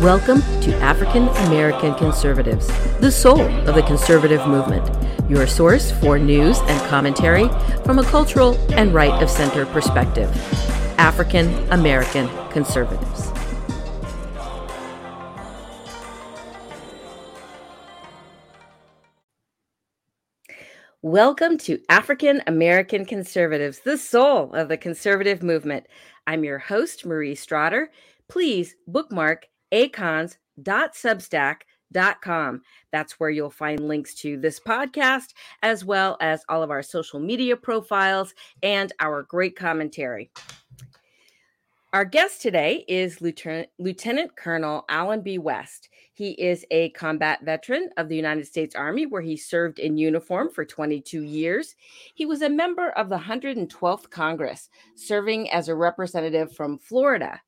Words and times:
Welcome 0.00 0.40
to 0.62 0.74
African 0.76 1.28
American 1.46 1.94
Conservatives, 1.94 2.68
the 3.00 3.12
soul 3.12 3.42
of 3.68 3.74
the 3.74 3.82
conservative 3.82 4.46
movement, 4.46 4.88
your 5.28 5.46
source 5.46 5.92
for 5.92 6.18
news 6.18 6.58
and 6.60 6.80
commentary 6.88 7.50
from 7.84 7.98
a 7.98 8.04
cultural 8.04 8.54
and 8.72 8.94
right 8.94 9.22
of 9.22 9.28
center 9.28 9.66
perspective. 9.66 10.30
African 10.96 11.52
American 11.70 12.30
Conservatives. 12.48 13.30
Welcome 21.02 21.58
to 21.58 21.78
African 21.90 22.40
American 22.46 23.04
Conservatives, 23.04 23.80
the 23.80 23.98
soul 23.98 24.54
of 24.54 24.70
the 24.70 24.78
conservative 24.78 25.42
movement. 25.42 25.86
I'm 26.26 26.42
your 26.42 26.58
host, 26.58 27.04
Marie 27.04 27.34
Stroughter. 27.34 27.88
Please 28.28 28.76
bookmark 28.86 29.46
acons.substack.com. 29.72 32.62
That's 32.92 33.20
where 33.20 33.30
you'll 33.30 33.50
find 33.50 33.88
links 33.88 34.14
to 34.16 34.36
this 34.36 34.60
podcast, 34.60 35.32
as 35.62 35.82
well 35.84 36.18
as 36.20 36.44
all 36.48 36.62
of 36.62 36.70
our 36.70 36.82
social 36.82 37.20
media 37.20 37.56
profiles 37.56 38.34
and 38.62 38.92
our 39.00 39.22
great 39.22 39.56
commentary. 39.56 40.30
Our 41.92 42.04
guest 42.04 42.40
today 42.40 42.84
is 42.86 43.20
Lieutenant, 43.20 43.68
Lieutenant 43.80 44.36
Colonel 44.36 44.84
Allen 44.88 45.22
B. 45.22 45.38
West. 45.38 45.88
He 46.12 46.40
is 46.40 46.64
a 46.70 46.90
combat 46.90 47.40
veteran 47.42 47.90
of 47.96 48.08
the 48.08 48.14
United 48.14 48.46
States 48.46 48.76
Army, 48.76 49.06
where 49.06 49.22
he 49.22 49.36
served 49.36 49.80
in 49.80 49.98
uniform 49.98 50.50
for 50.50 50.64
22 50.64 51.22
years. 51.22 51.74
He 52.14 52.26
was 52.26 52.42
a 52.42 52.48
member 52.48 52.90
of 52.90 53.08
the 53.08 53.18
112th 53.18 54.08
Congress, 54.08 54.68
serving 54.94 55.50
as 55.50 55.68
a 55.68 55.74
representative 55.74 56.54
from 56.54 56.78
Florida. 56.78 57.40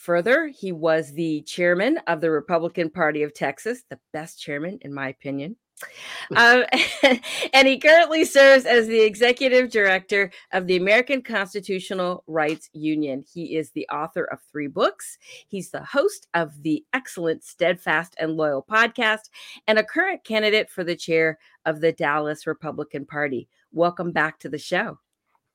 Further, 0.00 0.46
he 0.46 0.72
was 0.72 1.12
the 1.12 1.42
chairman 1.42 1.98
of 2.06 2.22
the 2.22 2.30
Republican 2.30 2.88
Party 2.88 3.22
of 3.22 3.34
Texas, 3.34 3.82
the 3.90 3.98
best 4.14 4.40
chairman, 4.40 4.78
in 4.80 4.94
my 4.94 5.08
opinion. 5.08 5.56
Um, 6.36 6.64
and 7.54 7.66
he 7.66 7.78
currently 7.78 8.24
serves 8.24 8.66
as 8.66 8.86
the 8.86 9.00
executive 9.00 9.70
director 9.70 10.30
of 10.52 10.66
the 10.66 10.76
American 10.76 11.22
Constitutional 11.22 12.22
Rights 12.26 12.68
Union. 12.72 13.24
He 13.32 13.56
is 13.56 13.70
the 13.70 13.88
author 13.88 14.24
of 14.24 14.38
three 14.52 14.68
books. 14.68 15.18
He's 15.48 15.70
the 15.70 15.82
host 15.82 16.28
of 16.34 16.62
the 16.62 16.84
excellent 16.92 17.42
Steadfast 17.42 18.14
and 18.18 18.36
Loyal 18.36 18.62
podcast 18.62 19.30
and 19.66 19.78
a 19.78 19.82
current 19.82 20.22
candidate 20.22 20.70
for 20.70 20.84
the 20.84 20.96
chair 20.96 21.38
of 21.64 21.80
the 21.80 21.92
Dallas 21.92 22.46
Republican 22.46 23.06
Party. 23.06 23.48
Welcome 23.72 24.12
back 24.12 24.38
to 24.40 24.48
the 24.48 24.58
show. 24.58 24.98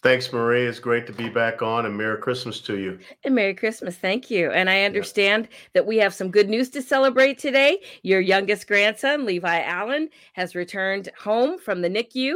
Thanks, 0.05 0.31
Marie. 0.31 0.67
It's 0.67 0.77
great 0.77 1.07
to 1.07 1.13
be 1.13 1.29
back 1.29 1.63
on, 1.63 1.87
and 1.87 1.97
Merry 1.97 2.19
Christmas 2.19 2.61
to 2.61 2.77
you. 2.77 2.99
And 3.23 3.33
Merry 3.33 3.55
Christmas. 3.55 3.95
Thank 3.95 4.29
you. 4.29 4.51
And 4.51 4.69
I 4.69 4.83
understand 4.83 5.47
yeah. 5.49 5.57
that 5.73 5.87
we 5.87 5.97
have 5.97 6.13
some 6.13 6.29
good 6.29 6.47
news 6.47 6.69
to 6.69 6.83
celebrate 6.83 7.39
today. 7.39 7.81
Your 8.03 8.19
youngest 8.19 8.67
grandson, 8.67 9.25
Levi 9.25 9.63
Allen, 9.63 10.09
has 10.33 10.53
returned 10.53 11.09
home 11.19 11.57
from 11.57 11.81
the 11.81 11.89
NICU. 11.89 12.35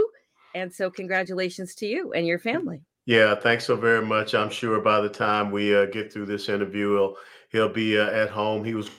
And 0.56 0.74
so, 0.74 0.90
congratulations 0.90 1.76
to 1.76 1.86
you 1.86 2.12
and 2.14 2.26
your 2.26 2.40
family. 2.40 2.82
Yeah, 3.06 3.36
thanks 3.36 3.66
so 3.66 3.76
very 3.76 4.04
much. 4.04 4.34
I'm 4.34 4.50
sure 4.50 4.82
by 4.82 5.00
the 5.00 5.08
time 5.08 5.52
we 5.52 5.76
uh, 5.78 5.86
get 5.86 6.12
through 6.12 6.26
this 6.26 6.50
interview, 6.50 6.96
he'll, 6.96 7.16
he'll 7.52 7.70
be 7.70 8.00
uh, 8.00 8.10
at 8.10 8.32
home. 8.32 8.66
He 8.66 8.74
was 8.74 8.90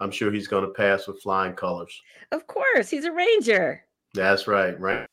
I'm 0.00 0.12
sure 0.12 0.32
he's 0.32 0.48
going 0.48 0.64
to 0.64 0.70
pass 0.70 1.06
with 1.06 1.20
flying 1.20 1.52
colors. 1.52 2.00
Of 2.32 2.46
course, 2.46 2.88
he's 2.88 3.04
a 3.04 3.12
ranger. 3.12 3.84
That's 4.14 4.48
right, 4.48 4.80
right 4.80 5.06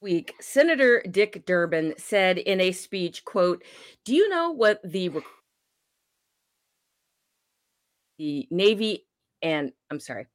week 0.00 0.34
senator 0.40 1.02
dick 1.10 1.44
durbin 1.46 1.94
said 1.96 2.38
in 2.38 2.60
a 2.60 2.72
speech 2.72 3.24
quote 3.24 3.62
do 4.04 4.14
you 4.14 4.28
know 4.28 4.52
what 4.52 4.80
the 4.84 5.10
the 8.18 8.46
navy 8.50 9.06
and 9.42 9.72
i'm 9.90 10.00
sorry 10.00 10.26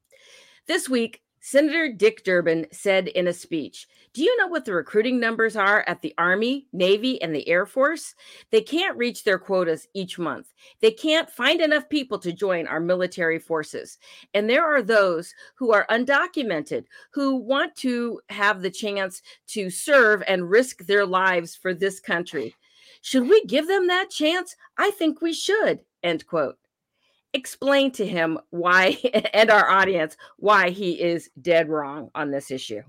this 0.66 0.88
week 0.88 1.21
Senator 1.44 1.88
Dick 1.88 2.22
Durbin 2.22 2.68
said 2.70 3.08
in 3.08 3.26
a 3.26 3.32
speech, 3.32 3.88
Do 4.14 4.22
you 4.22 4.36
know 4.38 4.46
what 4.46 4.64
the 4.64 4.74
recruiting 4.74 5.18
numbers 5.18 5.56
are 5.56 5.84
at 5.88 6.00
the 6.00 6.14
Army, 6.16 6.68
Navy, 6.72 7.20
and 7.20 7.34
the 7.34 7.48
Air 7.48 7.66
Force? 7.66 8.14
They 8.52 8.60
can't 8.60 8.96
reach 8.96 9.24
their 9.24 9.40
quotas 9.40 9.88
each 9.92 10.20
month. 10.20 10.52
They 10.80 10.92
can't 10.92 11.28
find 11.28 11.60
enough 11.60 11.88
people 11.88 12.20
to 12.20 12.32
join 12.32 12.68
our 12.68 12.78
military 12.78 13.40
forces. 13.40 13.98
And 14.34 14.48
there 14.48 14.64
are 14.64 14.82
those 14.82 15.34
who 15.56 15.72
are 15.72 15.84
undocumented 15.90 16.84
who 17.12 17.34
want 17.34 17.74
to 17.78 18.20
have 18.28 18.62
the 18.62 18.70
chance 18.70 19.20
to 19.48 19.68
serve 19.68 20.22
and 20.28 20.48
risk 20.48 20.86
their 20.86 21.04
lives 21.04 21.56
for 21.56 21.74
this 21.74 21.98
country. 21.98 22.54
Should 23.00 23.28
we 23.28 23.44
give 23.46 23.66
them 23.66 23.88
that 23.88 24.10
chance? 24.10 24.54
I 24.78 24.92
think 24.92 25.20
we 25.20 25.32
should. 25.32 25.80
End 26.04 26.24
quote 26.24 26.56
explain 27.34 27.90
to 27.92 28.06
him 28.06 28.38
why 28.50 28.96
and 29.34 29.50
our 29.50 29.68
audience 29.70 30.16
why 30.38 30.70
he 30.70 31.00
is 31.00 31.30
dead 31.40 31.68
wrong 31.68 32.10
on 32.14 32.30
this 32.30 32.50
issue. 32.50 32.82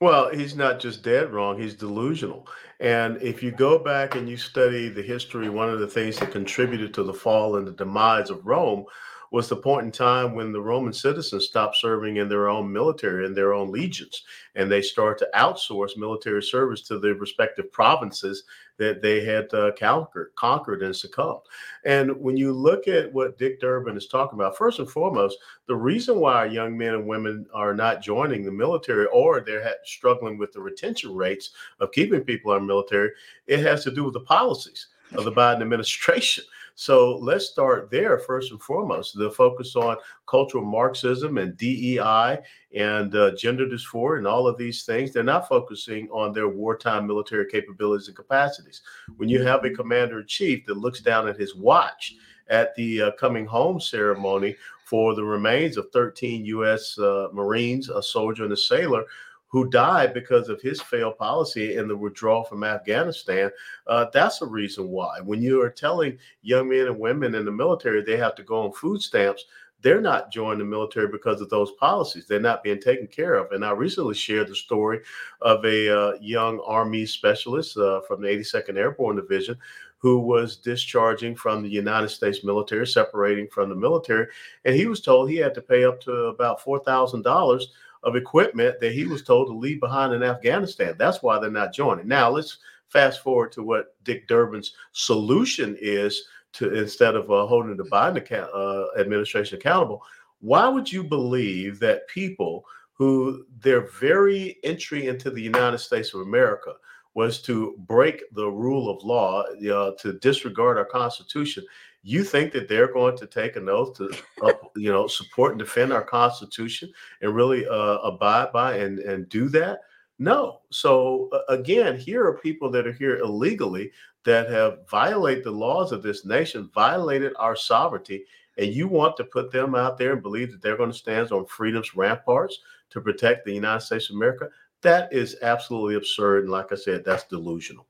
Well, 0.00 0.30
he's 0.30 0.54
not 0.54 0.78
just 0.78 1.02
dead 1.02 1.32
wrong, 1.32 1.60
he's 1.60 1.74
delusional. 1.74 2.46
And 2.78 3.20
if 3.20 3.42
you 3.42 3.50
go 3.50 3.80
back 3.80 4.14
and 4.14 4.28
you 4.28 4.36
study 4.36 4.88
the 4.88 5.02
history, 5.02 5.48
one 5.48 5.68
of 5.68 5.80
the 5.80 5.88
things 5.88 6.18
that 6.18 6.30
contributed 6.30 6.94
to 6.94 7.02
the 7.02 7.12
fall 7.12 7.56
and 7.56 7.66
the 7.66 7.72
demise 7.72 8.30
of 8.30 8.46
Rome 8.46 8.84
was 9.30 9.48
the 9.48 9.56
point 9.56 9.86
in 9.86 9.92
time 9.92 10.34
when 10.34 10.52
the 10.52 10.60
Roman 10.60 10.92
citizens 10.92 11.46
stopped 11.46 11.76
serving 11.76 12.16
in 12.16 12.28
their 12.28 12.48
own 12.48 12.72
military 12.72 13.26
and 13.26 13.36
their 13.36 13.52
own 13.52 13.70
legions, 13.70 14.24
and 14.54 14.70
they 14.70 14.82
started 14.82 15.18
to 15.18 15.38
outsource 15.38 15.96
military 15.96 16.42
service 16.42 16.82
to 16.82 16.98
the 16.98 17.14
respective 17.14 17.70
provinces 17.70 18.44
that 18.78 19.02
they 19.02 19.24
had 19.24 19.52
uh, 19.52 19.72
conquered, 19.78 20.30
conquered 20.36 20.82
and 20.82 20.94
succumbed. 20.94 21.40
And 21.84 22.16
when 22.20 22.36
you 22.36 22.52
look 22.52 22.88
at 22.88 23.12
what 23.12 23.36
Dick 23.36 23.60
Durbin 23.60 23.96
is 23.96 24.06
talking 24.06 24.38
about, 24.38 24.56
first 24.56 24.78
and 24.78 24.88
foremost, 24.88 25.38
the 25.66 25.76
reason 25.76 26.20
why 26.20 26.46
young 26.46 26.78
men 26.78 26.94
and 26.94 27.06
women 27.06 27.46
are 27.52 27.74
not 27.74 28.02
joining 28.02 28.44
the 28.44 28.52
military 28.52 29.06
or 29.06 29.40
they're 29.40 29.64
ha- 29.64 29.72
struggling 29.84 30.38
with 30.38 30.52
the 30.52 30.60
retention 30.60 31.14
rates 31.14 31.50
of 31.80 31.92
keeping 31.92 32.20
people 32.20 32.54
in 32.54 32.62
the 32.62 32.66
military, 32.66 33.10
it 33.46 33.60
has 33.60 33.82
to 33.84 33.90
do 33.90 34.04
with 34.04 34.14
the 34.14 34.20
policies 34.20 34.86
of 35.14 35.24
the 35.24 35.32
Biden 35.32 35.60
administration. 35.62 36.44
So 36.80 37.16
let's 37.16 37.46
start 37.46 37.90
there 37.90 38.20
first 38.20 38.52
and 38.52 38.62
foremost. 38.62 39.18
The 39.18 39.32
focus 39.32 39.74
on 39.74 39.96
cultural 40.28 40.64
Marxism 40.64 41.36
and 41.36 41.56
DEI 41.56 42.38
and 42.72 43.12
uh, 43.16 43.32
gender 43.34 43.66
dysphoria 43.66 44.18
and 44.18 44.28
all 44.28 44.46
of 44.46 44.56
these 44.56 44.84
things, 44.84 45.12
they're 45.12 45.24
not 45.24 45.48
focusing 45.48 46.08
on 46.10 46.32
their 46.32 46.46
wartime 46.46 47.04
military 47.04 47.50
capabilities 47.50 48.06
and 48.06 48.16
capacities. 48.16 48.82
When 49.16 49.28
you 49.28 49.42
have 49.42 49.64
a 49.64 49.70
commander 49.70 50.20
in 50.20 50.28
chief 50.28 50.66
that 50.66 50.76
looks 50.76 51.00
down 51.00 51.26
at 51.26 51.36
his 51.36 51.56
watch 51.56 52.14
at 52.48 52.76
the 52.76 53.02
uh, 53.02 53.10
coming 53.18 53.44
home 53.44 53.80
ceremony 53.80 54.54
for 54.84 55.16
the 55.16 55.24
remains 55.24 55.76
of 55.78 55.90
13 55.92 56.44
U.S. 56.44 56.96
Uh, 56.96 57.26
Marines, 57.32 57.88
a 57.88 58.00
soldier, 58.00 58.44
and 58.44 58.52
a 58.52 58.56
sailor 58.56 59.02
who 59.48 59.68
died 59.70 60.14
because 60.14 60.48
of 60.48 60.60
his 60.60 60.80
failed 60.80 61.18
policy 61.18 61.76
and 61.76 61.88
the 61.88 61.96
withdrawal 61.96 62.44
from 62.44 62.64
Afghanistan. 62.64 63.50
Uh, 63.86 64.06
that's 64.12 64.42
a 64.42 64.46
reason 64.46 64.88
why. 64.88 65.20
When 65.22 65.42
you 65.42 65.60
are 65.62 65.70
telling 65.70 66.18
young 66.42 66.68
men 66.68 66.86
and 66.86 66.98
women 66.98 67.34
in 67.34 67.44
the 67.44 67.52
military 67.52 68.02
they 68.02 68.16
have 68.18 68.34
to 68.36 68.42
go 68.42 68.62
on 68.62 68.72
food 68.72 69.00
stamps, 69.00 69.46
they're 69.80 70.00
not 70.00 70.32
joining 70.32 70.58
the 70.58 70.64
military 70.64 71.06
because 71.06 71.40
of 71.40 71.50
those 71.50 71.70
policies. 71.72 72.26
They're 72.26 72.40
not 72.40 72.64
being 72.64 72.80
taken 72.80 73.06
care 73.06 73.34
of. 73.34 73.52
And 73.52 73.64
I 73.64 73.70
recently 73.70 74.14
shared 74.14 74.48
the 74.48 74.56
story 74.56 75.00
of 75.40 75.64
a 75.64 75.88
uh, 75.88 76.12
young 76.20 76.60
Army 76.66 77.06
specialist 77.06 77.76
uh, 77.76 78.00
from 78.00 78.20
the 78.20 78.28
82nd 78.28 78.76
Airborne 78.76 79.16
Division 79.16 79.56
who 79.98 80.20
was 80.20 80.56
discharging 80.56 81.34
from 81.34 81.62
the 81.62 81.68
United 81.68 82.08
States 82.08 82.44
military, 82.44 82.86
separating 82.86 83.48
from 83.48 83.68
the 83.68 83.74
military. 83.74 84.28
And 84.64 84.74
he 84.74 84.86
was 84.86 85.00
told 85.00 85.28
he 85.28 85.36
had 85.36 85.54
to 85.54 85.62
pay 85.62 85.84
up 85.84 86.00
to 86.02 86.12
about 86.26 86.60
$4,000 86.60 87.64
of 88.02 88.16
equipment 88.16 88.80
that 88.80 88.92
he 88.92 89.04
was 89.04 89.22
told 89.22 89.48
to 89.48 89.52
leave 89.52 89.80
behind 89.80 90.12
in 90.12 90.22
Afghanistan. 90.22 90.94
That's 90.98 91.22
why 91.22 91.38
they're 91.38 91.50
not 91.50 91.74
joining. 91.74 92.08
Now 92.08 92.30
let's 92.30 92.58
fast 92.88 93.22
forward 93.22 93.52
to 93.52 93.62
what 93.62 93.94
Dick 94.04 94.28
Durbin's 94.28 94.74
solution 94.92 95.76
is 95.80 96.24
to 96.54 96.74
instead 96.74 97.14
of 97.14 97.30
uh, 97.30 97.46
holding 97.46 97.76
the 97.76 97.84
Biden 97.84 98.16
account, 98.16 98.50
uh, 98.54 98.86
administration 98.98 99.58
accountable. 99.58 100.02
Why 100.40 100.68
would 100.68 100.90
you 100.90 101.04
believe 101.04 101.78
that 101.80 102.08
people 102.08 102.64
who 102.92 103.44
their 103.60 103.88
very 104.00 104.58
entry 104.64 105.06
into 105.06 105.30
the 105.30 105.42
United 105.42 105.78
States 105.78 106.14
of 106.14 106.20
America 106.20 106.74
was 107.14 107.42
to 107.42 107.74
break 107.86 108.22
the 108.32 108.48
rule 108.48 108.88
of 108.88 109.02
law, 109.02 109.42
uh, 109.42 109.92
to 109.98 110.18
disregard 110.20 110.78
our 110.78 110.84
Constitution, 110.84 111.64
you 112.02 112.22
think 112.24 112.52
that 112.52 112.68
they're 112.68 112.92
going 112.92 113.16
to 113.16 113.26
take 113.26 113.56
an 113.56 113.68
oath 113.68 113.96
to, 113.96 114.10
uh, 114.42 114.52
you 114.76 114.90
know, 114.90 115.06
support 115.06 115.52
and 115.52 115.58
defend 115.58 115.92
our 115.92 116.04
Constitution 116.04 116.90
and 117.20 117.34
really 117.34 117.66
uh, 117.66 117.98
abide 117.98 118.52
by 118.52 118.76
and 118.76 118.98
and 119.00 119.28
do 119.28 119.48
that? 119.50 119.80
No. 120.18 120.60
So 120.70 121.28
uh, 121.32 121.40
again, 121.48 121.98
here 121.98 122.24
are 122.26 122.38
people 122.38 122.70
that 122.70 122.86
are 122.86 122.92
here 122.92 123.18
illegally 123.18 123.92
that 124.24 124.50
have 124.50 124.88
violated 124.88 125.44
the 125.44 125.50
laws 125.50 125.92
of 125.92 126.02
this 126.02 126.24
nation, 126.24 126.70
violated 126.74 127.32
our 127.38 127.56
sovereignty, 127.56 128.24
and 128.58 128.74
you 128.74 128.88
want 128.88 129.16
to 129.16 129.24
put 129.24 129.50
them 129.50 129.74
out 129.74 129.96
there 129.96 130.12
and 130.12 130.22
believe 130.22 130.50
that 130.50 130.60
they're 130.60 130.76
going 130.76 130.92
to 130.92 130.96
stand 130.96 131.30
on 131.30 131.46
freedom's 131.46 131.94
ramparts 131.94 132.58
to 132.90 133.00
protect 133.00 133.44
the 133.44 133.54
United 133.54 133.80
States 133.80 134.10
of 134.10 134.16
America? 134.16 134.48
That 134.82 135.12
is 135.12 135.36
absolutely 135.42 135.94
absurd. 135.94 136.44
And 136.44 136.52
like 136.52 136.72
I 136.72 136.76
said, 136.76 137.04
that's 137.04 137.24
delusional. 137.24 137.86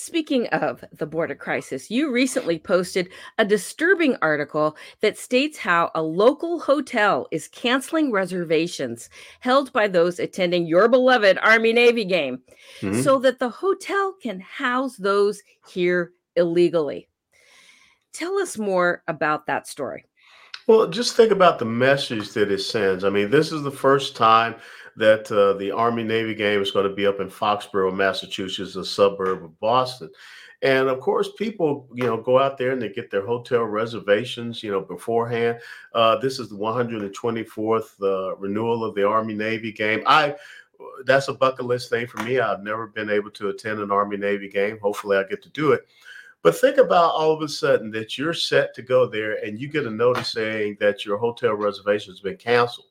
Speaking 0.00 0.46
of 0.50 0.84
the 0.92 1.06
border 1.06 1.34
crisis, 1.34 1.90
you 1.90 2.12
recently 2.12 2.56
posted 2.56 3.08
a 3.36 3.44
disturbing 3.44 4.16
article 4.22 4.76
that 5.00 5.18
states 5.18 5.58
how 5.58 5.90
a 5.92 6.00
local 6.00 6.60
hotel 6.60 7.26
is 7.32 7.48
canceling 7.48 8.12
reservations 8.12 9.10
held 9.40 9.72
by 9.72 9.88
those 9.88 10.20
attending 10.20 10.68
your 10.68 10.86
beloved 10.86 11.36
Army 11.38 11.72
Navy 11.72 12.04
game 12.04 12.38
mm-hmm. 12.80 13.00
so 13.00 13.18
that 13.18 13.40
the 13.40 13.48
hotel 13.48 14.14
can 14.22 14.38
house 14.38 14.94
those 14.94 15.42
here 15.68 16.12
illegally. 16.36 17.08
Tell 18.12 18.38
us 18.38 18.56
more 18.56 19.02
about 19.08 19.46
that 19.46 19.66
story. 19.66 20.04
Well, 20.68 20.86
just 20.86 21.16
think 21.16 21.32
about 21.32 21.58
the 21.58 21.64
message 21.64 22.34
that 22.34 22.52
it 22.52 22.60
sends. 22.60 23.02
I 23.02 23.10
mean, 23.10 23.30
this 23.30 23.50
is 23.50 23.64
the 23.64 23.72
first 23.72 24.14
time 24.14 24.54
that 24.98 25.30
uh, 25.32 25.54
the 25.54 25.70
Army 25.70 26.04
Navy 26.04 26.34
game 26.34 26.60
is 26.60 26.70
going 26.70 26.88
to 26.88 26.94
be 26.94 27.06
up 27.06 27.20
in 27.20 27.28
Foxborough, 27.28 27.94
Massachusetts, 27.94 28.76
a 28.76 28.84
suburb 28.84 29.44
of 29.44 29.58
Boston. 29.60 30.10
And 30.62 30.88
of 30.88 30.98
course, 31.00 31.30
people, 31.38 31.88
you 31.94 32.04
know, 32.04 32.16
go 32.16 32.38
out 32.38 32.58
there 32.58 32.72
and 32.72 32.82
they 32.82 32.88
get 32.88 33.10
their 33.10 33.24
hotel 33.24 33.62
reservations, 33.62 34.62
you 34.62 34.72
know, 34.72 34.80
beforehand. 34.80 35.60
Uh, 35.94 36.16
this 36.16 36.40
is 36.40 36.48
the 36.48 36.56
124th 36.56 38.02
uh, 38.02 38.36
renewal 38.36 38.84
of 38.84 38.94
the 38.96 39.06
Army 39.06 39.34
Navy 39.34 39.72
game. 39.72 40.02
I 40.06 40.34
that's 41.06 41.28
a 41.28 41.34
bucket 41.34 41.64
list 41.64 41.90
thing 41.90 42.06
for 42.06 42.22
me. 42.22 42.38
I've 42.38 42.62
never 42.62 42.86
been 42.86 43.10
able 43.10 43.30
to 43.32 43.48
attend 43.48 43.80
an 43.80 43.90
Army 43.90 44.16
Navy 44.16 44.48
game. 44.48 44.78
Hopefully, 44.80 45.16
I 45.16 45.24
get 45.24 45.42
to 45.42 45.48
do 45.50 45.72
it. 45.72 45.86
But 46.42 46.56
think 46.56 46.78
about 46.78 47.14
all 47.14 47.32
of 47.32 47.42
a 47.42 47.48
sudden 47.48 47.90
that 47.92 48.16
you're 48.16 48.34
set 48.34 48.74
to 48.74 48.82
go 48.82 49.06
there 49.06 49.44
and 49.44 49.60
you 49.60 49.68
get 49.68 49.86
a 49.86 49.90
notice 49.90 50.32
saying 50.32 50.76
that 50.78 51.04
your 51.04 51.18
hotel 51.18 51.54
reservation 51.54 52.12
has 52.12 52.20
been 52.20 52.36
canceled. 52.36 52.86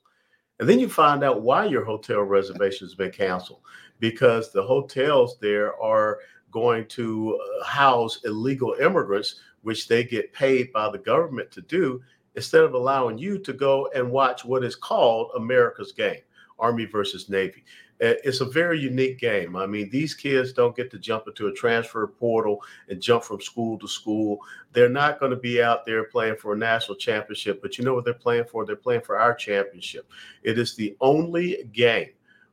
And 0.59 0.67
then 0.67 0.79
you 0.79 0.89
find 0.89 1.23
out 1.23 1.41
why 1.41 1.65
your 1.65 1.85
hotel 1.85 2.21
reservation 2.21 2.87
has 2.87 2.95
been 2.95 3.11
canceled 3.11 3.61
because 3.99 4.51
the 4.51 4.63
hotels 4.63 5.37
there 5.39 5.79
are 5.81 6.19
going 6.51 6.87
to 6.87 7.39
uh, 7.39 7.63
house 7.63 8.21
illegal 8.23 8.73
immigrants, 8.79 9.35
which 9.61 9.87
they 9.87 10.03
get 10.03 10.33
paid 10.33 10.71
by 10.71 10.89
the 10.89 10.97
government 10.97 11.51
to 11.51 11.61
do, 11.61 12.01
instead 12.35 12.63
of 12.63 12.73
allowing 12.73 13.17
you 13.17 13.37
to 13.39 13.53
go 13.53 13.89
and 13.95 14.09
watch 14.09 14.45
what 14.45 14.63
is 14.63 14.75
called 14.75 15.31
America's 15.35 15.91
Game, 15.91 16.21
Army 16.59 16.85
versus 16.85 17.29
Navy. 17.29 17.63
Uh, 17.99 18.13
it's 18.23 18.41
a 18.41 18.45
very 18.45 18.79
unique 18.79 19.17
game. 19.17 19.55
I 19.55 19.65
mean, 19.65 19.89
these 19.89 20.13
kids 20.13 20.53
don't 20.53 20.75
get 20.75 20.91
to 20.91 20.99
jump 20.99 21.27
into 21.27 21.47
a 21.47 21.53
transfer 21.53 22.05
portal 22.05 22.61
and 22.89 23.01
jump 23.01 23.23
from 23.23 23.41
school 23.41 23.79
to 23.79 23.87
school. 23.87 24.39
They're 24.71 24.87
not 24.89 25.19
going 25.19 25.31
to 25.31 25.37
be 25.37 25.61
out 25.63 25.85
there 25.85 26.03
playing 26.03 26.35
for 26.35 26.53
a 26.53 26.57
national 26.57 26.97
championship, 26.97 27.59
but 27.61 27.77
you 27.77 27.83
know 27.83 27.95
what 27.95 28.05
they're 28.05 28.13
playing 28.13 28.45
for? 28.45 28.65
They're 28.65 28.75
playing 28.75 29.01
for 29.01 29.17
our 29.17 29.33
championship. 29.33 30.09
It 30.43 30.59
is 30.59 30.75
the 30.75 30.95
only 31.01 31.69
game 31.73 32.09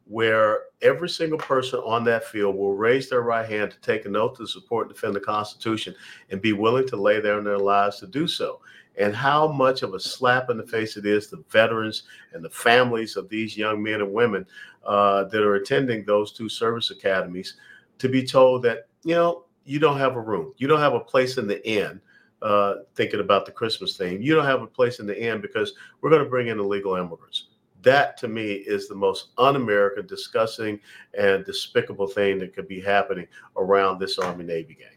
where 0.06 0.64
every 0.82 1.08
single 1.08 1.38
person 1.38 1.80
on 1.80 2.04
that 2.04 2.24
field 2.24 2.56
will 2.56 2.74
raise 2.74 3.08
their 3.08 3.22
right 3.22 3.48
hand 3.48 3.70
to 3.70 3.80
take 3.80 4.04
an 4.04 4.16
oath 4.16 4.36
to 4.36 4.46
support 4.46 4.86
and 4.86 4.94
defend 4.94 5.14
the 5.14 5.20
Constitution 5.20 5.94
and 6.30 6.42
be 6.42 6.52
willing 6.52 6.86
to 6.88 6.96
lay 6.96 7.20
down 7.20 7.44
their 7.44 7.58
lives 7.58 8.00
to 8.00 8.06
do 8.06 8.26
so 8.26 8.60
and 8.96 9.14
how 9.14 9.48
much 9.48 9.82
of 9.82 9.94
a 9.94 10.00
slap 10.00 10.50
in 10.50 10.56
the 10.56 10.66
face 10.66 10.96
it 10.96 11.06
is 11.06 11.28
to 11.28 11.44
veterans 11.50 12.04
and 12.32 12.44
the 12.44 12.50
families 12.50 13.16
of 13.16 13.28
these 13.28 13.56
young 13.56 13.82
men 13.82 14.00
and 14.00 14.12
women 14.12 14.46
uh, 14.84 15.24
that 15.24 15.42
are 15.42 15.56
attending 15.56 16.04
those 16.04 16.32
two 16.32 16.48
service 16.48 16.90
academies 16.90 17.54
to 17.98 18.08
be 18.08 18.24
told 18.24 18.62
that, 18.62 18.88
you 19.02 19.14
know, 19.14 19.44
you 19.64 19.78
don't 19.78 19.98
have 19.98 20.16
a 20.16 20.20
room, 20.20 20.52
you 20.58 20.68
don't 20.68 20.80
have 20.80 20.94
a 20.94 21.00
place 21.00 21.38
in 21.38 21.46
the 21.46 21.66
inn. 21.68 22.00
Uh, 22.42 22.82
thinking 22.94 23.20
about 23.20 23.46
the 23.46 23.52
Christmas 23.52 23.96
theme, 23.96 24.20
you 24.20 24.34
don't 24.34 24.44
have 24.44 24.60
a 24.60 24.66
place 24.66 25.00
in 25.00 25.06
the 25.06 25.18
inn 25.18 25.40
because 25.40 25.72
we're 26.02 26.10
going 26.10 26.22
to 26.22 26.28
bring 26.28 26.48
in 26.48 26.58
illegal 26.58 26.94
immigrants. 26.94 27.46
That 27.80 28.18
to 28.18 28.28
me 28.28 28.52
is 28.52 28.86
the 28.86 28.94
most 28.94 29.28
un 29.38 29.56
American, 29.56 30.06
disgusting, 30.06 30.78
and 31.16 31.42
despicable 31.46 32.06
thing 32.06 32.38
that 32.40 32.54
could 32.54 32.68
be 32.68 32.82
happening 32.82 33.26
around 33.56 33.98
this 33.98 34.18
Army 34.18 34.44
Navy 34.44 34.74
game. 34.74 34.93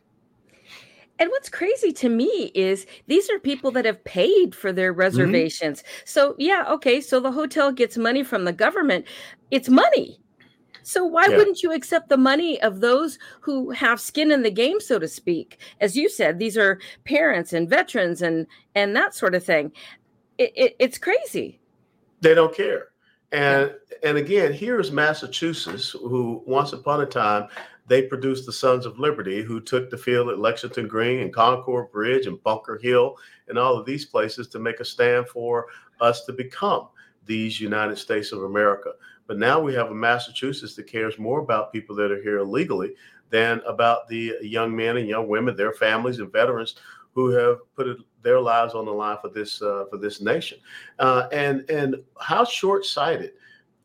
And 1.20 1.30
what's 1.30 1.50
crazy 1.50 1.92
to 1.94 2.10
me 2.10 2.52
is 2.54 2.86
these 3.08 3.30
are 3.30 3.40
people 3.40 3.72
that 3.72 3.86
have 3.86 4.04
paid 4.04 4.54
for 4.54 4.72
their 4.72 4.92
mm-hmm. 4.92 5.00
reservations. 5.00 5.82
Mm-hmm. 5.82 6.02
So, 6.06 6.36
yeah, 6.38 6.66
okay, 6.70 7.02
so 7.02 7.20
the 7.20 7.32
hotel 7.32 7.72
gets 7.72 7.98
money 7.98 8.24
from 8.24 8.46
the 8.46 8.54
government. 8.54 9.06
It's 9.52 9.70
money. 9.70 10.20
So 10.84 11.04
why 11.04 11.28
yeah. 11.28 11.36
wouldn't 11.36 11.64
you 11.64 11.74
accept 11.74 12.08
the 12.08 12.16
money 12.16 12.62
of 12.62 12.80
those 12.80 13.20
who 13.42 13.72
have 13.72 14.00
skin 14.00 14.32
in 14.32 14.44
the 14.44 14.52
game, 14.52 14.80
so 14.80 15.00
to 15.00 15.08
speak? 15.10 15.60
As 15.82 15.98
you 15.98 16.08
said, 16.08 16.40
these 16.40 16.58
are 16.58 16.80
parents 17.04 17.52
and 17.52 17.70
veterans 17.70 18.22
and 18.22 18.48
and 18.74 18.96
that 18.96 19.14
sort 19.14 19.36
of 19.36 19.44
thing. 19.44 19.74
It, 20.38 20.54
it, 20.56 20.76
it's 20.80 20.98
crazy. 20.98 21.60
They 22.22 22.34
don't 22.34 22.56
care. 22.56 22.88
And 23.34 23.74
and 24.02 24.18
again, 24.18 24.54
here's 24.54 24.90
Massachusetts, 24.90 25.90
who 25.90 26.42
once 26.48 26.72
upon 26.72 27.02
a 27.02 27.06
time 27.06 27.50
they 27.88 28.04
produced 28.04 28.46
the 28.46 28.54
Sons 28.54 28.86
of 28.86 29.00
Liberty, 29.00 29.42
who 29.42 29.62
took 29.62 29.90
the 29.90 29.98
field 29.98 30.30
at 30.30 30.40
Lexington 30.40 30.88
Green 30.88 31.22
and 31.22 31.34
Concord 31.34 31.92
Bridge 31.92 32.26
and 32.26 32.42
Bunker 32.44 32.78
Hill 32.78 33.18
and 33.48 33.58
all 33.58 33.78
of 33.78 33.86
these 33.86 34.06
places 34.06 34.48
to 34.50 34.60
make 34.60 34.80
a 34.80 34.86
stand 34.86 35.28
for 35.30 35.68
us 36.02 36.26
to 36.26 36.34
become 36.34 36.90
these 37.26 37.60
United 37.60 37.98
States 37.98 38.32
of 38.32 38.44
America. 38.44 38.92
But 39.26 39.38
now 39.38 39.60
we 39.60 39.74
have 39.74 39.92
a 39.92 39.96
Massachusetts 39.96 40.76
that 40.76 40.88
cares 40.88 41.18
more 41.18 41.40
about 41.40 41.72
people 41.72 41.96
that 41.96 42.12
are 42.12 42.22
here 42.22 42.40
illegally 42.40 42.94
than 43.30 43.62
about 43.66 44.08
the 44.08 44.36
young 44.42 44.76
men 44.76 44.98
and 44.98 45.08
young 45.08 45.28
women, 45.28 45.56
their 45.56 45.74
families 45.74 46.20
and 46.20 46.32
veterans 46.32 46.76
who 47.14 47.30
have 47.30 47.60
put 47.76 47.88
their 48.22 48.40
lives 48.40 48.74
on 48.74 48.86
the 48.86 48.92
line 48.92 49.18
for 49.22 49.30
this 49.30 49.62
uh, 49.62 49.86
for 49.90 49.98
this 49.98 50.22
nation. 50.22 50.60
Uh, 51.00 51.28
and 51.32 51.70
and 51.70 51.96
how 52.20 52.46
short 52.46 52.86
sighted 52.86 53.32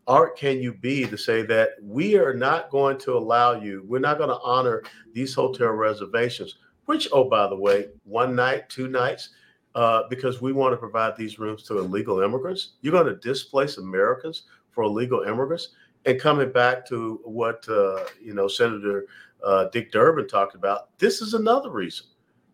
art 0.06 0.36
can 0.36 0.60
you 0.60 0.74
be 0.74 1.06
to 1.06 1.16
say 1.16 1.42
that 1.42 1.70
we 1.82 2.16
are 2.16 2.34
not 2.34 2.70
going 2.70 2.98
to 2.98 3.16
allow 3.16 3.52
you, 3.52 3.84
we're 3.86 3.98
not 3.98 4.18
going 4.18 4.30
to 4.30 4.40
honor 4.42 4.82
these 5.12 5.34
hotel 5.34 5.68
reservations, 5.68 6.56
which, 6.86 7.08
oh, 7.12 7.28
by 7.28 7.46
the 7.46 7.56
way, 7.56 7.88
one 8.04 8.34
night, 8.34 8.68
two 8.68 8.88
nights, 8.88 9.30
uh, 9.74 10.02
because 10.10 10.42
we 10.42 10.52
want 10.52 10.72
to 10.72 10.76
provide 10.76 11.16
these 11.16 11.38
rooms 11.38 11.62
to 11.64 11.78
illegal 11.78 12.20
immigrants. 12.20 12.72
You're 12.80 12.92
going 12.92 13.06
to 13.06 13.16
displace 13.16 13.78
Americans 13.78 14.42
for 14.70 14.84
illegal 14.84 15.22
immigrants. 15.22 15.68
And 16.04 16.20
coming 16.20 16.50
back 16.50 16.86
to 16.88 17.20
what 17.24 17.66
uh, 17.68 18.04
you 18.20 18.34
know, 18.34 18.48
Senator 18.48 19.06
uh, 19.44 19.66
Dick 19.66 19.92
Durbin 19.92 20.26
talked 20.26 20.54
about, 20.54 20.98
this 20.98 21.22
is 21.22 21.34
another 21.34 21.70
reason 21.70 22.06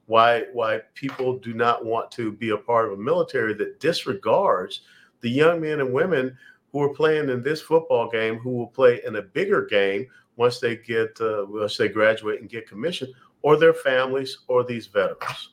why 0.09 0.45
why 0.53 0.81
people 0.95 1.39
do 1.39 1.53
not 1.53 1.85
want 1.85 2.11
to 2.11 2.33
be 2.33 2.51
a 2.51 2.57
part 2.57 2.87
of 2.87 2.99
a 2.99 3.03
military 3.03 3.55
that 3.55 3.79
disregards 3.79 4.81
the 5.21 5.29
young 5.29 5.61
men 5.61 5.81
and 5.81 5.93
women 5.93 6.37
who 6.73 6.83
are 6.83 6.95
playing 6.95 7.31
in 7.31 7.43
this 7.43 7.61
football 7.61 8.09
game 8.09 8.37
who 8.39 8.51
will 8.51 8.67
play 8.67 9.01
in 9.05 9.17
a 9.17 9.23
bigger 9.23 9.65
game 9.67 10.07
once 10.37 10.61
they 10.61 10.77
get 10.77 11.19
uh, 11.21 11.45
once 11.49 11.77
they 11.77 11.89
graduate 11.89 12.41
and 12.41 12.51
get 12.51 12.69
commissioned, 12.69 13.13
or 13.43 13.57
their 13.57 13.75
families 13.75 14.39
or 14.49 14.65
these 14.65 14.87
veterans. 14.87 15.51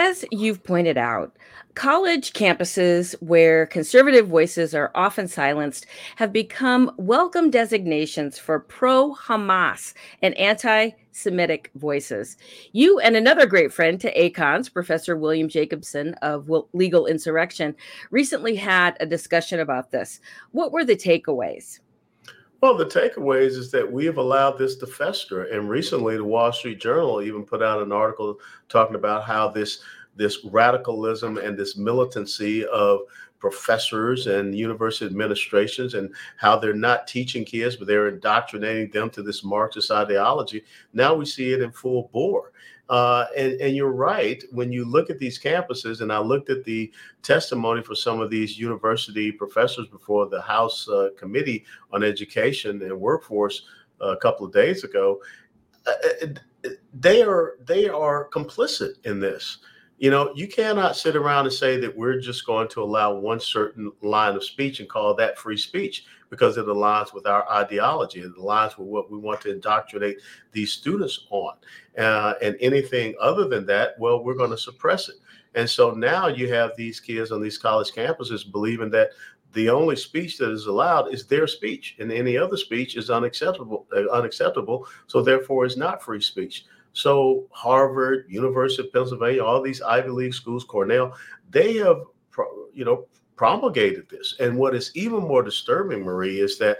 As 0.00 0.24
you've 0.30 0.62
pointed 0.62 0.96
out, 0.96 1.36
college 1.74 2.32
campuses 2.32 3.16
where 3.20 3.66
conservative 3.66 4.28
voices 4.28 4.72
are 4.72 4.92
often 4.94 5.26
silenced 5.26 5.86
have 6.14 6.32
become 6.32 6.92
welcome 6.98 7.50
designations 7.50 8.38
for 8.38 8.60
pro 8.60 9.16
Hamas 9.16 9.94
and 10.22 10.38
anti 10.38 10.90
Semitic 11.10 11.72
voices. 11.74 12.36
You 12.70 13.00
and 13.00 13.16
another 13.16 13.44
great 13.44 13.72
friend 13.72 14.00
to 14.00 14.16
ACONS, 14.16 14.72
Professor 14.72 15.16
William 15.16 15.48
Jacobson 15.48 16.14
of 16.22 16.48
Legal 16.72 17.06
Insurrection, 17.06 17.74
recently 18.12 18.54
had 18.54 18.96
a 19.00 19.06
discussion 19.06 19.58
about 19.58 19.90
this. 19.90 20.20
What 20.52 20.70
were 20.70 20.84
the 20.84 20.94
takeaways? 20.94 21.80
Well, 22.60 22.76
the 22.76 22.86
takeaways 22.86 23.56
is 23.56 23.70
that 23.70 23.90
we 23.90 24.04
have 24.06 24.18
allowed 24.18 24.58
this 24.58 24.76
to 24.76 24.86
fester. 24.86 25.44
And 25.44 25.70
recently, 25.70 26.16
the 26.16 26.24
Wall 26.24 26.52
Street 26.52 26.80
Journal 26.80 27.22
even 27.22 27.44
put 27.44 27.62
out 27.62 27.82
an 27.82 27.92
article 27.92 28.40
talking 28.68 28.96
about 28.96 29.24
how 29.24 29.48
this 29.48 29.80
this 30.16 30.44
radicalism 30.46 31.38
and 31.38 31.56
this 31.56 31.76
militancy 31.76 32.66
of 32.66 33.02
professors 33.38 34.26
and 34.26 34.58
university 34.58 35.06
administrations 35.06 35.94
and 35.94 36.12
how 36.36 36.58
they're 36.58 36.74
not 36.74 37.06
teaching 37.06 37.44
kids, 37.44 37.76
but 37.76 37.86
they're 37.86 38.08
indoctrinating 38.08 38.90
them 38.90 39.10
to 39.10 39.22
this 39.22 39.44
Marxist 39.44 39.92
ideology. 39.92 40.64
Now 40.92 41.14
we 41.14 41.24
see 41.24 41.52
it 41.52 41.62
in 41.62 41.70
full 41.70 42.10
bore. 42.12 42.50
Uh, 42.88 43.26
and, 43.36 43.60
and 43.60 43.76
you're 43.76 43.92
right. 43.92 44.42
When 44.50 44.72
you 44.72 44.84
look 44.84 45.10
at 45.10 45.18
these 45.18 45.38
campuses, 45.38 46.00
and 46.00 46.12
I 46.12 46.18
looked 46.18 46.48
at 46.48 46.64
the 46.64 46.90
testimony 47.22 47.82
for 47.82 47.94
some 47.94 48.20
of 48.20 48.30
these 48.30 48.58
university 48.58 49.30
professors 49.30 49.88
before 49.88 50.28
the 50.28 50.40
House 50.40 50.88
uh, 50.88 51.10
Committee 51.18 51.64
on 51.92 52.02
Education 52.02 52.80
and 52.82 52.98
Workforce 52.98 53.66
uh, 54.00 54.08
a 54.08 54.16
couple 54.16 54.46
of 54.46 54.52
days 54.52 54.84
ago, 54.84 55.20
uh, 55.86 56.26
they 56.94 57.22
are 57.22 57.56
they 57.64 57.88
are 57.88 58.28
complicit 58.30 59.04
in 59.04 59.20
this. 59.20 59.58
You 59.98 60.10
know, 60.10 60.32
you 60.34 60.46
cannot 60.46 60.96
sit 60.96 61.16
around 61.16 61.46
and 61.46 61.52
say 61.52 61.76
that 61.80 61.96
we're 61.96 62.20
just 62.20 62.46
going 62.46 62.68
to 62.68 62.82
allow 62.82 63.14
one 63.14 63.40
certain 63.40 63.90
line 64.00 64.36
of 64.36 64.44
speech 64.44 64.80
and 64.80 64.88
call 64.88 65.14
that 65.14 65.36
free 65.36 65.56
speech 65.56 66.04
because 66.30 66.56
it 66.56 66.66
aligns 66.66 67.14
with 67.14 67.26
our 67.26 67.50
ideology. 67.50 68.20
It 68.20 68.36
aligns 68.36 68.78
with 68.78 68.88
what 68.88 69.10
we 69.10 69.18
want 69.18 69.40
to 69.42 69.52
indoctrinate 69.52 70.18
these 70.52 70.72
students 70.72 71.26
on. 71.30 71.54
Uh, 71.96 72.34
and 72.42 72.56
anything 72.60 73.14
other 73.20 73.48
than 73.48 73.66
that, 73.66 73.98
well, 73.98 74.22
we're 74.22 74.34
going 74.34 74.50
to 74.50 74.58
suppress 74.58 75.08
it. 75.08 75.16
And 75.54 75.68
so 75.68 75.92
now 75.92 76.28
you 76.28 76.52
have 76.52 76.76
these 76.76 77.00
kids 77.00 77.32
on 77.32 77.42
these 77.42 77.58
college 77.58 77.90
campuses 77.92 78.50
believing 78.50 78.90
that 78.90 79.10
the 79.54 79.70
only 79.70 79.96
speech 79.96 80.36
that 80.38 80.50
is 80.50 80.66
allowed 80.66 81.12
is 81.12 81.26
their 81.26 81.46
speech, 81.46 81.96
and 81.98 82.12
any 82.12 82.36
other 82.36 82.56
speech 82.56 82.96
is 82.96 83.08
unacceptable. 83.08 83.86
Uh, 83.92 84.06
unacceptable. 84.10 84.86
So 85.06 85.22
therefore, 85.22 85.64
it's 85.64 85.76
not 85.76 86.02
free 86.02 86.20
speech. 86.20 86.66
So 86.92 87.46
Harvard, 87.50 88.26
University 88.28 88.86
of 88.86 88.92
Pennsylvania, 88.92 89.42
all 89.44 89.62
these 89.62 89.80
Ivy 89.80 90.10
League 90.10 90.34
schools, 90.34 90.64
Cornell, 90.64 91.16
they 91.50 91.74
have, 91.76 92.02
you 92.74 92.84
know, 92.84 93.06
promulgated 93.38 94.08
this. 94.10 94.34
And 94.40 94.58
what 94.58 94.74
is 94.74 94.90
even 94.94 95.20
more 95.20 95.42
disturbing, 95.42 96.02
Marie, 96.02 96.40
is 96.40 96.58
that 96.58 96.78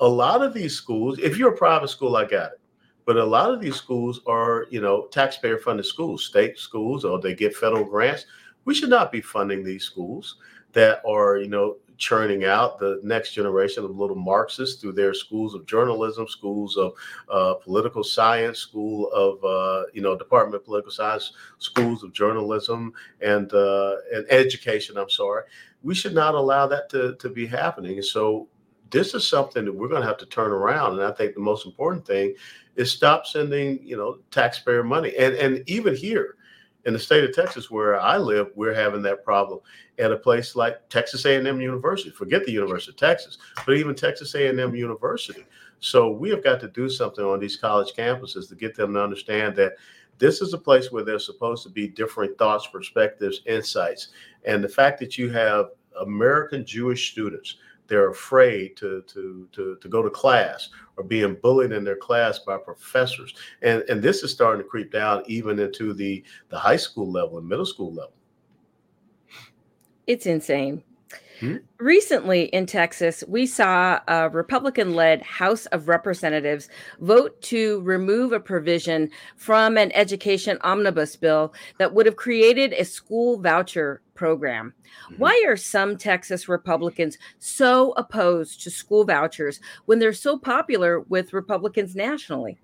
a 0.00 0.08
lot 0.08 0.42
of 0.42 0.54
these 0.54 0.74
schools, 0.74 1.18
if 1.18 1.36
you're 1.36 1.52
a 1.52 1.56
private 1.56 1.88
school, 1.88 2.16
I 2.16 2.24
got 2.24 2.52
it. 2.52 2.60
But 3.04 3.18
a 3.18 3.24
lot 3.24 3.52
of 3.52 3.60
these 3.60 3.76
schools 3.76 4.20
are, 4.26 4.66
you 4.70 4.80
know, 4.80 5.06
taxpayer 5.06 5.58
funded 5.58 5.86
schools, 5.86 6.24
state 6.24 6.58
schools, 6.58 7.04
or 7.04 7.20
they 7.20 7.34
get 7.34 7.54
federal 7.54 7.84
grants. 7.84 8.26
We 8.64 8.74
should 8.74 8.90
not 8.90 9.12
be 9.12 9.20
funding 9.20 9.62
these 9.62 9.84
schools 9.84 10.36
that 10.72 11.02
are, 11.06 11.36
you 11.36 11.48
know, 11.48 11.76
churning 11.98 12.44
out 12.44 12.78
the 12.78 13.00
next 13.02 13.32
generation 13.32 13.84
of 13.84 13.96
little 13.96 14.16
Marxists 14.16 14.80
through 14.80 14.92
their 14.92 15.14
schools 15.14 15.54
of 15.54 15.66
journalism, 15.66 16.28
schools 16.28 16.76
of 16.76 16.92
uh, 17.30 17.54
political 17.54 18.04
science, 18.04 18.58
school 18.58 19.10
of 19.12 19.42
uh, 19.44 19.86
you 19.92 20.02
know 20.02 20.16
Department 20.16 20.54
of 20.56 20.64
Political 20.64 20.92
Science, 20.92 21.32
schools 21.58 22.02
of 22.02 22.12
journalism 22.12 22.92
and 23.20 23.52
uh, 23.52 23.96
and 24.12 24.26
education. 24.30 24.96
I'm 24.96 25.10
sorry, 25.10 25.44
we 25.86 25.94
should 25.94 26.14
not 26.14 26.34
allow 26.34 26.66
that 26.66 26.90
to 26.90 27.14
to 27.14 27.28
be 27.28 27.46
happening. 27.46 28.02
So 28.02 28.48
this 28.90 29.14
is 29.14 29.26
something 29.26 29.64
that 29.64 29.72
we're 29.72 29.88
going 29.88 30.02
to 30.02 30.08
have 30.08 30.18
to 30.18 30.26
turn 30.26 30.50
around. 30.50 30.94
And 30.94 31.04
I 31.04 31.12
think 31.12 31.34
the 31.34 31.40
most 31.40 31.64
important 31.64 32.04
thing 32.04 32.34
is 32.74 32.90
stop 32.90 33.24
sending 33.24 33.78
you 33.82 33.96
know 33.96 34.18
taxpayer 34.32 34.82
money. 34.82 35.14
And 35.16 35.34
and 35.36 35.62
even 35.68 35.94
here 35.94 36.34
in 36.86 36.92
the 36.92 36.98
state 36.98 37.22
of 37.22 37.34
Texas 37.34 37.70
where 37.70 38.00
I 38.00 38.16
live, 38.16 38.48
we're 38.56 38.74
having 38.74 39.02
that 39.02 39.24
problem 39.24 39.60
at 40.00 40.10
a 40.10 40.16
place 40.16 40.56
like 40.56 40.88
Texas 40.88 41.24
A&M 41.24 41.60
University. 41.60 42.10
Forget 42.10 42.44
the 42.44 42.52
University 42.52 42.90
of 42.90 42.96
Texas, 42.96 43.38
but 43.64 43.76
even 43.76 43.94
Texas 43.94 44.34
A&M 44.34 44.74
University. 44.74 45.44
So 45.78 46.10
we 46.10 46.30
have 46.30 46.42
got 46.42 46.58
to 46.60 46.68
do 46.68 46.88
something 46.88 47.24
on 47.24 47.38
these 47.38 47.56
college 47.56 47.92
campuses 47.96 48.48
to 48.48 48.56
get 48.56 48.74
them 48.74 48.94
to 48.94 49.02
understand 49.02 49.54
that 49.56 49.74
this 50.18 50.40
is 50.40 50.52
a 50.52 50.58
place 50.58 50.90
where 50.90 51.04
there's 51.04 51.26
supposed 51.26 51.62
to 51.64 51.70
be 51.70 51.88
different 51.88 52.38
thoughts, 52.38 52.66
perspectives, 52.66 53.42
insights. 53.46 54.08
And 54.44 54.62
the 54.62 54.68
fact 54.68 54.98
that 55.00 55.18
you 55.18 55.30
have 55.30 55.66
American 56.00 56.64
Jewish 56.64 57.10
students 57.10 57.56
they're 57.88 58.10
afraid 58.10 58.76
to, 58.76 59.02
to, 59.02 59.48
to, 59.52 59.76
to 59.80 59.88
go 59.88 60.02
to 60.02 60.10
class 60.10 60.68
or 60.96 61.04
being 61.04 61.36
bullied 61.42 61.72
in 61.72 61.84
their 61.84 61.96
class 61.96 62.38
by 62.40 62.56
professors. 62.56 63.34
And, 63.62 63.82
and 63.88 64.02
this 64.02 64.22
is 64.22 64.32
starting 64.32 64.62
to 64.62 64.68
creep 64.68 64.90
down 64.90 65.22
even 65.26 65.58
into 65.58 65.92
the, 65.92 66.24
the 66.48 66.58
high 66.58 66.76
school 66.76 67.10
level 67.10 67.38
and 67.38 67.48
middle 67.48 67.66
school 67.66 67.92
level. 67.92 68.12
It's 70.06 70.26
insane. 70.26 70.82
Hmm? 71.40 71.56
Recently 71.78 72.44
in 72.44 72.66
Texas, 72.66 73.22
we 73.28 73.46
saw 73.46 74.00
a 74.08 74.28
Republican 74.30 74.94
led 74.94 75.22
House 75.22 75.66
of 75.66 75.88
Representatives 75.88 76.68
vote 77.00 77.40
to 77.42 77.80
remove 77.82 78.32
a 78.32 78.40
provision 78.40 79.10
from 79.36 79.76
an 79.76 79.92
education 79.92 80.58
omnibus 80.62 81.16
bill 81.16 81.52
that 81.78 81.92
would 81.92 82.06
have 82.06 82.16
created 82.16 82.72
a 82.72 82.84
school 82.84 83.38
voucher 83.38 84.00
program. 84.14 84.72
Mm-hmm. 85.10 85.16
Why 85.16 85.44
are 85.46 85.56
some 85.56 85.98
Texas 85.98 86.48
Republicans 86.48 87.18
so 87.38 87.92
opposed 87.92 88.62
to 88.62 88.70
school 88.70 89.04
vouchers 89.04 89.60
when 89.84 89.98
they're 89.98 90.14
so 90.14 90.38
popular 90.38 91.00
with 91.00 91.34
Republicans 91.34 91.94
nationally? 91.94 92.58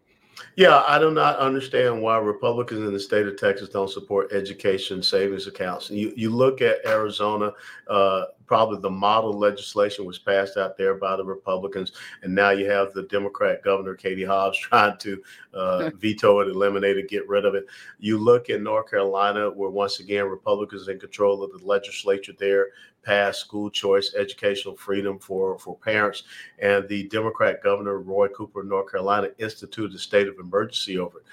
Yeah, 0.56 0.82
I 0.86 0.98
do 0.98 1.10
not 1.10 1.38
understand 1.38 2.02
why 2.02 2.18
Republicans 2.18 2.86
in 2.86 2.92
the 2.92 3.00
state 3.00 3.26
of 3.26 3.38
Texas 3.38 3.68
don't 3.68 3.90
support 3.90 4.32
education 4.32 5.02
savings 5.02 5.46
accounts. 5.46 5.90
You 5.90 6.12
you 6.16 6.30
look 6.30 6.60
at 6.60 6.84
Arizona, 6.86 7.52
uh, 7.88 8.24
probably 8.46 8.78
the 8.80 8.90
model 8.90 9.32
legislation 9.32 10.04
was 10.04 10.18
passed 10.18 10.58
out 10.58 10.76
there 10.76 10.94
by 10.94 11.16
the 11.16 11.24
Republicans, 11.24 11.92
and 12.22 12.34
now 12.34 12.50
you 12.50 12.70
have 12.70 12.92
the 12.92 13.04
Democrat 13.04 13.62
governor 13.62 13.94
Katie 13.94 14.24
Hobbs 14.24 14.58
trying 14.60 14.98
to 14.98 15.22
uh, 15.54 15.90
veto 15.96 16.40
it, 16.40 16.48
eliminate 16.48 16.98
it, 16.98 17.08
get 17.08 17.26
rid 17.28 17.44
of 17.44 17.54
it. 17.54 17.64
You 17.98 18.18
look 18.18 18.50
in 18.50 18.62
North 18.62 18.90
Carolina, 18.90 19.50
where 19.50 19.70
once 19.70 20.00
again 20.00 20.26
Republicans 20.26 20.88
in 20.88 21.00
control 21.00 21.42
of 21.42 21.58
the 21.58 21.66
legislature 21.66 22.34
there 22.38 22.68
passed 23.02 23.40
school 23.40 23.70
choice, 23.70 24.14
educational 24.16 24.76
freedom 24.76 25.18
for 25.18 25.58
for 25.58 25.76
parents, 25.76 26.24
and 26.58 26.88
the 26.88 27.08
Democrat 27.08 27.62
governor 27.62 27.98
Roy 27.98 28.28
Cooper 28.28 28.60
of 28.60 28.66
North 28.66 28.90
Carolina 28.90 29.28
instituted 29.38 29.94
a 29.94 29.98
state 29.98 30.28
of 30.28 30.38
emergency 30.38 30.98
over 30.98 31.18
it. 31.18 31.24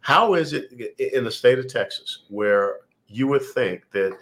How 0.00 0.34
is 0.34 0.52
it 0.52 0.72
in 0.98 1.24
the 1.24 1.30
state 1.30 1.58
of 1.58 1.68
Texas 1.68 2.24
where 2.28 2.78
you 3.06 3.26
would 3.26 3.42
think 3.42 3.90
that 3.92 4.16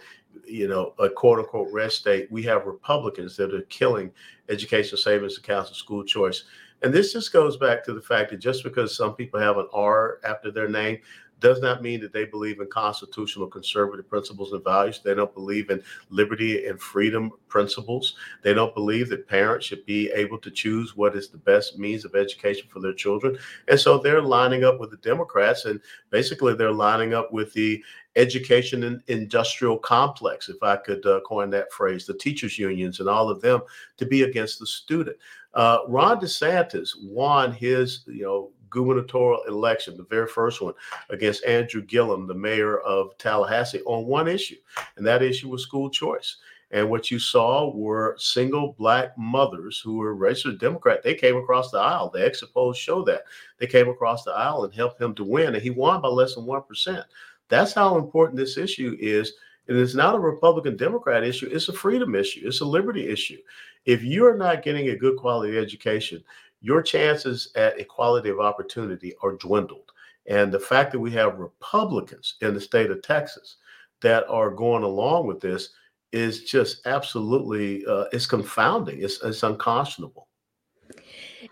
you 0.45 0.67
know, 0.67 0.93
a 0.99 1.09
quote 1.09 1.39
unquote 1.39 1.71
red 1.71 1.91
state, 1.91 2.31
we 2.31 2.43
have 2.43 2.65
Republicans 2.65 3.35
that 3.37 3.53
are 3.53 3.61
killing 3.63 4.11
education 4.49 4.97
savings 4.97 5.37
accounts 5.37 5.69
and 5.69 5.77
school 5.77 6.03
choice. 6.03 6.45
And 6.81 6.93
this 6.93 7.13
just 7.13 7.33
goes 7.33 7.57
back 7.57 7.83
to 7.83 7.93
the 7.93 8.01
fact 8.01 8.31
that 8.31 8.37
just 8.37 8.63
because 8.63 8.95
some 8.95 9.13
people 9.15 9.39
have 9.39 9.57
an 9.57 9.67
R 9.73 10.19
after 10.23 10.51
their 10.51 10.69
name 10.69 10.99
does 11.39 11.61
not 11.61 11.81
mean 11.81 11.99
that 12.01 12.13
they 12.13 12.25
believe 12.25 12.59
in 12.59 12.67
constitutional 12.67 13.47
conservative 13.47 14.09
principles 14.09 14.51
and 14.53 14.63
values. 14.63 15.01
They 15.03 15.13
don't 15.13 15.33
believe 15.33 15.69
in 15.69 15.81
liberty 16.09 16.67
and 16.67 16.81
freedom 16.81 17.31
principles. 17.47 18.15
They 18.43 18.53
don't 18.53 18.73
believe 18.75 19.09
that 19.09 19.27
parents 19.27 19.65
should 19.65 19.85
be 19.85 20.09
able 20.11 20.37
to 20.39 20.51
choose 20.51 20.95
what 20.95 21.15
is 21.15 21.29
the 21.29 21.37
best 21.37 21.77
means 21.77 22.05
of 22.05 22.15
education 22.15 22.67
for 22.69 22.79
their 22.79 22.93
children. 22.93 23.37
And 23.67 23.79
so 23.79 23.97
they're 23.97 24.21
lining 24.21 24.63
up 24.63 24.79
with 24.79 24.91
the 24.91 24.97
Democrats 24.97 25.65
and 25.65 25.79
basically 26.09 26.55
they're 26.55 26.71
lining 26.71 27.13
up 27.13 27.31
with 27.31 27.53
the 27.53 27.83
education 28.15 28.83
and 28.83 29.01
industrial 29.07 29.77
complex, 29.77 30.49
if 30.49 30.61
I 30.61 30.75
could 30.75 31.05
uh, 31.05 31.21
coin 31.25 31.49
that 31.51 31.71
phrase, 31.71 32.05
the 32.05 32.15
teachers' 32.15 32.59
unions 32.59 32.99
and 32.99 33.07
all 33.07 33.29
of 33.29 33.41
them 33.41 33.61
to 33.97 34.05
be 34.05 34.23
against 34.23 34.59
the 34.59 34.67
student. 34.67 35.15
Uh, 35.53 35.79
Ron 35.87 36.19
DeSantis 36.19 36.91
won 37.01 37.51
his, 37.51 38.03
you 38.07 38.23
know, 38.23 38.51
gubernatorial 38.69 39.43
election, 39.47 39.97
the 39.97 40.03
very 40.03 40.27
first 40.27 40.61
one, 40.61 40.73
against 41.09 41.45
Andrew 41.45 41.81
Gillum, 41.81 42.27
the 42.27 42.33
mayor 42.33 42.79
of 42.79 43.17
Tallahassee, 43.17 43.81
on 43.85 44.05
one 44.05 44.27
issue, 44.27 44.57
and 44.97 45.05
that 45.05 45.21
issue 45.21 45.49
was 45.49 45.63
school 45.63 45.89
choice. 45.89 46.37
And 46.71 46.89
what 46.89 47.09
you 47.09 47.17
saw 47.17 47.73
were 47.73 48.15
single 48.19 48.73
black 48.77 49.17
mothers 49.17 49.79
who 49.79 49.97
were 49.97 50.13
registered 50.13 50.59
Democrat. 50.59 51.01
They 51.01 51.15
came 51.15 51.35
across 51.35 51.71
the 51.71 51.79
aisle. 51.79 52.11
The 52.11 52.23
exit 52.23 52.53
polls 52.53 52.77
show 52.77 53.03
that. 53.05 53.23
They 53.57 53.65
came 53.65 53.89
across 53.89 54.23
the 54.23 54.33
aisle 54.33 54.65
and 54.65 54.73
helped 54.73 55.01
him 55.01 55.15
to 55.15 55.23
win, 55.23 55.55
and 55.55 55.63
he 55.63 55.71
won 55.71 56.01
by 56.01 56.09
less 56.09 56.35
than 56.35 56.45
1%. 56.45 57.03
That's 57.47 57.73
how 57.73 57.97
important 57.97 58.37
this 58.37 58.57
issue 58.57 58.95
is. 58.99 59.33
And 59.67 59.77
it's 59.77 59.95
not 59.95 60.15
a 60.15 60.19
Republican 60.19 60.77
Democrat 60.77 61.23
issue, 61.23 61.47
it's 61.51 61.69
a 61.69 61.73
freedom 61.73 62.15
issue, 62.15 62.41
it's 62.47 62.61
a 62.61 62.65
liberty 62.65 63.07
issue. 63.07 63.37
If 63.85 64.03
you're 64.03 64.35
not 64.35 64.63
getting 64.63 64.89
a 64.89 64.95
good 64.95 65.15
quality 65.17 65.57
education, 65.59 66.23
your 66.61 66.81
chances 66.81 67.51
at 67.55 67.79
equality 67.79 68.29
of 68.29 68.39
opportunity 68.39 69.13
are 69.23 69.33
dwindled. 69.33 69.91
And 70.27 70.51
the 70.51 70.59
fact 70.59 70.91
that 70.91 70.99
we 70.99 71.11
have 71.11 71.39
Republicans 71.39 72.35
in 72.41 72.53
the 72.53 72.61
state 72.61 72.91
of 72.91 73.01
Texas 73.01 73.57
that 74.01 74.27
are 74.27 74.51
going 74.51 74.83
along 74.83 75.27
with 75.27 75.39
this 75.39 75.69
is 76.11 76.43
just 76.43 76.85
absolutely 76.85 77.85
uh, 77.85 78.05
it's 78.11 78.25
confounding. 78.25 79.01
It's, 79.01 79.21
it's 79.23 79.43
unconscionable. 79.43 80.27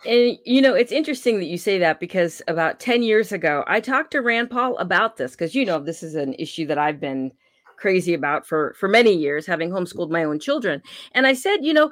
And 0.05 0.37
you 0.45 0.61
know, 0.61 0.73
it's 0.73 0.91
interesting 0.91 1.39
that 1.39 1.45
you 1.45 1.57
say 1.57 1.77
that 1.79 1.99
because 1.99 2.41
about 2.47 2.79
10 2.79 3.03
years 3.03 3.31
ago, 3.31 3.63
I 3.67 3.79
talked 3.79 4.11
to 4.11 4.21
Rand 4.21 4.49
Paul 4.49 4.77
about 4.77 5.17
this 5.17 5.31
because 5.31 5.55
you 5.55 5.65
know 5.65 5.79
this 5.79 6.03
is 6.03 6.15
an 6.15 6.33
issue 6.35 6.65
that 6.67 6.77
I've 6.77 6.99
been 6.99 7.31
crazy 7.77 8.13
about 8.13 8.45
for 8.45 8.75
for 8.79 8.87
many 8.87 9.13
years 9.13 9.45
having 9.45 9.69
homeschooled 9.69 10.09
my 10.09 10.23
own 10.23 10.39
children. 10.39 10.81
And 11.13 11.25
I 11.25 11.33
said, 11.33 11.57
you 11.61 11.73
know, 11.73 11.91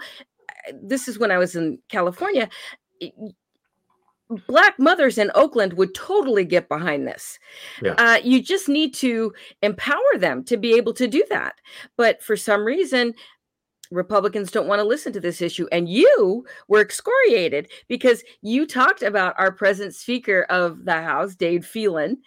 this 0.82 1.08
is 1.08 1.20
when 1.20 1.32
I 1.32 1.38
was 1.38 1.56
in 1.56 1.80
California, 1.90 2.50
black 4.48 4.80
mothers 4.80 5.18
in 5.18 5.32
Oakland 5.36 5.74
would 5.74 5.94
totally 5.94 6.46
get 6.46 6.68
behind 6.68 7.08
this. 7.08 7.40
Yeah. 7.82 7.94
Uh, 7.98 8.20
you 8.24 8.42
just 8.42 8.68
need 8.68 8.94
to 8.96 9.34
empower 9.62 10.18
them 10.18 10.44
to 10.46 10.58
be 10.58 10.74
able 10.76 10.94
to 10.94 11.08
do 11.08 11.24
that. 11.30 11.56
But 11.98 12.24
for 12.24 12.36
some 12.36 12.66
reason, 12.66 13.14
Republicans 13.92 14.52
don't 14.52 14.68
want 14.68 14.80
to 14.80 14.88
listen 14.88 15.14
to 15.14 15.20
this 15.20 15.42
issue. 15.42 15.68
And 15.72 15.88
you 15.88 16.46
were 16.68 16.82
excoriated 16.82 17.70
because 17.88 18.24
you 18.42 18.66
talked 18.66 19.04
about 19.04 19.36
our 19.38 19.52
present 19.52 19.94
Speaker 19.94 20.44
of 20.50 20.86
the 20.86 20.94
House, 20.94 21.36
Dade 21.36 21.66
Phelan, 21.66 22.18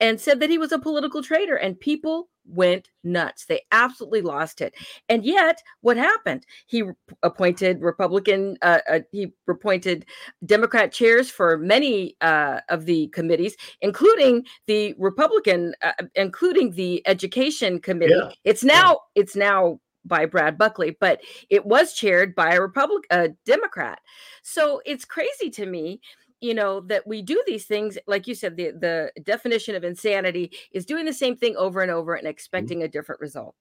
and 0.00 0.20
said 0.20 0.40
that 0.40 0.50
he 0.50 0.58
was 0.58 0.72
a 0.72 0.78
political 0.78 1.22
traitor. 1.22 1.56
And 1.56 1.78
people 1.78 2.28
went 2.46 2.88
nuts. 3.04 3.46
They 3.46 3.62
absolutely 3.72 4.22
lost 4.22 4.60
it. 4.60 4.74
And 5.08 5.24
yet, 5.24 5.62
what 5.80 5.96
happened? 5.96 6.46
He 6.66 6.82
appointed 7.22 7.80
Republican, 7.80 8.56
uh, 8.62 8.80
uh, 8.88 9.00
he 9.10 9.32
appointed 9.48 10.06
Democrat 10.44 10.92
chairs 10.92 11.30
for 11.30 11.56
many 11.58 12.16
uh, 12.20 12.60
of 12.68 12.86
the 12.86 13.08
committees, 13.08 13.56
including 13.80 14.44
the 14.66 14.94
Republican, 14.98 15.74
uh, 15.82 15.92
including 16.14 16.72
the 16.72 17.02
Education 17.06 17.80
Committee. 17.80 18.14
Yeah. 18.16 18.30
It's 18.44 18.64
now, 18.64 19.00
yeah. 19.14 19.22
it's 19.22 19.36
now 19.36 19.80
by 20.04 20.26
Brad 20.26 20.58
Buckley, 20.58 20.96
but 21.00 21.20
it 21.48 21.64
was 21.64 21.94
chaired 21.94 22.34
by 22.34 22.54
a 22.54 22.60
Republican, 22.60 23.06
a 23.10 23.28
Democrat. 23.46 24.00
So 24.42 24.82
it's 24.84 25.04
crazy 25.04 25.50
to 25.50 25.66
me 25.66 26.00
you 26.42 26.54
know 26.54 26.80
that 26.80 27.06
we 27.06 27.22
do 27.22 27.42
these 27.46 27.64
things 27.64 27.96
like 28.06 28.26
you 28.26 28.34
said 28.34 28.56
the 28.56 28.72
the 28.72 29.12
definition 29.22 29.74
of 29.74 29.84
insanity 29.84 30.50
is 30.72 30.84
doing 30.84 31.04
the 31.04 31.12
same 31.12 31.36
thing 31.36 31.56
over 31.56 31.80
and 31.80 31.90
over 31.90 32.14
and 32.14 32.24
mm-hmm. 32.24 32.30
expecting 32.30 32.82
a 32.82 32.88
different 32.88 33.20
result 33.20 33.54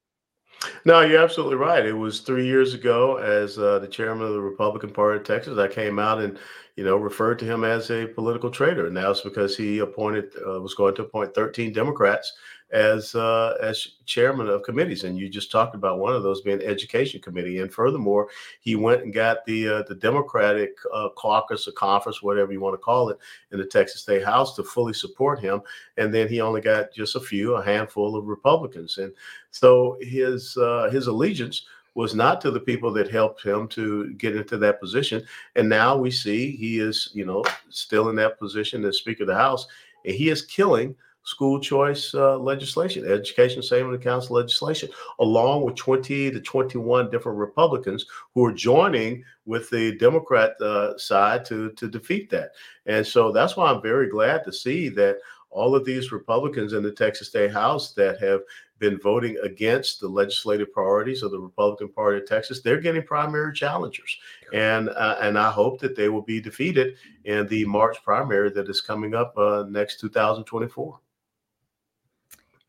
No, 0.86 1.02
you're 1.02 1.24
absolutely 1.24 1.56
right. 1.56 1.86
It 1.86 1.94
was 1.94 2.20
three 2.20 2.46
years 2.46 2.74
ago, 2.74 3.18
as 3.18 3.58
uh, 3.58 3.80
the 3.80 3.88
chairman 3.88 4.28
of 4.28 4.34
the 4.34 4.42
Republican 4.42 4.92
Party 4.92 5.18
of 5.18 5.26
Texas, 5.26 5.58
I 5.58 5.68
came 5.68 5.98
out 5.98 6.22
and, 6.22 6.38
you 6.76 6.84
know, 6.84 6.98
referred 6.98 7.40
to 7.40 7.46
him 7.46 7.64
as 7.64 7.90
a 7.90 8.06
political 8.06 8.52
traitor. 8.52 8.86
And 8.86 8.96
that's 8.96 9.22
because 9.22 9.58
he 9.58 9.80
appointed, 9.80 10.34
uh, 10.46 10.62
was 10.62 10.76
going 10.76 10.94
to 10.96 11.04
appoint 11.04 11.34
13 11.34 11.74
Democrats 11.74 12.32
as 12.72 13.16
uh, 13.16 13.58
as 13.62 13.96
chairman 14.06 14.48
of 14.48 14.64
committees, 14.64 15.04
and 15.04 15.18
you 15.18 15.30
just 15.30 15.52
talked 15.52 15.76
about 15.76 16.00
one 16.00 16.14
of 16.14 16.24
those 16.24 16.42
being 16.42 16.62
education 16.62 17.22
committee. 17.22 17.60
And 17.60 17.74
furthermore, 17.74 18.30
he 18.62 18.76
went 18.76 19.04
and 19.04 19.14
got 19.14 19.46
the 19.46 19.68
uh, 19.68 19.84
the 19.88 19.96
Democratic 19.96 20.78
uh, 20.94 21.10
caucus 21.10 21.68
or 21.68 21.74
conference, 21.74 22.24
whatever 22.24 22.54
you 22.54 22.62
want 22.62 22.74
to 22.74 22.78
call 22.78 23.10
it, 23.10 23.18
in 23.52 23.60
the 23.60 23.66
Texas 23.66 24.02
State 24.02 24.24
House 24.24 24.56
to 24.56 24.64
fully 24.64 24.94
support 24.94 25.40
him. 25.40 25.62
And 25.98 26.14
then 26.14 26.28
he 26.28 26.42
only 26.42 26.62
got 26.62 26.94
just 26.94 27.16
a 27.16 27.20
few, 27.20 27.56
a 27.56 27.64
handful 27.64 28.16
of 28.16 28.26
Republicans, 28.26 28.98
and 28.98 29.14
so 29.52 29.98
his 30.02 30.56
uh, 30.58 30.90
his 30.92 31.08
allegiance 31.08 31.66
was 31.94 32.16
not 32.16 32.40
to 32.40 32.52
the 32.52 32.60
people 32.60 32.94
that 32.94 33.12
helped 33.12 33.44
him 33.44 33.68
to 33.68 34.14
get 34.14 34.34
into 34.34 34.58
that 34.58 34.80
position. 34.80 35.22
And 35.58 35.68
now 35.68 35.98
we 35.98 36.10
see 36.10 36.56
he 36.56 36.80
is, 36.80 37.10
you 37.14 37.26
know, 37.26 37.44
still 37.70 38.08
in 38.08 38.16
that 38.16 38.40
position 38.40 38.86
as 38.86 38.98
Speaker 39.00 39.24
of 39.24 39.28
the 39.28 39.36
House, 39.36 39.68
and 40.06 40.16
he 40.16 40.30
is 40.30 40.42
killing 40.44 40.96
school 41.24 41.60
choice 41.60 42.14
uh, 42.14 42.38
legislation, 42.38 43.06
education 43.06 43.62
saving 43.62 43.94
accounts 43.94 44.30
legislation, 44.30 44.90
along 45.20 45.64
with 45.64 45.76
20 45.76 46.32
to 46.32 46.40
21 46.40 47.10
different 47.12 47.38
Republicans 47.38 48.06
who 48.34 48.46
are 48.46 48.54
joining 48.54 49.24
with 49.46 49.70
the 49.70 49.98
Democrat 49.98 50.60
uh, 50.62 50.98
side 50.98 51.46
to, 51.46 51.72
to 51.74 51.88
defeat 51.88 52.30
that. 52.30 52.52
And 52.86 53.06
so 53.06 53.32
that's 53.32 53.56
why 53.56 53.72
I'm 53.72 53.82
very 53.82 54.10
glad 54.10 54.44
to 54.46 54.54
see 54.54 54.90
that 54.90 55.18
all 55.52 55.76
of 55.76 55.86
these 55.86 56.12
Republicans 56.12 56.74
in 56.74 56.82
the 56.82 56.92
Texas 56.92 57.28
State 57.28 57.52
House 57.52 57.94
that 57.94 58.20
have 58.20 58.42
been 58.80 58.98
voting 59.00 59.38
against 59.44 60.00
the 60.00 60.08
legislative 60.08 60.74
priorities 60.74 61.22
of 61.22 61.32
the 61.32 61.40
Republican 61.40 61.90
Party 61.90 62.18
of 62.18 62.26
Texas, 62.26 62.62
they're 62.62 62.82
getting 62.82 63.04
primary 63.04 63.54
challengers, 63.54 64.18
and 64.54 64.90
uh, 64.90 65.18
and 65.22 65.38
I 65.38 65.52
hope 65.52 65.80
that 65.82 65.96
they 65.96 66.10
will 66.10 66.24
be 66.24 66.42
defeated 66.42 66.96
in 67.26 67.48
the 67.48 67.64
March 67.66 68.04
primary 68.04 68.50
that 68.50 68.70
is 68.70 68.82
coming 68.82 69.14
up 69.14 69.38
uh, 69.38 69.66
next 69.70 70.00
2024. 70.00 71.00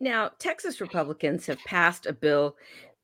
Now, 0.03 0.33
Texas 0.41 0.81
Republicans 0.81 1.47
have 1.47 1.61
passed 1.61 2.07
a 2.07 2.13
bill 2.13 2.57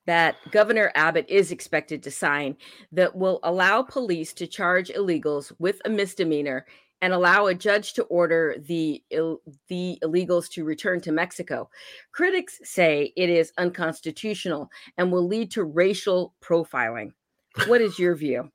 that 0.06 0.34
Governor 0.50 0.90
Abbott 0.96 1.26
is 1.28 1.52
expected 1.52 2.02
to 2.02 2.10
sign 2.10 2.56
that 2.90 3.14
will 3.14 3.38
allow 3.44 3.82
police 3.82 4.32
to 4.32 4.48
charge 4.48 4.88
illegals 4.88 5.52
with 5.60 5.80
a 5.84 5.90
misdemeanor 5.90 6.66
and 7.00 7.12
allow 7.12 7.46
a 7.46 7.54
judge 7.54 7.92
to 7.92 8.02
order 8.04 8.56
the 8.66 9.00
the 9.68 9.96
illegals 10.02 10.50
to 10.50 10.64
return 10.64 11.00
to 11.02 11.12
Mexico. 11.12 11.70
Critics 12.10 12.58
say 12.64 13.12
it 13.16 13.30
is 13.30 13.52
unconstitutional 13.58 14.68
and 14.96 15.12
will 15.12 15.28
lead 15.28 15.52
to 15.52 15.62
racial 15.62 16.34
profiling. 16.42 17.12
What 17.68 17.80
is 17.80 17.96
your 18.00 18.16
view? 18.16 18.50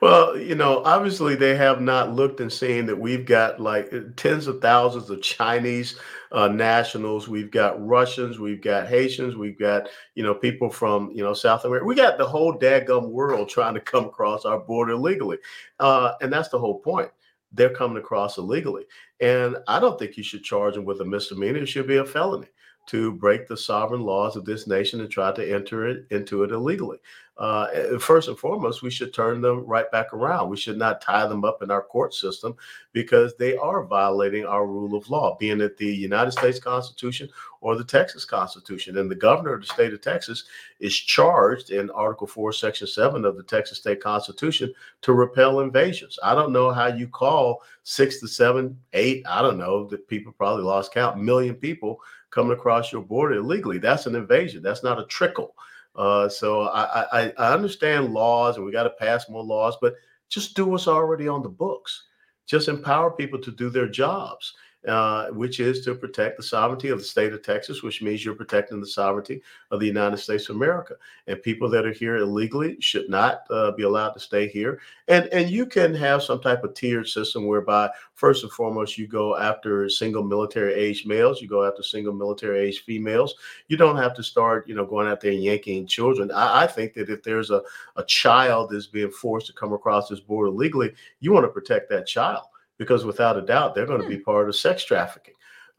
Well, 0.00 0.38
you 0.38 0.54
know, 0.54 0.82
obviously 0.84 1.34
they 1.34 1.54
have 1.56 1.80
not 1.80 2.14
looked 2.14 2.40
and 2.40 2.52
seen 2.52 2.86
that 2.86 2.98
we've 2.98 3.26
got 3.26 3.60
like 3.60 3.92
tens 4.16 4.46
of 4.46 4.60
thousands 4.60 5.10
of 5.10 5.22
Chinese 5.22 5.98
uh, 6.32 6.48
nationals. 6.48 7.28
We've 7.28 7.50
got 7.50 7.84
Russians, 7.84 8.38
we've 8.38 8.62
got 8.62 8.86
Haitians, 8.88 9.36
we've 9.36 9.58
got 9.58 9.88
you 10.14 10.22
know 10.22 10.34
people 10.34 10.70
from 10.70 11.10
you 11.12 11.22
know 11.22 11.34
South 11.34 11.64
America. 11.64 11.86
We 11.86 11.94
got 11.94 12.18
the 12.18 12.26
whole 12.26 12.56
daggum 12.58 13.10
world 13.10 13.48
trying 13.50 13.74
to 13.74 13.80
come 13.80 14.06
across 14.06 14.44
our 14.44 14.58
border 14.58 14.92
illegally, 14.92 15.38
uh, 15.80 16.12
and 16.20 16.32
that's 16.32 16.48
the 16.48 16.58
whole 16.58 16.80
point. 16.80 17.10
They're 17.52 17.74
coming 17.74 17.98
across 17.98 18.38
illegally, 18.38 18.84
and 19.20 19.56
I 19.66 19.80
don't 19.80 19.98
think 19.98 20.16
you 20.16 20.22
should 20.22 20.44
charge 20.44 20.74
them 20.74 20.84
with 20.84 21.00
a 21.00 21.04
misdemeanor. 21.04 21.58
It 21.58 21.66
should 21.66 21.86
be 21.86 21.96
a 21.96 22.04
felony 22.04 22.48
to 22.88 23.12
break 23.12 23.46
the 23.46 23.56
sovereign 23.56 24.02
laws 24.02 24.34
of 24.34 24.44
this 24.44 24.66
nation 24.66 25.00
and 25.00 25.10
try 25.10 25.30
to 25.32 25.54
enter 25.54 25.86
it 25.86 26.06
into 26.10 26.42
it 26.42 26.50
illegally. 26.50 26.98
Uh, 27.36 27.98
first 28.00 28.26
and 28.26 28.36
foremost, 28.36 28.82
we 28.82 28.90
should 28.90 29.14
turn 29.14 29.40
them 29.40 29.64
right 29.64 29.88
back 29.92 30.12
around. 30.12 30.48
We 30.48 30.56
should 30.56 30.76
not 30.76 31.00
tie 31.00 31.24
them 31.28 31.44
up 31.44 31.62
in 31.62 31.70
our 31.70 31.82
court 31.82 32.12
system 32.12 32.56
because 32.92 33.36
they 33.36 33.56
are 33.56 33.84
violating 33.84 34.44
our 34.44 34.66
rule 34.66 34.96
of 34.96 35.08
law, 35.08 35.36
being 35.38 35.60
it 35.60 35.76
the 35.76 35.86
United 35.86 36.32
States 36.32 36.58
Constitution 36.58 37.28
or 37.60 37.76
the 37.76 37.84
Texas 37.84 38.24
Constitution. 38.24 38.98
And 38.98 39.08
the 39.08 39.14
governor 39.14 39.52
of 39.52 39.60
the 39.60 39.68
state 39.68 39.92
of 39.92 40.00
Texas 40.00 40.46
is 40.80 40.96
charged 40.96 41.70
in 41.70 41.90
Article 41.90 42.26
4, 42.26 42.52
Section 42.52 42.88
7 42.88 43.24
of 43.24 43.36
the 43.36 43.44
Texas 43.44 43.78
State 43.78 44.02
Constitution 44.02 44.74
to 45.02 45.12
repel 45.12 45.60
invasions. 45.60 46.18
I 46.24 46.34
don't 46.34 46.52
know 46.52 46.72
how 46.72 46.88
you 46.88 47.06
call 47.06 47.62
six 47.84 48.18
to 48.20 48.26
seven, 48.26 48.76
eight, 48.94 49.24
I 49.28 49.42
don't 49.42 49.58
know, 49.58 49.86
that 49.86 50.08
people 50.08 50.32
probably 50.32 50.64
lost 50.64 50.92
count, 50.92 51.22
million 51.22 51.54
people 51.54 52.00
coming 52.30 52.52
across 52.52 52.92
your 52.92 53.02
border 53.02 53.36
illegally. 53.36 53.78
That's 53.78 54.06
an 54.06 54.14
invasion. 54.14 54.62
That's 54.62 54.82
not 54.82 55.00
a 55.00 55.06
trickle. 55.06 55.54
Uh, 55.94 56.28
so 56.28 56.62
I, 56.62 57.22
I, 57.22 57.32
I 57.38 57.52
understand 57.52 58.12
laws 58.12 58.56
and 58.56 58.64
we 58.64 58.72
got 58.72 58.84
to 58.84 58.90
pass 58.90 59.28
more 59.28 59.42
laws, 59.42 59.76
but 59.80 59.94
just 60.28 60.54
do 60.54 60.66
what's 60.66 60.88
already 60.88 61.26
on 61.26 61.42
the 61.42 61.48
books. 61.48 62.04
Just 62.46 62.68
empower 62.68 63.10
people 63.10 63.40
to 63.40 63.50
do 63.50 63.68
their 63.68 63.88
jobs 63.88 64.54
uh, 64.86 65.26
which 65.28 65.58
is 65.58 65.84
to 65.84 65.94
protect 65.94 66.36
the 66.36 66.42
sovereignty 66.42 66.88
of 66.88 66.98
the 66.98 67.04
state 67.04 67.32
of 67.32 67.42
Texas, 67.42 67.82
which 67.82 68.00
means 68.00 68.24
you're 68.24 68.34
protecting 68.34 68.80
the 68.80 68.86
sovereignty 68.86 69.42
of 69.72 69.80
the 69.80 69.86
United 69.86 70.18
States 70.18 70.48
of 70.48 70.56
America. 70.56 70.94
And 71.26 71.42
people 71.42 71.68
that 71.70 71.84
are 71.84 71.92
here 71.92 72.18
illegally 72.18 72.80
should 72.80 73.10
not 73.10 73.42
uh, 73.50 73.72
be 73.72 73.82
allowed 73.82 74.10
to 74.10 74.20
stay 74.20 74.46
here. 74.46 74.80
And 75.08 75.26
and 75.32 75.50
you 75.50 75.66
can 75.66 75.94
have 75.94 76.22
some 76.22 76.40
type 76.40 76.62
of 76.62 76.74
tiered 76.74 77.08
system 77.08 77.46
whereby 77.46 77.90
first 78.14 78.44
and 78.44 78.52
foremost 78.52 78.96
you 78.96 79.08
go 79.08 79.36
after 79.36 79.88
single 79.88 80.22
military 80.22 80.74
age 80.74 81.06
males, 81.06 81.42
you 81.42 81.48
go 81.48 81.66
after 81.66 81.82
single 81.82 82.14
military 82.14 82.60
age 82.60 82.84
females. 82.84 83.34
You 83.66 83.76
don't 83.76 83.96
have 83.96 84.14
to 84.14 84.22
start, 84.22 84.68
you 84.68 84.76
know, 84.76 84.86
going 84.86 85.08
out 85.08 85.20
there 85.20 85.32
and 85.32 85.42
yanking 85.42 85.86
children. 85.86 86.30
I, 86.30 86.62
I 86.62 86.66
think 86.68 86.94
that 86.94 87.10
if 87.10 87.22
there's 87.24 87.50
a, 87.50 87.62
a 87.96 88.04
child 88.04 88.70
that's 88.70 88.86
being 88.86 89.10
forced 89.10 89.48
to 89.48 89.52
come 89.54 89.72
across 89.72 90.08
this 90.08 90.20
border 90.20 90.50
legally, 90.50 90.92
you 91.18 91.32
want 91.32 91.44
to 91.44 91.52
protect 91.52 91.90
that 91.90 92.06
child 92.06 92.44
because 92.78 93.04
without 93.04 93.36
a 93.36 93.42
doubt 93.42 93.74
they're 93.74 93.86
going 93.86 94.00
to 94.00 94.08
be 94.08 94.16
hmm. 94.16 94.22
part 94.22 94.48
of 94.48 94.56
sex 94.56 94.84
trafficking. 94.84 95.34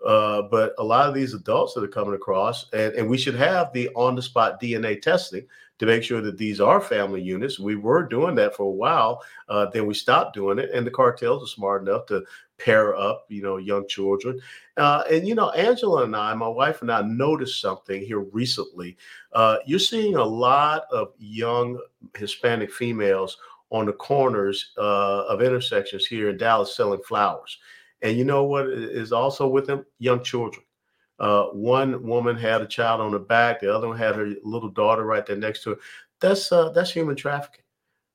Uh, 0.06 0.44
but 0.44 0.74
a 0.78 0.84
lot 0.84 1.10
of 1.10 1.14
these 1.14 1.34
adults 1.34 1.74
that 1.74 1.84
are 1.84 1.88
coming 1.88 2.14
across, 2.14 2.72
and, 2.72 2.94
and 2.94 3.10
we 3.10 3.18
should 3.18 3.36
have 3.36 3.74
the 3.74 3.90
on 3.96 4.16
the 4.16 4.22
spot 4.22 4.62
DNA 4.62 5.02
testing 5.02 5.46
to 5.78 5.86
make 5.86 6.04
sure 6.04 6.22
that 6.22 6.38
these 6.38 6.62
are 6.62 6.80
family 6.80 7.22
units. 7.22 7.60
We 7.60 7.76
were 7.76 8.04
doing 8.04 8.36
that 8.36 8.56
for 8.56 8.64
a 8.64 8.72
while, 8.72 9.24
uh, 9.48 9.68
then 9.68 9.86
we 9.86 9.94
stopped 9.94 10.36
doing 10.36 10.60
it, 10.60 10.70
and 10.74 10.86
the 10.86 10.92
cartels 10.92 11.44
are 11.44 11.54
smart 11.54 11.82
enough 11.82 12.06
to 12.08 12.24
pair 12.58 12.96
up, 12.96 13.26
you 13.30 13.42
know, 13.42 13.58
young 13.58 13.88
children. 13.88 14.40
Uh, 14.78 15.04
and 15.10 15.28
you 15.28 15.36
know, 15.36 15.50
Angela 15.52 16.04
and 16.04 16.16
I, 16.16 16.34
my 16.34 16.48
wife 16.48 16.82
and 16.82 16.92
I, 16.92 17.02
noticed 17.02 17.62
something 17.62 18.02
here 18.02 18.20
recently. 18.20 18.98
Uh, 19.34 19.58
you're 19.66 19.80
seeing 19.80 20.16
a 20.16 20.24
lot 20.24 20.84
of 20.92 21.14
young 21.18 21.80
Hispanic 22.16 22.72
females 22.72 23.38
on 23.72 23.86
the 23.86 23.94
corners 23.94 24.72
uh, 24.78 25.26
of 25.28 25.42
intersections 25.42 26.06
here 26.06 26.30
in 26.30 26.38
Dallas 26.38 26.76
selling 26.76 27.02
flowers. 27.04 27.58
And 28.02 28.18
you 28.18 28.24
know 28.24 28.44
what 28.44 28.68
is 28.68 29.12
also 29.12 29.48
with 29.48 29.68
them? 29.68 29.86
Young 30.00 30.24
children. 30.24 30.64
Uh, 31.20 31.46
one 31.48 32.02
woman 32.02 32.38
had 32.38 32.62
a 32.62 32.68
child 32.68 33.02
on 33.02 33.12
her 33.12 33.20
back, 33.20 33.60
the 33.60 33.74
other 33.74 33.88
one 33.90 33.98
had 33.98 34.16
her 34.16 34.32
little 34.44 34.70
daughter 34.70 35.04
right 35.04 35.26
there 35.26 35.36
next 35.36 35.64
to 35.64 35.72
her. 35.72 35.76
That's 36.22 36.52
uh, 36.52 36.70
that's 36.70 36.92
human 36.92 37.16
trafficking. 37.16 37.64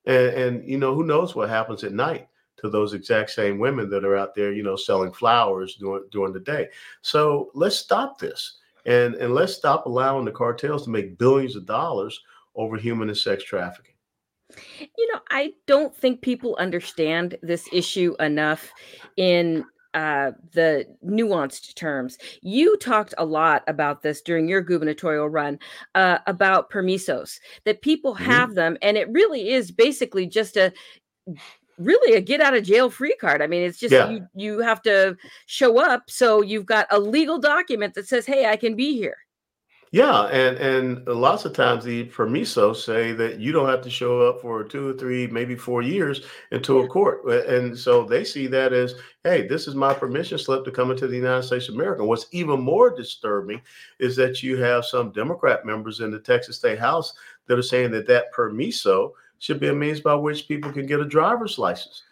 And, 0.07 0.27
and 0.29 0.69
you 0.69 0.79
know 0.79 0.95
who 0.95 1.05
knows 1.05 1.35
what 1.35 1.51
happens 1.51 1.85
at 1.85 1.93
night 1.93 2.29
to 2.59 2.71
those 2.71 2.95
exact 2.95 3.31
same 3.31 3.59
women 3.59 3.91
that 3.91 4.05
are 4.05 4.17
out 4.17 4.35
there, 4.35 4.53
you 4.53 4.63
know, 4.63 4.77
selling 4.77 5.13
flowers 5.13 5.77
during 5.77 6.05
during 6.11 6.33
the 6.33 6.41
day. 6.41 6.69
So 7.03 7.51
let's 7.55 7.77
stop 7.77 8.19
this, 8.19 8.59
and 8.87 9.17
and 9.17 9.35
let's 9.35 9.53
stop 9.55 9.85
allowing 9.85 10.25
the 10.25 10.33
cartels 10.33 10.85
to 10.85 10.91
make 10.91 11.19
billions 11.19 11.57
of 11.57 11.67
dollars 11.67 12.19
over 12.55 12.77
human 12.77 13.09
and 13.09 13.19
sex 13.19 13.45
trafficking. 13.45 13.94
You 14.79 15.13
know, 15.13 15.21
I 15.31 15.53
don't 15.67 15.95
think 15.95 16.23
people 16.23 16.57
understand 16.59 17.37
this 17.43 17.69
issue 17.73 18.15
enough 18.19 18.71
in 19.17 19.65
uh, 19.95 20.33
the 20.53 20.87
nuanced 21.05 21.75
terms. 21.77 22.19
You 22.43 22.77
talked 22.79 23.15
a 23.17 23.25
lot 23.25 23.63
about 23.69 24.03
this 24.03 24.21
during 24.21 24.49
your 24.49 24.61
gubernatorial 24.61 25.29
run 25.29 25.59
uh, 25.95 26.19
about 26.27 26.71
permisos, 26.71 27.39
that 27.65 27.81
people 27.81 28.15
mm-hmm. 28.15 28.25
have 28.25 28.55
them, 28.55 28.77
and 28.83 28.97
it 28.97 29.09
really 29.11 29.51
is 29.51 29.71
basically 29.71 30.27
just 30.27 30.57
a 30.57 30.73
really 31.79 32.17
a 32.17 32.21
get 32.21 32.41
out 32.41 32.55
of 32.55 32.65
jail 32.65 32.91
free 32.91 33.17
card. 33.21 33.41
I 33.41 33.47
mean, 33.47 33.63
it's 33.63 33.79
just 33.79 33.93
yeah. 33.93 34.11
you 34.11 34.27
you 34.35 34.59
have 34.61 34.83
to 34.83 35.17
show 35.47 35.79
up, 35.79 36.11
so 36.11 36.43
you've 36.43 36.67
got 36.67 36.87
a 36.91 36.99
legal 36.99 37.39
document 37.39 37.95
that 37.95 38.09
says, 38.09 38.27
"Hey, 38.27 38.47
I 38.47 38.57
can 38.57 38.75
be 38.75 38.97
here." 38.97 39.19
Yeah, 39.95 40.23
and 40.25 40.57
and 40.57 41.07
lots 41.07 41.45
of 41.45 41.53
times 41.53 41.85
the 41.85 42.07
permisos 42.07 42.85
say 42.85 43.13
that 43.13 43.39
you 43.39 43.53
don't 43.53 43.69
have 43.69 43.81
to 43.83 43.91
show 43.91 44.23
up 44.23 44.41
for 44.41 44.65
two 44.65 44.89
or 44.89 44.93
three, 44.95 45.29
maybe 45.29 45.55
four 45.55 45.83
years 45.83 46.27
into 46.51 46.81
a 46.81 46.89
court, 46.89 47.25
and 47.47 47.79
so 47.79 48.03
they 48.03 48.25
see 48.25 48.49
that 48.49 48.73
as, 48.73 48.97
hey, 49.23 49.47
this 49.47 49.69
is 49.69 49.77
my 49.77 49.95
permission 49.95 50.37
slip 50.37 50.65
to 50.65 50.73
come 50.73 50.91
into 50.91 51.07
the 51.07 51.15
United 51.15 51.45
States 51.45 51.69
of 51.69 51.77
America. 51.77 52.05
What's 52.05 52.27
even 52.33 52.61
more 52.61 52.91
disturbing 52.91 53.63
is 54.01 54.17
that 54.17 54.43
you 54.43 54.57
have 54.57 54.85
some 54.85 55.13
Democrat 55.13 55.65
members 55.65 56.01
in 56.01 56.11
the 56.11 56.19
Texas 56.19 56.57
State 56.57 56.81
House 56.81 57.13
that 57.47 57.57
are 57.57 57.63
saying 57.63 57.93
that 57.93 58.09
that 58.09 58.33
permiso 58.33 59.13
should 59.39 59.61
be 59.61 59.69
a 59.69 59.73
means 59.73 60.01
by 60.01 60.17
which 60.17 60.49
people 60.49 60.73
can 60.73 60.87
get 60.87 60.99
a 60.99 61.05
driver's 61.05 61.57
license, 61.57 62.03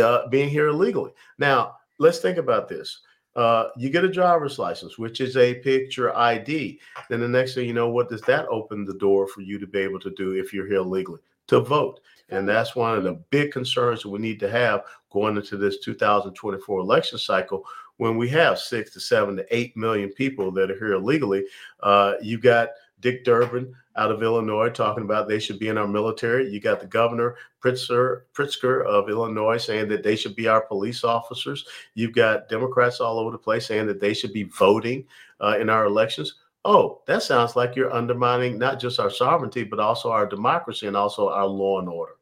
uh, 0.00 0.26
being 0.28 0.48
here 0.48 0.68
illegally. 0.68 1.10
Now, 1.36 1.76
let's 1.98 2.20
think 2.20 2.38
about 2.38 2.66
this 2.66 3.00
Uh, 3.36 3.68
you 3.76 3.90
get 3.90 4.02
a 4.02 4.10
driver's 4.10 4.58
license, 4.58 4.98
which 4.98 5.20
is 5.20 5.36
a 5.36 5.54
picture 5.56 6.16
ID. 6.16 6.80
Then 7.10 7.20
the 7.20 7.28
next 7.28 7.54
thing 7.54 7.66
you 7.66 7.74
know, 7.74 7.90
what 7.90 8.08
does 8.08 8.22
that 8.22 8.46
open 8.48 8.86
the 8.86 8.94
door 8.94 9.28
for 9.28 9.42
you 9.42 9.58
to 9.58 9.66
be 9.66 9.78
able 9.80 10.00
to 10.00 10.10
do 10.16 10.32
if 10.32 10.54
you're 10.54 10.66
here 10.66 10.80
legally? 10.80 11.20
To 11.48 11.60
vote. 11.60 12.00
And 12.30 12.48
that's 12.48 12.74
one 12.74 12.96
of 12.96 13.04
the 13.04 13.20
big 13.30 13.52
concerns 13.52 14.02
that 14.02 14.08
we 14.08 14.18
need 14.18 14.40
to 14.40 14.50
have 14.50 14.84
going 15.10 15.36
into 15.36 15.56
this 15.56 15.78
2024 15.80 16.80
election 16.80 17.18
cycle 17.18 17.64
when 17.98 18.16
we 18.16 18.28
have 18.30 18.58
six 18.58 18.92
to 18.92 19.00
seven 19.00 19.36
to 19.36 19.56
eight 19.56 19.76
million 19.76 20.10
people 20.10 20.50
that 20.52 20.70
are 20.70 20.78
here 20.78 20.94
illegally. 20.94 21.44
Uh, 21.80 22.14
you 22.20 22.38
got 22.38 22.70
Dick 23.00 23.24
Durbin 23.24 23.74
out 23.96 24.10
of 24.10 24.22
Illinois 24.22 24.68
talking 24.68 25.04
about 25.04 25.28
they 25.28 25.38
should 25.38 25.58
be 25.58 25.68
in 25.68 25.78
our 25.78 25.88
military. 25.88 26.48
You 26.48 26.60
got 26.60 26.80
the 26.80 26.86
governor 26.86 27.36
Pritzker, 27.62 28.22
Pritzker 28.34 28.84
of 28.84 29.08
Illinois 29.08 29.56
saying 29.56 29.88
that 29.88 30.02
they 30.02 30.16
should 30.16 30.36
be 30.36 30.48
our 30.48 30.60
police 30.60 31.04
officers. 31.04 31.66
You've 31.94 32.14
got 32.14 32.48
Democrats 32.48 33.00
all 33.00 33.18
over 33.18 33.30
the 33.30 33.38
place 33.38 33.66
saying 33.66 33.86
that 33.86 34.00
they 34.00 34.14
should 34.14 34.32
be 34.32 34.44
voting 34.44 35.04
uh, 35.40 35.56
in 35.60 35.68
our 35.68 35.84
elections. 35.84 36.34
Oh, 36.64 37.02
that 37.06 37.22
sounds 37.22 37.56
like 37.56 37.76
you're 37.76 37.94
undermining 37.94 38.58
not 38.58 38.80
just 38.80 38.98
our 38.98 39.10
sovereignty, 39.10 39.64
but 39.64 39.78
also 39.78 40.10
our 40.10 40.26
democracy 40.26 40.86
and 40.86 40.96
also 40.96 41.28
our 41.28 41.46
law 41.46 41.78
and 41.78 41.88
order. 41.88 42.16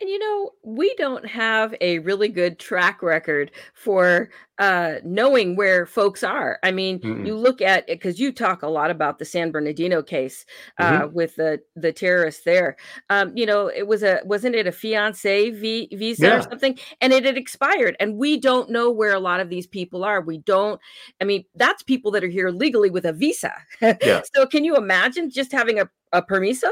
And 0.00 0.10
you 0.10 0.18
know, 0.18 0.50
we 0.64 0.94
don't 0.96 1.26
have 1.28 1.74
a 1.80 2.00
really 2.00 2.28
good 2.28 2.58
track 2.58 3.02
record 3.02 3.52
for 3.74 4.30
uh, 4.58 4.94
knowing 5.04 5.54
where 5.54 5.86
folks 5.86 6.24
are. 6.24 6.58
I 6.62 6.70
mean, 6.70 6.98
mm 7.00 7.22
you 7.22 7.36
look 7.36 7.60
at 7.60 7.88
it 7.88 8.00
because 8.00 8.18
you 8.18 8.32
talk 8.32 8.62
a 8.62 8.68
lot 8.68 8.90
about 8.90 9.18
the 9.18 9.24
San 9.24 9.52
Bernardino 9.52 10.02
case 10.02 10.44
uh, 10.78 11.02
mm-hmm. 11.02 11.14
with 11.14 11.36
the 11.36 11.60
the 11.76 11.92
terrorists 11.92 12.42
there. 12.44 12.76
Um, 13.10 13.36
you 13.36 13.46
know, 13.46 13.68
it 13.68 13.86
was 13.86 14.02
a 14.02 14.20
wasn't 14.24 14.56
it 14.56 14.66
a 14.66 14.72
fiance 14.72 15.50
v- 15.50 15.88
visa 15.94 16.26
yeah. 16.26 16.38
or 16.38 16.42
something, 16.42 16.78
and 17.00 17.12
it 17.12 17.24
had 17.24 17.36
expired, 17.36 17.96
and 18.00 18.16
we 18.16 18.40
don't 18.40 18.70
know 18.70 18.90
where 18.90 19.14
a 19.14 19.20
lot 19.20 19.40
of 19.40 19.50
these 19.50 19.66
people 19.66 20.04
are. 20.04 20.20
We 20.20 20.38
don't. 20.38 20.80
I 21.20 21.24
mean, 21.24 21.44
that's 21.54 21.82
people 21.82 22.10
that 22.12 22.24
are 22.24 22.28
here 22.28 22.50
legally 22.50 22.90
with 22.90 23.04
a 23.04 23.12
visa. 23.12 23.52
Yeah. 23.80 24.22
so, 24.34 24.46
can 24.46 24.64
you 24.64 24.76
imagine 24.76 25.30
just 25.30 25.52
having 25.52 25.78
a 25.78 25.88
a 26.12 26.22
permiso? 26.22 26.68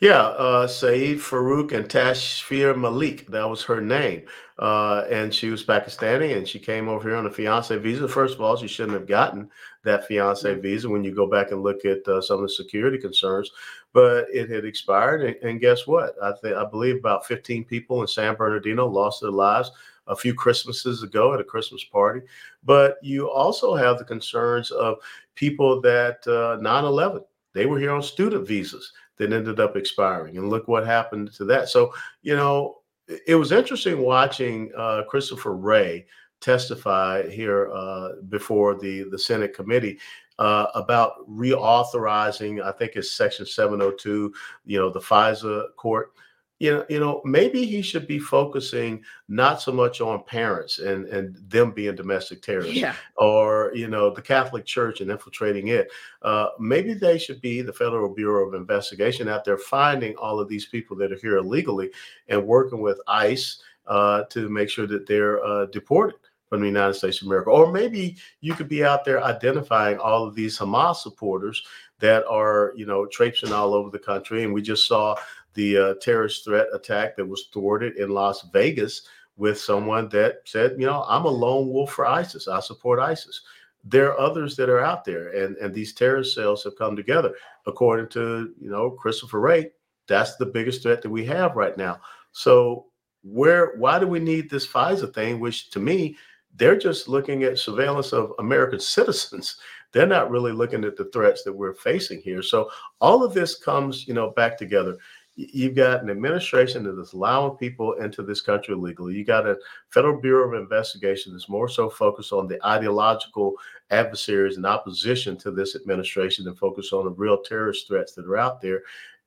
Yeah, 0.00 0.22
uh, 0.22 0.66
Saeed 0.66 1.18
Farook 1.18 1.72
and 1.72 1.88
Tashfeen 1.88 2.78
Malik. 2.78 3.26
That 3.28 3.48
was 3.48 3.62
her 3.64 3.80
name. 3.80 4.22
Uh, 4.58 5.04
and 5.08 5.32
she 5.32 5.50
was 5.50 5.64
Pakistani 5.64 6.36
and 6.36 6.46
she 6.46 6.58
came 6.58 6.88
over 6.88 7.08
here 7.08 7.16
on 7.16 7.26
a 7.26 7.30
fiance 7.30 7.76
visa. 7.78 8.08
First 8.08 8.34
of 8.34 8.40
all, 8.40 8.56
she 8.56 8.66
shouldn't 8.66 8.98
have 8.98 9.06
gotten 9.06 9.48
that 9.84 10.06
fiance 10.06 10.50
mm-hmm. 10.50 10.60
visa 10.60 10.88
when 10.88 11.04
you 11.04 11.14
go 11.14 11.26
back 11.26 11.52
and 11.52 11.62
look 11.62 11.84
at 11.84 12.06
uh, 12.08 12.20
some 12.20 12.36
of 12.36 12.42
the 12.42 12.48
security 12.48 12.98
concerns, 12.98 13.50
but 13.92 14.26
it 14.32 14.50
had 14.50 14.64
expired. 14.64 15.22
And, 15.22 15.36
and 15.42 15.60
guess 15.60 15.86
what? 15.86 16.14
I, 16.22 16.32
th- 16.42 16.56
I 16.56 16.64
believe 16.64 16.96
about 16.96 17.26
15 17.26 17.64
people 17.64 18.00
in 18.00 18.08
San 18.08 18.34
Bernardino 18.34 18.86
lost 18.86 19.20
their 19.20 19.30
lives 19.30 19.70
a 20.08 20.16
few 20.16 20.34
Christmases 20.34 21.02
ago 21.02 21.34
at 21.34 21.40
a 21.40 21.44
Christmas 21.44 21.84
party. 21.84 22.22
But 22.64 22.96
you 23.02 23.30
also 23.30 23.76
have 23.76 23.98
the 23.98 24.04
concerns 24.04 24.72
of 24.72 24.96
people 25.36 25.80
that 25.82 26.26
9 26.26 26.66
uh, 26.66 26.86
11, 26.86 27.22
they 27.52 27.66
were 27.66 27.78
here 27.78 27.92
on 27.92 28.02
student 28.02 28.46
visas 28.46 28.92
that 29.18 29.32
ended 29.32 29.60
up 29.60 29.76
expiring. 29.76 30.36
And 30.36 30.48
look 30.48 30.68
what 30.68 30.86
happened 30.86 31.32
to 31.34 31.44
that. 31.46 31.68
So, 31.68 31.92
you 32.22 32.36
know, 32.36 32.78
it 33.26 33.34
was 33.34 33.52
interesting 33.52 34.00
watching 34.00 34.70
uh, 34.76 35.02
Christopher 35.08 35.56
Wray 35.56 36.06
testify 36.40 37.28
here 37.28 37.70
uh, 37.72 38.10
before 38.28 38.78
the, 38.78 39.04
the 39.10 39.18
Senate 39.18 39.54
committee 39.54 39.98
uh, 40.38 40.66
about 40.74 41.28
reauthorizing, 41.28 42.62
I 42.62 42.72
think 42.72 42.92
it's 42.94 43.10
Section 43.10 43.44
702, 43.44 44.32
you 44.64 44.78
know, 44.78 44.90
the 44.90 45.00
FISA 45.00 45.74
court 45.76 46.12
you 46.58 46.72
know, 46.72 46.84
you 46.88 46.98
know, 46.98 47.22
maybe 47.24 47.64
he 47.64 47.82
should 47.82 48.06
be 48.08 48.18
focusing 48.18 49.04
not 49.28 49.62
so 49.62 49.70
much 49.70 50.00
on 50.00 50.24
parents 50.24 50.80
and 50.80 51.06
and 51.06 51.36
them 51.48 51.70
being 51.70 51.94
domestic 51.94 52.42
terrorists, 52.42 52.74
yeah. 52.74 52.94
or 53.16 53.70
you 53.74 53.88
know, 53.88 54.10
the 54.10 54.22
Catholic 54.22 54.64
Church 54.64 55.00
and 55.00 55.10
infiltrating 55.10 55.68
it. 55.68 55.88
Uh, 56.22 56.48
maybe 56.58 56.94
they 56.94 57.16
should 57.16 57.40
be 57.40 57.62
the 57.62 57.72
Federal 57.72 58.12
Bureau 58.12 58.48
of 58.48 58.54
Investigation 58.54 59.28
out 59.28 59.44
there 59.44 59.58
finding 59.58 60.16
all 60.16 60.40
of 60.40 60.48
these 60.48 60.66
people 60.66 60.96
that 60.96 61.12
are 61.12 61.18
here 61.18 61.36
illegally 61.36 61.90
and 62.28 62.44
working 62.44 62.80
with 62.80 63.00
ICE 63.06 63.62
uh, 63.86 64.24
to 64.24 64.48
make 64.48 64.68
sure 64.68 64.86
that 64.86 65.06
they're 65.06 65.42
uh, 65.44 65.66
deported 65.66 66.16
from 66.48 66.60
the 66.60 66.66
United 66.66 66.94
States 66.94 67.20
of 67.20 67.26
America. 67.26 67.50
Or 67.50 67.70
maybe 67.70 68.16
you 68.40 68.54
could 68.54 68.68
be 68.68 68.84
out 68.84 69.04
there 69.04 69.22
identifying 69.22 69.98
all 69.98 70.24
of 70.24 70.34
these 70.34 70.58
Hamas 70.58 70.96
supporters 70.96 71.62
that 72.00 72.24
are, 72.26 72.72
you 72.76 72.86
know, 72.86 73.06
traipsing 73.06 73.52
all 73.52 73.74
over 73.74 73.90
the 73.90 73.98
country. 73.98 74.44
And 74.44 74.54
we 74.54 74.62
just 74.62 74.86
saw 74.86 75.16
the 75.58 75.76
uh, 75.76 75.94
terrorist 76.00 76.44
threat 76.44 76.68
attack 76.72 77.16
that 77.16 77.26
was 77.26 77.48
thwarted 77.52 77.96
in 77.96 78.10
Las 78.10 78.46
Vegas 78.52 79.02
with 79.36 79.58
someone 79.58 80.08
that 80.10 80.36
said, 80.44 80.76
you 80.78 80.86
know, 80.86 81.04
I'm 81.08 81.24
a 81.24 81.28
lone 81.28 81.68
wolf 81.68 81.90
for 81.90 82.06
ISIS. 82.06 82.46
I 82.46 82.60
support 82.60 83.00
ISIS. 83.00 83.40
There 83.82 84.12
are 84.12 84.20
others 84.20 84.54
that 84.54 84.68
are 84.68 84.78
out 84.78 85.04
there, 85.04 85.30
and, 85.30 85.56
and 85.56 85.74
these 85.74 85.94
terrorist 85.94 86.32
cells 86.32 86.62
have 86.62 86.78
come 86.78 86.94
together. 86.94 87.34
According 87.66 88.08
to, 88.10 88.54
you 88.60 88.70
know, 88.70 88.90
Christopher 88.92 89.40
Wray, 89.40 89.72
that's 90.06 90.36
the 90.36 90.46
biggest 90.46 90.84
threat 90.84 91.02
that 91.02 91.10
we 91.10 91.24
have 91.26 91.56
right 91.56 91.76
now. 91.76 91.98
So 92.30 92.86
where 93.24 93.74
why 93.78 93.98
do 93.98 94.06
we 94.06 94.20
need 94.20 94.48
this 94.48 94.66
FISA 94.66 95.12
thing, 95.12 95.40
which 95.40 95.70
to 95.70 95.80
me, 95.80 96.16
they're 96.54 96.78
just 96.78 97.08
looking 97.08 97.42
at 97.42 97.58
surveillance 97.58 98.12
of 98.12 98.32
American 98.38 98.78
citizens. 98.96 99.56
They're 99.90 100.06
not 100.06 100.30
really 100.30 100.52
looking 100.52 100.84
at 100.84 100.96
the 100.96 101.06
threats 101.06 101.42
that 101.42 101.52
we're 101.52 101.74
facing 101.74 102.20
here. 102.20 102.42
So 102.42 102.70
all 103.00 103.24
of 103.24 103.34
this 103.34 103.58
comes, 103.58 104.06
you 104.06 104.14
know, 104.14 104.30
back 104.30 104.56
together 104.56 104.98
you've 105.38 105.76
got 105.76 106.02
an 106.02 106.10
administration 106.10 106.82
that 106.82 107.00
is 107.00 107.12
allowing 107.12 107.56
people 107.56 107.92
into 107.94 108.22
this 108.24 108.40
country 108.40 108.74
illegally. 108.74 109.14
You 109.14 109.24
got 109.24 109.46
a 109.46 109.56
Federal 109.90 110.20
Bureau 110.20 110.48
of 110.48 110.60
Investigation 110.60 111.32
that's 111.32 111.48
more 111.48 111.68
so 111.68 111.88
focused 111.88 112.32
on 112.32 112.48
the 112.48 112.58
ideological 112.66 113.54
adversaries 113.90 114.56
and 114.56 114.66
opposition 114.66 115.36
to 115.38 115.52
this 115.52 115.76
administration 115.76 116.48
and 116.48 116.58
focus 116.58 116.92
on 116.92 117.04
the 117.04 117.12
real 117.12 117.40
terrorist 117.40 117.86
threats 117.86 118.14
that 118.14 118.26
are 118.26 118.36
out 118.36 118.60
there. 118.60 118.82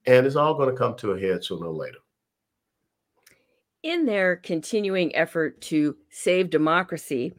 And 0.06 0.28
it's 0.28 0.36
all 0.36 0.54
going 0.54 0.70
to 0.70 0.76
come 0.76 0.96
to 0.98 1.12
a 1.12 1.20
head 1.20 1.46
sooner 1.46 1.68
or 1.68 1.74
later 1.74 2.00
in 3.84 4.06
their 4.06 4.36
continuing 4.36 5.16
effort 5.16 5.60
to 5.62 5.96
save 6.10 6.50
democracy, 6.50 7.34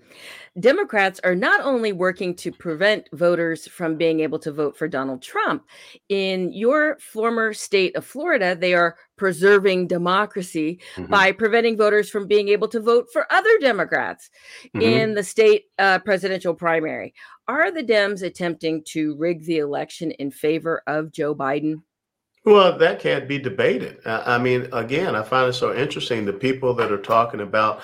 Democrats 0.59 1.21
are 1.25 1.35
not 1.35 1.61
only 1.63 1.93
working 1.93 2.35
to 2.35 2.51
prevent 2.51 3.09
voters 3.13 3.67
from 3.67 3.97
being 3.97 4.21
able 4.21 4.39
to 4.39 4.53
vote 4.53 4.77
for 4.77 4.89
Donald 4.89 5.23
Trump, 5.23 5.65
in 6.09 6.53
your 6.53 6.99
former 6.99 7.53
state 7.53 7.95
of 7.97 8.05
Florida, 8.05 8.55
they 8.55 8.75
are 8.75 8.97
preserving 9.17 9.87
democracy 9.87 10.81
mm-hmm. 10.97 11.11
by 11.11 11.31
preventing 11.33 11.77
voters 11.77 12.11
from 12.11 12.27
being 12.27 12.49
able 12.49 12.69
to 12.69 12.81
vote 12.81 13.07
for 13.13 13.33
other 13.33 13.59
Democrats 13.61 14.29
mm-hmm. 14.75 14.81
in 14.81 15.15
the 15.15 15.23
state 15.23 15.67
uh, 15.79 15.99
presidential 16.01 16.55
primary. 16.55 17.15
Are 17.49 17.71
the 17.71 17.85
Dems 17.85 18.23
attempting 18.23 18.83
to 18.89 19.17
rig 19.17 19.45
the 19.45 19.59
election 19.59 20.11
in 20.13 20.31
favor 20.31 20.83
of 20.87 21.13
Joe 21.13 21.35
Biden? 21.35 21.83
Well, 22.45 22.77
that 22.79 22.99
can't 22.99 23.29
be 23.29 23.39
debated. 23.39 23.99
I 24.05 24.37
mean, 24.37 24.69
again, 24.73 25.15
I 25.15 25.23
find 25.23 25.49
it 25.49 25.53
so 25.53 25.75
interesting 25.75 26.25
the 26.25 26.33
people 26.33 26.75
that 26.75 26.91
are 26.91 26.99
talking 26.99 27.41
about 27.41 27.83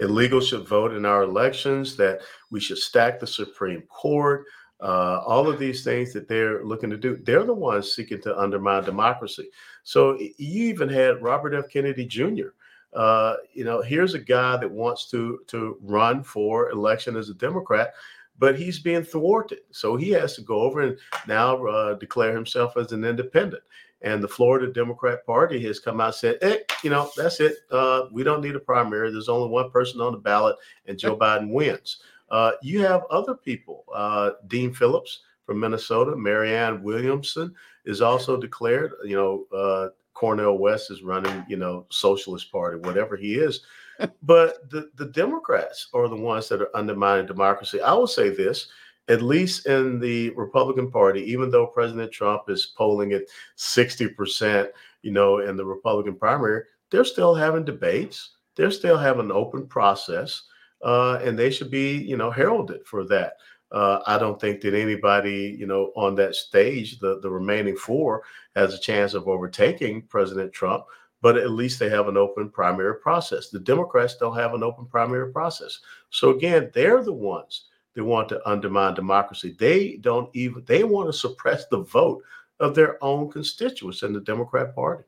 illegals 0.00 0.48
should 0.48 0.66
vote 0.66 0.92
in 0.92 1.06
our 1.06 1.22
elections, 1.22 1.96
that 1.96 2.20
we 2.50 2.58
should 2.58 2.78
stack 2.78 3.20
the 3.20 3.26
Supreme 3.26 3.82
Court, 3.82 4.46
uh, 4.80 5.22
all 5.26 5.48
of 5.48 5.58
these 5.58 5.84
things 5.84 6.12
that 6.12 6.26
they're 6.26 6.64
looking 6.64 6.90
to 6.90 6.96
do, 6.96 7.18
they're 7.22 7.44
the 7.44 7.54
ones 7.54 7.94
seeking 7.94 8.20
to 8.22 8.38
undermine 8.38 8.82
democracy. 8.82 9.48
So 9.84 10.18
you 10.18 10.34
even 10.68 10.88
had 10.88 11.22
Robert 11.22 11.54
F. 11.54 11.70
Kennedy 11.70 12.06
Jr. 12.06 12.48
Uh, 12.94 13.36
you 13.52 13.62
know, 13.62 13.82
here's 13.82 14.14
a 14.14 14.18
guy 14.18 14.56
that 14.56 14.70
wants 14.70 15.08
to 15.10 15.40
to 15.46 15.78
run 15.82 16.24
for 16.24 16.70
election 16.70 17.14
as 17.14 17.28
a 17.28 17.34
Democrat, 17.34 17.92
but 18.38 18.58
he's 18.58 18.80
being 18.80 19.04
thwarted. 19.04 19.60
So 19.70 19.96
he 19.96 20.10
has 20.10 20.34
to 20.34 20.42
go 20.42 20.62
over 20.62 20.80
and 20.80 20.98
now 21.28 21.64
uh, 21.66 21.94
declare 21.94 22.34
himself 22.34 22.76
as 22.76 22.90
an 22.90 23.04
independent. 23.04 23.62
And 24.02 24.22
the 24.22 24.28
Florida 24.28 24.72
Democrat 24.72 25.26
Party 25.26 25.62
has 25.66 25.78
come 25.78 26.00
out 26.00 26.06
and 26.06 26.14
said, 26.14 26.38
hey, 26.40 26.60
you 26.82 26.90
know, 26.90 27.10
that's 27.16 27.40
it. 27.40 27.56
Uh, 27.70 28.06
we 28.10 28.22
don't 28.22 28.40
need 28.40 28.56
a 28.56 28.60
primary. 28.60 29.10
There's 29.10 29.28
only 29.28 29.48
one 29.48 29.70
person 29.70 30.00
on 30.00 30.12
the 30.12 30.18
ballot, 30.18 30.56
and 30.86 30.98
Joe 30.98 31.16
Biden 31.16 31.52
wins. 31.52 31.98
Uh, 32.30 32.52
you 32.62 32.80
have 32.80 33.02
other 33.10 33.34
people. 33.34 33.84
Uh, 33.94 34.32
Dean 34.46 34.72
Phillips 34.72 35.20
from 35.44 35.60
Minnesota, 35.60 36.16
Marianne 36.16 36.82
Williamson 36.82 37.54
is 37.84 38.00
also 38.00 38.36
declared. 38.36 38.92
You 39.04 39.16
know, 39.16 39.56
uh, 39.56 39.88
Cornel 40.14 40.58
West 40.58 40.90
is 40.90 41.02
running, 41.02 41.44
you 41.48 41.56
know, 41.56 41.86
Socialist 41.90 42.52
Party, 42.52 42.78
whatever 42.78 43.16
he 43.16 43.34
is. 43.34 43.62
but 44.22 44.70
the, 44.70 44.90
the 44.96 45.06
Democrats 45.06 45.88
are 45.92 46.08
the 46.08 46.16
ones 46.16 46.48
that 46.48 46.62
are 46.62 46.74
undermining 46.76 47.26
democracy. 47.26 47.80
I 47.80 47.92
will 47.94 48.06
say 48.06 48.30
this 48.30 48.68
at 49.10 49.22
least 49.22 49.66
in 49.66 49.98
the 49.98 50.30
Republican 50.30 50.90
Party, 50.90 51.20
even 51.22 51.50
though 51.50 51.66
President 51.66 52.12
Trump 52.12 52.48
is 52.48 52.72
polling 52.76 53.12
at 53.12 53.22
60%, 53.58 54.68
you 55.02 55.10
know, 55.10 55.40
in 55.40 55.56
the 55.56 55.64
Republican 55.64 56.14
primary, 56.14 56.62
they're 56.90 57.04
still 57.04 57.34
having 57.34 57.64
debates. 57.64 58.36
They're 58.54 58.70
still 58.70 58.96
having 58.96 59.26
an 59.26 59.32
open 59.32 59.66
process, 59.66 60.44
uh, 60.84 61.18
and 61.24 61.36
they 61.36 61.50
should 61.50 61.70
be, 61.70 61.96
you 61.96 62.16
know, 62.16 62.30
heralded 62.30 62.86
for 62.86 63.04
that. 63.08 63.34
Uh, 63.72 64.00
I 64.06 64.16
don't 64.18 64.40
think 64.40 64.60
that 64.60 64.74
anybody, 64.74 65.56
you 65.58 65.66
know, 65.66 65.92
on 65.96 66.14
that 66.16 66.34
stage, 66.34 66.98
the, 66.98 67.20
the 67.20 67.30
remaining 67.30 67.76
four, 67.76 68.22
has 68.54 68.74
a 68.74 68.78
chance 68.78 69.14
of 69.14 69.28
overtaking 69.28 70.02
President 70.02 70.52
Trump. 70.52 70.84
but 71.22 71.36
at 71.36 71.50
least 71.50 71.78
they 71.78 71.90
have 71.90 72.08
an 72.08 72.16
open 72.16 72.48
primary 72.48 72.96
process. 72.96 73.50
The 73.50 73.60
Democrats 73.60 74.16
don't 74.16 74.36
have 74.36 74.54
an 74.54 74.62
open 74.62 74.86
primary 74.86 75.32
process. 75.32 75.80
So 76.08 76.30
again, 76.30 76.70
they're 76.72 77.02
the 77.02 77.12
ones 77.12 77.66
that 77.94 78.04
want 78.04 78.28
to 78.28 78.48
undermine 78.48 78.94
democracy. 78.94 79.56
They 79.58 79.96
don't 79.96 80.30
even 80.34 80.64
they 80.66 80.84
want 80.84 81.08
to 81.08 81.12
suppress 81.12 81.66
the 81.66 81.80
vote 81.80 82.22
of 82.60 82.74
their 82.74 83.02
own 83.02 83.30
constituents 83.30 84.02
in 84.02 84.12
the 84.12 84.20
Democrat 84.20 84.74
Party. 84.74 85.04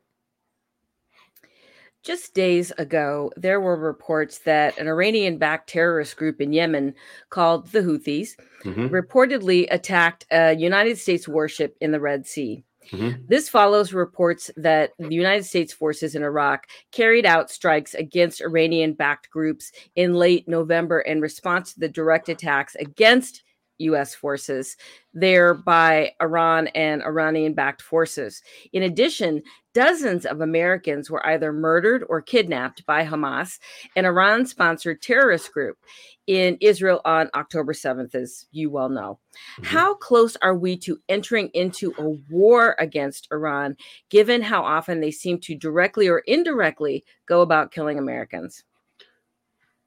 Just 2.02 2.34
days 2.34 2.72
ago, 2.78 3.30
there 3.36 3.60
were 3.60 3.76
reports 3.76 4.38
that 4.38 4.76
an 4.76 4.88
Iranian 4.88 5.38
backed 5.38 5.68
terrorist 5.68 6.16
group 6.16 6.40
in 6.40 6.52
Yemen 6.52 6.94
called 7.30 7.68
the 7.68 7.78
Houthis 7.78 8.30
mm-hmm. 8.64 8.88
reportedly 8.88 9.68
attacked 9.70 10.26
a 10.32 10.52
United 10.52 10.98
States 10.98 11.28
warship 11.28 11.76
in 11.80 11.92
the 11.92 12.00
Red 12.00 12.26
Sea. 12.26 12.64
Mm-hmm. 12.90 13.22
This 13.28 13.48
follows 13.48 13.92
reports 13.92 14.50
that 14.56 14.90
the 14.98 15.14
United 15.14 15.44
States 15.44 15.72
forces 15.72 16.14
in 16.14 16.22
Iraq 16.22 16.66
carried 16.90 17.26
out 17.26 17.50
strikes 17.50 17.94
against 17.94 18.40
Iranian 18.40 18.94
backed 18.94 19.30
groups 19.30 19.72
in 19.94 20.14
late 20.14 20.48
November 20.48 21.00
in 21.00 21.20
response 21.20 21.74
to 21.74 21.80
the 21.80 21.88
direct 21.88 22.28
attacks 22.28 22.74
against 22.76 23.42
U.S. 23.78 24.14
forces 24.14 24.76
there 25.12 25.54
by 25.54 26.12
Iran 26.20 26.68
and 26.68 27.02
Iranian 27.02 27.54
backed 27.54 27.82
forces. 27.82 28.42
In 28.72 28.84
addition, 28.84 29.42
dozens 29.74 30.26
of 30.26 30.40
Americans 30.40 31.10
were 31.10 31.24
either 31.26 31.52
murdered 31.52 32.04
or 32.08 32.20
kidnapped 32.20 32.84
by 32.86 33.04
Hamas, 33.04 33.58
an 33.96 34.04
Iran 34.04 34.46
sponsored 34.46 35.02
terrorist 35.02 35.52
group 35.52 35.78
in 36.26 36.56
Israel 36.60 37.00
on 37.04 37.30
October 37.34 37.72
7th, 37.72 38.14
as 38.14 38.46
you 38.52 38.70
well 38.70 38.88
know. 38.88 39.18
Mm-hmm. 39.32 39.64
How 39.64 39.94
close 39.94 40.36
are 40.42 40.54
we 40.54 40.76
to 40.78 41.00
entering 41.08 41.48
into 41.48 41.94
a 41.98 42.08
war 42.32 42.76
against 42.78 43.28
Iran, 43.32 43.76
given 44.08 44.42
how 44.42 44.62
often 44.62 45.00
they 45.00 45.10
seem 45.10 45.38
to 45.40 45.54
directly 45.54 46.08
or 46.08 46.20
indirectly 46.20 47.04
go 47.26 47.40
about 47.40 47.72
killing 47.72 47.98
Americans? 47.98 48.64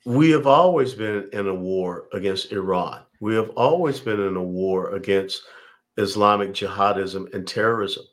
We 0.06 0.30
have 0.32 0.46
always 0.46 0.94
been 0.94 1.30
in 1.34 1.48
a 1.48 1.56
war 1.56 2.06
against 2.14 2.52
Iran. 2.52 3.02
We 3.22 3.34
have 3.36 3.50
always 3.52 4.00
been 4.00 4.20
in 4.20 4.36
a 4.36 4.44
war 4.44 4.94
against 4.94 5.42
Islamic 5.98 6.52
jihadism 6.52 7.34
and 7.34 7.48
terrorism. 7.48 8.04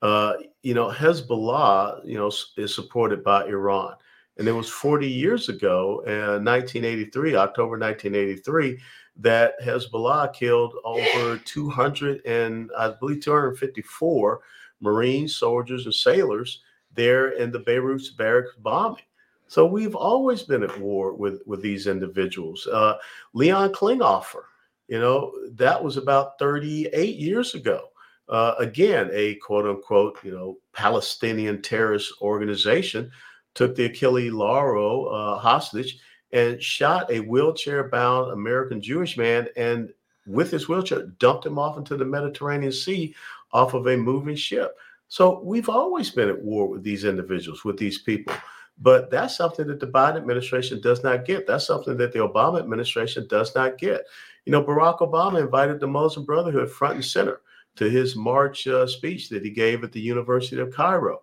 Uh, 0.00 0.34
you 0.62 0.74
know, 0.74 0.90
Hezbollah, 0.90 2.06
you 2.06 2.16
know, 2.16 2.30
is 2.56 2.74
supported 2.74 3.22
by 3.24 3.44
Iran. 3.46 3.94
And 4.38 4.48
it 4.48 4.52
was 4.52 4.68
40 4.68 5.08
years 5.08 5.48
ago, 5.48 6.02
in 6.06 6.44
1983, 6.44 7.36
October 7.36 7.78
1983, 7.78 8.78
that 9.16 9.60
Hezbollah 9.60 10.32
killed 10.32 10.74
over 10.84 11.36
200 11.44 12.24
and 12.24 12.70
I 12.78 12.90
believe 12.90 13.22
254 13.22 14.40
Marines, 14.80 15.36
soldiers, 15.36 15.84
and 15.84 15.94
sailors 15.94 16.62
there 16.94 17.30
in 17.32 17.50
the 17.50 17.60
Beirut 17.60 18.02
barracks 18.16 18.54
bombing. 18.58 19.02
So 19.46 19.66
we've 19.66 19.94
always 19.94 20.42
been 20.42 20.62
at 20.62 20.80
war 20.80 21.12
with 21.12 21.42
with 21.46 21.60
these 21.60 21.86
individuals. 21.86 22.66
Uh, 22.66 22.96
Leon 23.34 23.72
Klinghoffer, 23.72 24.44
you 24.88 24.98
know, 24.98 25.32
that 25.52 25.82
was 25.82 25.98
about 25.98 26.38
38 26.38 27.16
years 27.16 27.54
ago. 27.54 27.91
Uh, 28.28 28.54
again, 28.58 29.10
a 29.12 29.34
quote 29.36 29.66
unquote, 29.66 30.18
you 30.22 30.32
know, 30.32 30.56
Palestinian 30.72 31.60
terrorist 31.60 32.12
organization 32.20 33.10
took 33.54 33.74
the 33.74 33.84
Achille 33.84 34.32
Lauro 34.32 35.06
uh, 35.06 35.38
hostage 35.38 35.98
and 36.32 36.62
shot 36.62 37.10
a 37.10 37.20
wheelchair 37.20 37.88
bound 37.88 38.32
American 38.32 38.80
Jewish 38.80 39.16
man 39.18 39.48
and 39.56 39.92
with 40.26 40.50
his 40.50 40.68
wheelchair 40.68 41.06
dumped 41.18 41.44
him 41.44 41.58
off 41.58 41.76
into 41.76 41.96
the 41.96 42.04
Mediterranean 42.04 42.72
Sea 42.72 43.14
off 43.52 43.74
of 43.74 43.86
a 43.86 43.96
moving 43.96 44.36
ship. 44.36 44.76
So 45.08 45.40
we've 45.42 45.68
always 45.68 46.10
been 46.10 46.30
at 46.30 46.40
war 46.40 46.68
with 46.68 46.82
these 46.82 47.04
individuals, 47.04 47.64
with 47.64 47.76
these 47.76 47.98
people. 47.98 48.34
But 48.78 49.10
that's 49.10 49.36
something 49.36 49.66
that 49.66 49.78
the 49.78 49.86
Biden 49.86 50.16
administration 50.16 50.80
does 50.80 51.04
not 51.04 51.26
get. 51.26 51.46
That's 51.46 51.66
something 51.66 51.96
that 51.98 52.12
the 52.12 52.20
Obama 52.20 52.58
administration 52.58 53.26
does 53.28 53.54
not 53.54 53.76
get. 53.76 54.02
You 54.46 54.52
know, 54.52 54.64
Barack 54.64 55.00
Obama 55.00 55.40
invited 55.40 55.80
the 55.80 55.86
Muslim 55.86 56.24
Brotherhood 56.24 56.70
front 56.70 56.94
and 56.94 57.04
center 57.04 57.42
to 57.76 57.88
his 57.88 58.16
March 58.16 58.66
uh, 58.66 58.86
speech 58.86 59.28
that 59.28 59.44
he 59.44 59.50
gave 59.50 59.82
at 59.84 59.92
the 59.92 60.00
University 60.00 60.60
of 60.60 60.72
Cairo. 60.72 61.20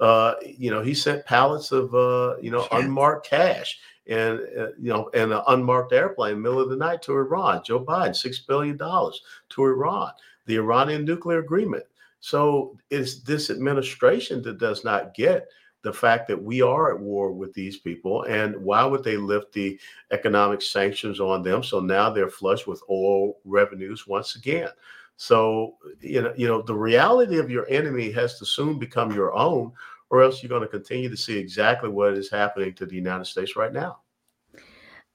Uh, 0.00 0.34
you 0.44 0.70
know, 0.70 0.82
he 0.82 0.94
sent 0.94 1.24
pallets 1.26 1.72
of 1.72 1.94
uh, 1.94 2.36
you 2.40 2.50
know 2.50 2.66
unmarked 2.72 3.26
cash 3.26 3.78
and 4.08 4.40
uh, 4.58 4.68
you 4.78 4.92
know 4.92 5.10
and 5.14 5.32
an 5.32 5.42
unmarked 5.48 5.92
airplane 5.92 6.42
middle 6.42 6.60
of 6.60 6.70
the 6.70 6.76
night 6.76 7.02
to 7.02 7.12
Iran. 7.12 7.62
Joe 7.64 7.84
Biden 7.84 8.16
six 8.16 8.40
billion 8.40 8.76
dollars 8.76 9.22
to 9.50 9.64
Iran. 9.64 10.10
The 10.46 10.56
Iranian 10.56 11.04
nuclear 11.04 11.38
agreement. 11.38 11.84
So 12.18 12.76
it's 12.90 13.20
this 13.20 13.50
administration 13.50 14.42
that 14.42 14.58
does 14.58 14.84
not 14.84 15.14
get 15.14 15.48
the 15.82 15.92
fact 15.92 16.28
that 16.28 16.40
we 16.40 16.62
are 16.62 16.94
at 16.94 17.00
war 17.00 17.32
with 17.32 17.52
these 17.52 17.78
people 17.78 18.22
and 18.24 18.56
why 18.56 18.84
would 18.84 19.02
they 19.02 19.16
lift 19.16 19.52
the 19.52 19.78
economic 20.12 20.62
sanctions 20.62 21.18
on 21.18 21.42
them 21.42 21.62
so 21.62 21.80
now 21.80 22.08
they're 22.08 22.30
flush 22.30 22.66
with 22.66 22.82
oil 22.88 23.34
revenues 23.44 24.06
once 24.06 24.36
again 24.36 24.68
so 25.16 25.76
you 26.00 26.22
know 26.22 26.32
you 26.36 26.46
know 26.46 26.62
the 26.62 26.74
reality 26.74 27.38
of 27.38 27.50
your 27.50 27.66
enemy 27.68 28.10
has 28.10 28.38
to 28.38 28.46
soon 28.46 28.78
become 28.78 29.12
your 29.12 29.34
own 29.34 29.72
or 30.10 30.22
else 30.22 30.42
you're 30.42 30.48
going 30.48 30.62
to 30.62 30.68
continue 30.68 31.08
to 31.08 31.16
see 31.16 31.38
exactly 31.38 31.88
what 31.88 32.14
is 32.14 32.30
happening 32.30 32.74
to 32.74 32.86
the 32.86 32.94
united 32.94 33.24
states 33.24 33.56
right 33.56 33.72
now 33.72 33.98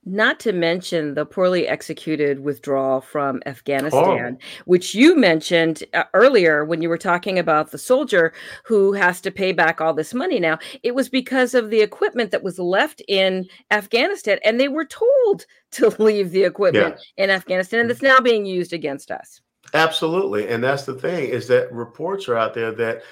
not 0.07 0.39
to 0.39 0.53
mention 0.53 1.13
the 1.13 1.25
poorly 1.25 1.67
executed 1.67 2.39
withdrawal 2.39 3.01
from 3.01 3.41
Afghanistan, 3.45 4.37
oh. 4.39 4.45
which 4.65 4.95
you 4.95 5.15
mentioned 5.15 5.83
uh, 5.93 6.05
earlier 6.13 6.63
when 6.63 6.81
you 6.81 6.87
were 6.87 6.97
talking 6.97 7.37
about 7.37 7.71
the 7.71 7.77
soldier 7.77 8.33
who 8.63 8.93
has 8.93 9.19
to 9.21 9.31
pay 9.31 9.51
back 9.51 9.81
all 9.81 9.93
this 9.93 10.13
money 10.13 10.39
now. 10.39 10.57
It 10.81 10.95
was 10.95 11.09
because 11.09 11.53
of 11.53 11.69
the 11.69 11.81
equipment 11.81 12.31
that 12.31 12.43
was 12.43 12.57
left 12.57 13.01
in 13.07 13.47
Afghanistan, 13.69 14.39
and 14.45 14.59
they 14.59 14.69
were 14.69 14.85
told 14.85 15.45
to 15.71 15.89
leave 16.01 16.31
the 16.31 16.43
equipment 16.43 16.95
yeah. 17.17 17.25
in 17.25 17.29
Afghanistan, 17.29 17.81
and 17.81 17.91
it's 17.91 18.01
now 18.01 18.19
being 18.19 18.45
used 18.45 18.71
against 18.71 19.11
us. 19.11 19.41
Absolutely. 19.73 20.47
And 20.47 20.63
that's 20.63 20.83
the 20.83 20.95
thing 20.95 21.29
is 21.29 21.47
that 21.47 21.71
reports 21.71 22.27
are 22.27 22.37
out 22.37 22.53
there 22.53 22.71
that 22.73 23.03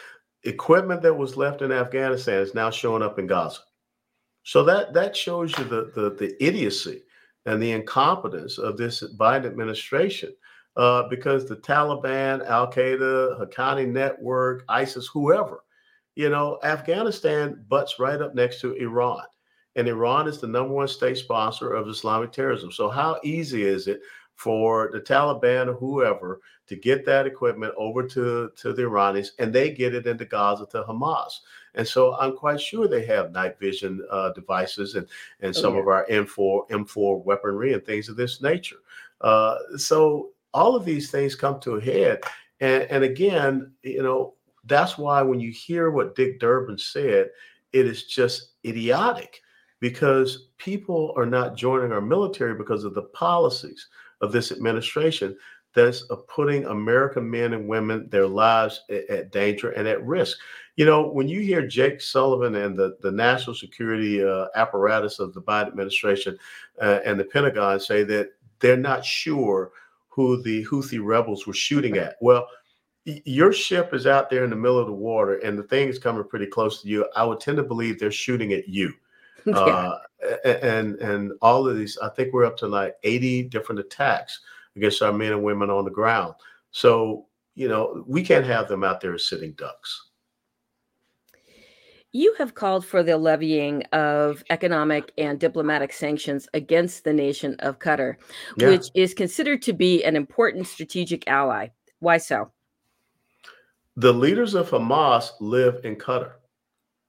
equipment 0.43 1.01
that 1.01 1.13
was 1.13 1.37
left 1.37 1.61
in 1.61 1.71
Afghanistan 1.71 2.41
is 2.41 2.53
now 2.53 2.69
showing 2.69 3.03
up 3.03 3.19
in 3.19 3.27
Gaza. 3.27 3.59
So 4.43 4.63
that 4.63 4.93
that 4.93 5.15
shows 5.15 5.57
you 5.57 5.65
the 5.65 5.91
the, 5.95 6.11
the 6.11 6.35
idiocy 6.43 7.03
and 7.45 7.61
the 7.61 7.71
incompetence 7.71 8.57
of 8.57 8.77
this 8.77 9.03
Biden 9.17 9.45
administration. 9.45 10.33
Uh, 10.77 11.07
because 11.07 11.47
the 11.47 11.55
Taliban, 11.55 12.45
Al 12.47 12.69
Qaeda, 12.69 13.39
Haqqani 13.39 13.87
Network, 13.87 14.65
ISIS, 14.67 15.07
whoever, 15.07 15.63
you 16.15 16.29
know, 16.29 16.59
Afghanistan 16.63 17.63
butts 17.69 17.97
right 17.97 18.21
up 18.21 18.35
next 18.35 18.59
to 18.59 18.73
Iran. 18.73 19.23
And 19.77 19.87
Iran 19.87 20.27
is 20.27 20.39
the 20.39 20.47
number 20.47 20.73
one 20.73 20.89
state 20.89 21.17
sponsor 21.17 21.73
of 21.73 21.87
Islamic 21.87 22.33
terrorism. 22.33 22.73
So, 22.73 22.89
how 22.89 23.21
easy 23.23 23.63
is 23.63 23.87
it 23.87 24.01
for 24.35 24.89
the 24.91 24.99
Taliban 24.99 25.67
or 25.67 25.73
whoever 25.73 26.41
to 26.67 26.75
get 26.75 27.05
that 27.05 27.25
equipment 27.25 27.73
over 27.77 28.03
to, 28.03 28.51
to 28.55 28.73
the 28.73 28.83
Iranians 28.83 29.33
and 29.39 29.53
they 29.53 29.71
get 29.71 29.95
it 29.95 30.07
into 30.07 30.25
Gaza 30.25 30.65
to 30.67 30.83
Hamas. 30.83 31.39
And 31.75 31.87
so 31.87 32.15
I'm 32.15 32.35
quite 32.35 32.59
sure 32.59 32.87
they 32.87 33.05
have 33.05 33.31
night 33.31 33.59
vision 33.59 34.05
uh, 34.11 34.31
devices 34.33 34.95
and, 34.95 35.07
and 35.41 35.55
oh, 35.55 35.59
some 35.59 35.73
oh, 35.73 35.75
yeah. 35.75 35.81
of 35.81 35.87
our 35.87 36.05
M4, 36.07 36.69
M4 36.69 37.23
weaponry 37.23 37.73
and 37.73 37.85
things 37.85 38.09
of 38.09 38.15
this 38.15 38.41
nature. 38.41 38.77
Uh, 39.21 39.57
so 39.77 40.31
all 40.53 40.75
of 40.75 40.85
these 40.85 41.11
things 41.11 41.35
come 41.35 41.59
to 41.61 41.75
a 41.75 41.81
head. 41.81 42.21
And, 42.59 42.83
and 42.83 43.03
again, 43.03 43.71
you 43.83 44.03
know, 44.03 44.33
that's 44.65 44.97
why 44.97 45.21
when 45.21 45.39
you 45.39 45.51
hear 45.51 45.91
what 45.91 46.15
Dick 46.15 46.39
Durbin 46.39 46.77
said, 46.77 47.29
it 47.73 47.85
is 47.85 48.05
just 48.05 48.53
idiotic 48.65 49.41
because 49.79 50.47
people 50.57 51.13
are 51.15 51.25
not 51.25 51.55
joining 51.55 51.91
our 51.91 52.01
military 52.01 52.55
because 52.55 52.83
of 52.83 52.93
the 52.95 53.03
policies 53.03 53.87
of 54.21 54.31
this 54.31 54.51
administration 54.51 55.35
that's 55.75 56.03
putting 56.27 56.65
American 56.65 57.29
men 57.29 57.53
and 57.53 57.67
women, 57.67 58.07
their 58.09 58.27
lives 58.27 58.83
at, 58.89 59.09
at, 59.09 59.31
danger 59.31 59.71
and 59.71 59.87
at 59.87 60.03
risk. 60.05 60.37
You 60.77 60.85
know, 60.85 61.09
when 61.09 61.27
you 61.27 61.41
hear 61.41 61.67
Jake 61.67 62.01
Sullivan 62.01 62.55
and 62.55 62.77
the, 62.77 62.97
the 63.01 63.11
national 63.11 63.55
security 63.55 64.23
uh, 64.23 64.47
apparatus 64.55 65.19
of 65.19 65.33
the 65.33 65.41
Biden 65.41 65.67
administration 65.67 66.37
uh, 66.81 66.99
and 67.05 67.19
the 67.19 67.25
Pentagon 67.25 67.79
say 67.79 68.03
that 68.03 68.29
they're 68.59 68.77
not 68.77 69.03
sure 69.05 69.71
who 70.07 70.41
the 70.41 70.65
Houthi 70.65 70.99
rebels 71.03 71.45
were 71.45 71.53
shooting 71.53 71.97
at. 71.97 72.15
Well, 72.21 72.47
your 73.03 73.53
ship 73.53 73.93
is 73.93 74.07
out 74.07 74.29
there 74.29 74.45
in 74.45 74.49
the 74.49 74.55
middle 74.55 74.79
of 74.79 74.87
the 74.87 74.93
water 74.93 75.35
and 75.39 75.59
the 75.59 75.63
thing 75.63 75.89
is 75.89 75.99
coming 75.99 76.23
pretty 76.23 76.47
close 76.47 76.81
to 76.81 76.87
you. 76.87 77.05
I 77.15 77.25
would 77.25 77.41
tend 77.41 77.57
to 77.57 77.63
believe 77.63 77.99
they're 77.99 78.11
shooting 78.11 78.53
at 78.53 78.67
you. 78.67 78.93
Yeah. 79.53 79.53
Uh, 79.55 79.99
and 80.43 80.95
and 80.95 81.33
all 81.41 81.67
of 81.67 81.77
these, 81.77 81.99
I 81.99 82.09
think 82.09 82.33
we're 82.33 82.45
up 82.45 82.57
to 82.57 82.67
like 82.67 82.95
80 83.03 83.43
different 83.43 83.79
attacks 83.79 84.39
against 84.75 85.01
our 85.01 85.13
men 85.13 85.33
and 85.33 85.43
women 85.43 85.69
on 85.69 85.85
the 85.85 85.91
ground. 85.91 86.33
So, 86.71 87.27
you 87.53 87.67
know, 87.67 88.03
we 88.07 88.23
can't 88.23 88.45
have 88.45 88.67
them 88.67 88.83
out 88.83 89.01
there 89.01 89.17
sitting 89.17 89.53
ducks. 89.53 90.09
You 92.11 92.33
have 92.37 92.55
called 92.55 92.85
for 92.85 93.03
the 93.03 93.17
levying 93.17 93.83
of 93.91 94.41
economic 94.49 95.11
and 95.17 95.37
diplomatic 95.37 95.91
sanctions 95.91 96.47
against 96.53 97.03
the 97.03 97.11
nation 97.11 97.57
of 97.59 97.79
Qatar, 97.79 98.15
yeah. 98.57 98.69
which 98.69 98.87
is 98.95 99.13
considered 99.13 99.61
to 99.63 99.73
be 99.73 100.01
an 100.03 100.15
important 100.15 100.65
strategic 100.65 101.27
ally. 101.27 101.67
Why 101.99 102.17
so? 102.17 102.51
The 103.97 104.13
leaders 104.13 104.53
of 104.53 104.69
Hamas 104.69 105.31
live 105.41 105.81
in 105.83 105.97
Qatar. 105.97 106.31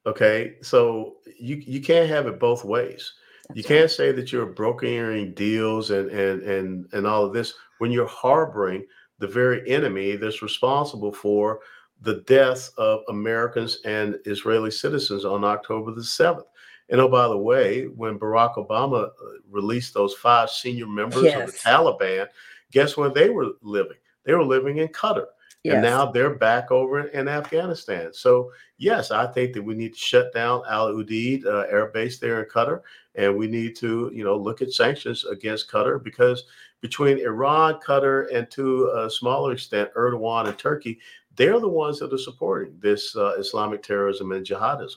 Okay, 0.07 0.55
so 0.63 1.17
you 1.39 1.57
you 1.57 1.81
can't 1.81 2.09
have 2.09 2.27
it 2.27 2.39
both 2.39 2.65
ways. 2.65 3.13
That's 3.49 3.59
You 3.59 3.65
can't 3.65 3.91
say 3.91 4.13
that 4.13 4.33
you're 4.33 4.47
brokering 4.47 5.35
deals 5.35 5.91
and 5.91 6.11
and 6.11 6.43
and 6.43 6.87
and 6.93 7.07
all 7.07 7.25
of 7.25 7.33
this 7.33 7.55
when 7.79 7.91
you're 7.91 8.07
harboring 8.07 8.87
the 9.19 9.27
very 9.27 9.69
enemy 9.69 10.17
that's 10.17 10.43
responsible 10.43 11.13
for 11.13 11.61
the 12.03 12.23
deaths 12.27 12.71
of 12.77 13.01
Americans 13.09 13.79
and 13.85 14.19
Israeli 14.27 14.71
citizens 14.71 15.25
on 15.25 15.45
October 15.45 15.93
the 15.93 16.03
7th. 16.03 16.45
And 16.89 17.01
oh, 17.01 17.09
by 17.09 17.27
the 17.27 17.39
way, 17.39 17.85
when 17.85 18.19
Barack 18.19 18.57
Obama 18.57 19.07
uh, 19.07 19.11
released 19.51 19.95
those 19.95 20.15
five 20.15 20.51
senior 20.51 20.87
members 20.87 21.25
of 21.25 21.47
the 21.47 21.59
Taliban, 21.59 22.29
guess 22.71 22.97
where 22.97 23.09
they 23.09 23.31
were 23.31 23.53
living? 23.63 23.97
They 24.25 24.35
were 24.35 24.45
living 24.45 24.79
in 24.79 24.89
Qatar. 24.89 25.27
And 25.75 25.83
now 25.83 26.11
they're 26.11 26.35
back 26.35 26.71
over 26.71 27.07
in 27.09 27.29
Afghanistan. 27.29 28.13
So, 28.13 28.53
yes, 28.79 29.11
I 29.11 29.27
think 29.27 29.55
that 29.55 29.63
we 29.63 29.75
need 29.75 29.95
to 29.95 29.99
shut 29.99 30.33
down 30.33 30.63
Al 30.69 30.93
Udeid 30.93 31.45
uh, 31.47 31.67
air 31.71 31.87
base 31.87 32.19
there 32.19 32.43
in 32.43 32.49
Qatar 32.49 32.83
and 33.17 33.37
we 33.37 33.47
need 33.47 33.75
to 33.77 34.11
you 34.15 34.23
know 34.23 34.37
look 34.37 34.63
at 34.63 34.73
sanctions 34.73 35.25
against 35.25 35.71
Qatar 35.71 36.03
because 36.03 36.45
between 36.81 37.19
Iran, 37.19 37.81
Qatar, 37.85 38.27
and 38.35 38.51
to 38.51 38.93
a 38.95 39.11
smaller 39.11 39.53
extent 39.53 39.91
Erdogan 39.97 40.47
and 40.47 40.59
Turkey, 40.59 41.01
they're 41.35 41.59
the 41.59 41.69
ones 41.69 41.99
that 41.99 42.13
are 42.13 42.19
supporting 42.19 42.79
this 42.81 43.17
uh, 43.17 43.35
Islamic 43.39 43.83
terrorism 43.83 44.33
and 44.33 44.47
jihadism. 44.47 44.97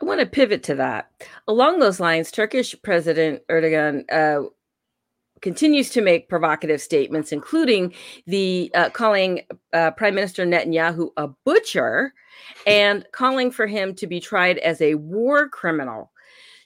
I 0.00 0.04
want 0.04 0.20
to 0.20 0.26
pivot 0.26 0.62
to 0.64 0.74
that. 0.76 1.10
Along 1.46 1.78
those 1.78 2.00
lines, 2.00 2.32
Turkish 2.32 2.74
President 2.82 3.42
Erdogan 3.48 4.04
uh, 4.10 4.48
continues 5.42 5.90
to 5.90 6.00
make 6.00 6.28
provocative 6.28 6.80
statements, 6.80 7.32
including 7.32 7.92
the 8.26 8.70
uh, 8.74 8.88
calling 8.90 9.42
uh, 9.72 9.90
Prime 9.90 10.14
Minister 10.14 10.46
Netanyahu 10.46 11.10
a 11.16 11.28
butcher 11.44 12.14
and 12.66 13.04
calling 13.12 13.50
for 13.50 13.66
him 13.66 13.94
to 13.96 14.06
be 14.06 14.20
tried 14.20 14.58
as 14.58 14.80
a 14.80 14.94
war 14.94 15.48
criminal. 15.48 16.10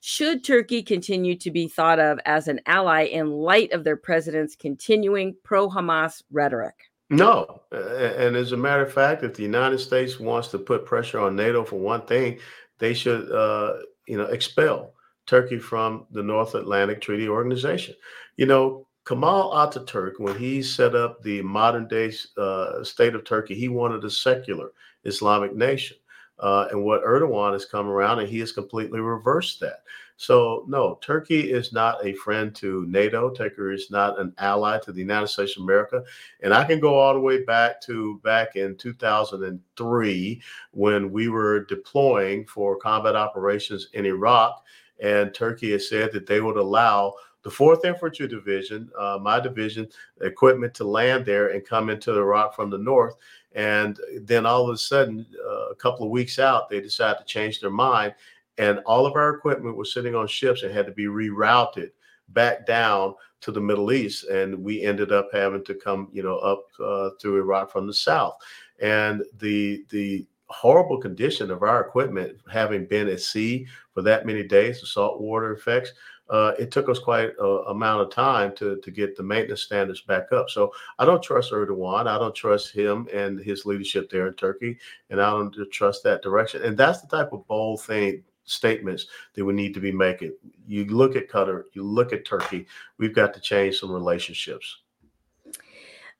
Should 0.02 0.44
Turkey 0.44 0.82
continue 0.84 1.36
to 1.38 1.50
be 1.50 1.66
thought 1.66 1.98
of 1.98 2.20
as 2.26 2.46
an 2.46 2.60
ally 2.66 3.04
in 3.04 3.30
light 3.30 3.72
of 3.72 3.82
their 3.82 3.96
president's 3.96 4.54
continuing 4.54 5.34
pro 5.42 5.68
Hamas 5.68 6.22
rhetoric? 6.30 6.74
No, 7.10 7.62
uh, 7.72 7.76
and 7.76 8.36
as 8.36 8.52
a 8.52 8.56
matter 8.56 8.82
of 8.82 8.92
fact, 8.92 9.22
if 9.22 9.34
the 9.34 9.42
United 9.42 9.78
States 9.78 10.20
wants 10.20 10.48
to 10.48 10.58
put 10.58 10.86
pressure 10.86 11.20
on 11.20 11.36
NATO 11.36 11.64
for 11.64 11.76
one 11.76 12.02
thing, 12.02 12.38
they 12.78 12.94
should, 12.94 13.30
uh, 13.32 13.74
you 14.06 14.18
know, 14.18 14.26
expel 14.26 14.92
Turkey 15.26 15.58
from 15.58 16.06
the 16.10 16.22
North 16.22 16.54
Atlantic 16.54 17.00
Treaty 17.00 17.28
Organization. 17.28 17.94
You 18.36 18.46
know, 18.46 18.86
Kemal 19.06 19.52
Ataturk, 19.52 20.18
when 20.18 20.36
he 20.36 20.62
set 20.62 20.94
up 20.94 21.22
the 21.22 21.40
modern 21.42 21.86
day 21.86 22.12
uh, 22.36 22.82
state 22.82 23.14
of 23.14 23.24
Turkey, 23.24 23.54
he 23.54 23.68
wanted 23.68 24.04
a 24.04 24.10
secular 24.10 24.72
Islamic 25.04 25.54
nation. 25.54 25.96
Uh, 26.38 26.68
and 26.70 26.84
what 26.84 27.02
Erdogan 27.02 27.54
has 27.54 27.64
come 27.64 27.88
around 27.88 28.18
and 28.18 28.28
he 28.28 28.38
has 28.40 28.52
completely 28.52 29.00
reversed 29.00 29.58
that. 29.60 29.84
So, 30.18 30.64
no, 30.68 30.98
Turkey 31.02 31.50
is 31.52 31.72
not 31.72 32.04
a 32.04 32.14
friend 32.14 32.54
to 32.56 32.84
NATO. 32.86 33.30
Turkey 33.30 33.74
is 33.74 33.90
not 33.90 34.18
an 34.18 34.34
ally 34.38 34.78
to 34.78 34.92
the 34.92 35.00
United 35.00 35.28
States 35.28 35.56
of 35.56 35.62
America. 35.62 36.02
And 36.42 36.52
I 36.52 36.64
can 36.64 36.80
go 36.80 36.94
all 36.94 37.14
the 37.14 37.20
way 37.20 37.44
back 37.44 37.80
to 37.82 38.20
back 38.22 38.56
in 38.56 38.76
2003 38.76 40.42
when 40.72 41.10
we 41.10 41.28
were 41.28 41.64
deploying 41.64 42.44
for 42.46 42.76
combat 42.76 43.16
operations 43.16 43.88
in 43.92 44.04
Iraq. 44.04 44.62
And 45.00 45.34
Turkey 45.34 45.72
has 45.72 45.88
said 45.88 46.12
that 46.12 46.26
they 46.26 46.40
would 46.40 46.56
allow 46.56 47.14
the 47.46 47.52
4th 47.52 47.84
Infantry 47.84 48.26
Division, 48.26 48.90
uh, 48.98 49.20
my 49.22 49.38
division, 49.38 49.86
equipment 50.20 50.74
to 50.74 50.84
land 50.84 51.24
there 51.24 51.50
and 51.50 51.64
come 51.64 51.90
into 51.90 52.12
Iraq 52.12 52.56
from 52.56 52.70
the 52.70 52.78
north. 52.78 53.14
And 53.52 53.96
then 54.22 54.44
all 54.44 54.68
of 54.68 54.74
a 54.74 54.76
sudden, 54.76 55.24
uh, 55.46 55.68
a 55.68 55.74
couple 55.76 56.04
of 56.04 56.10
weeks 56.10 56.40
out, 56.40 56.68
they 56.68 56.80
decided 56.80 57.20
to 57.20 57.24
change 57.24 57.60
their 57.60 57.70
mind. 57.70 58.16
And 58.58 58.80
all 58.80 59.06
of 59.06 59.14
our 59.14 59.32
equipment 59.32 59.76
was 59.76 59.94
sitting 59.94 60.16
on 60.16 60.26
ships 60.26 60.64
and 60.64 60.74
had 60.74 60.86
to 60.86 60.92
be 60.92 61.04
rerouted 61.04 61.90
back 62.30 62.66
down 62.66 63.14
to 63.42 63.52
the 63.52 63.60
Middle 63.60 63.92
East. 63.92 64.24
And 64.24 64.64
we 64.64 64.82
ended 64.82 65.12
up 65.12 65.28
having 65.32 65.64
to 65.66 65.74
come, 65.74 66.08
you 66.12 66.24
know, 66.24 66.38
up 66.38 66.64
uh, 66.84 67.10
through 67.22 67.40
Iraq 67.40 67.70
from 67.70 67.86
the 67.86 67.94
south. 67.94 68.38
And 68.80 69.22
the, 69.38 69.84
the, 69.90 70.26
horrible 70.48 70.98
condition 70.98 71.50
of 71.50 71.62
our 71.62 71.80
equipment 71.80 72.38
having 72.50 72.86
been 72.86 73.08
at 73.08 73.20
sea 73.20 73.66
for 73.92 74.00
that 74.02 74.26
many 74.26 74.44
days 74.44 74.80
the 74.80 74.86
saltwater 74.86 75.52
effects 75.52 75.92
uh, 76.28 76.52
it 76.58 76.70
took 76.70 76.88
us 76.88 76.98
quite 76.98 77.30
a 77.40 77.46
amount 77.68 78.02
of 78.02 78.10
time 78.10 78.54
to 78.56 78.76
to 78.80 78.90
get 78.90 79.16
the 79.16 79.22
maintenance 79.22 79.62
standards 79.62 80.00
back 80.02 80.32
up. 80.32 80.50
So 80.50 80.72
I 80.98 81.04
don't 81.04 81.22
trust 81.22 81.52
Erdogan. 81.52 82.06
I 82.06 82.18
don't 82.18 82.34
trust 82.34 82.72
him 82.72 83.08
and 83.12 83.38
his 83.38 83.66
leadership 83.66 84.10
there 84.10 84.26
in 84.26 84.34
Turkey, 84.34 84.78
and 85.10 85.20
I 85.20 85.30
don't 85.30 85.54
trust 85.70 86.02
that 86.04 86.22
direction. 86.22 86.62
And 86.62 86.76
that's 86.76 87.00
the 87.00 87.08
type 87.08 87.32
of 87.32 87.46
bold 87.46 87.82
thing 87.82 88.22
statements 88.44 89.06
that 89.34 89.44
we 89.44 89.52
need 89.52 89.74
to 89.74 89.80
be 89.80 89.92
making. 89.92 90.32
You 90.66 90.84
look 90.86 91.16
at 91.16 91.28
Qatar, 91.28 91.64
you 91.72 91.82
look 91.82 92.12
at 92.12 92.24
Turkey. 92.24 92.66
We've 92.98 93.14
got 93.14 93.34
to 93.34 93.40
change 93.40 93.78
some 93.78 93.90
relationships. 93.92 94.78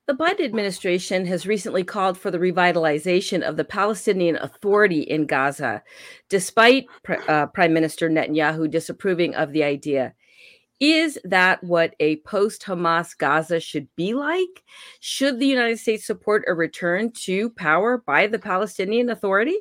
The 0.07 0.14
Biden 0.14 0.45
administration 0.45 1.27
has 1.27 1.49
recently 1.49 1.83
called 1.83 2.16
for 2.16 2.31
the 2.31 2.38
revitalization 2.38 3.42
of 3.42 3.57
the 3.57 3.64
Palestinian 3.64 4.37
Authority 4.37 5.01
in 5.01 5.27
Gaza, 5.27 5.83
despite 6.29 6.87
uh, 7.27 7.47
Prime 7.47 7.75
Minister 7.75 8.09
Netanyahu 8.09 8.71
disapproving 8.71 9.35
of 9.35 9.51
the 9.53 9.64
idea. 9.64 10.14
Is 10.79 11.19
that 11.25 11.64
what 11.64 11.95
a 11.99 12.16
post 12.19 12.62
Hamas 12.62 13.19
Gaza 13.19 13.59
should 13.59 13.88
be 13.97 14.14
like? 14.14 14.62
Should 15.01 15.40
the 15.40 15.47
United 15.47 15.81
States 15.81 16.07
support 16.07 16.45
a 16.47 16.55
return 16.55 17.11
to 17.25 17.51
power 17.51 17.99
by 18.07 18.29
the 18.29 18.38
Palestinian 18.38 19.11
Authority? 19.11 19.57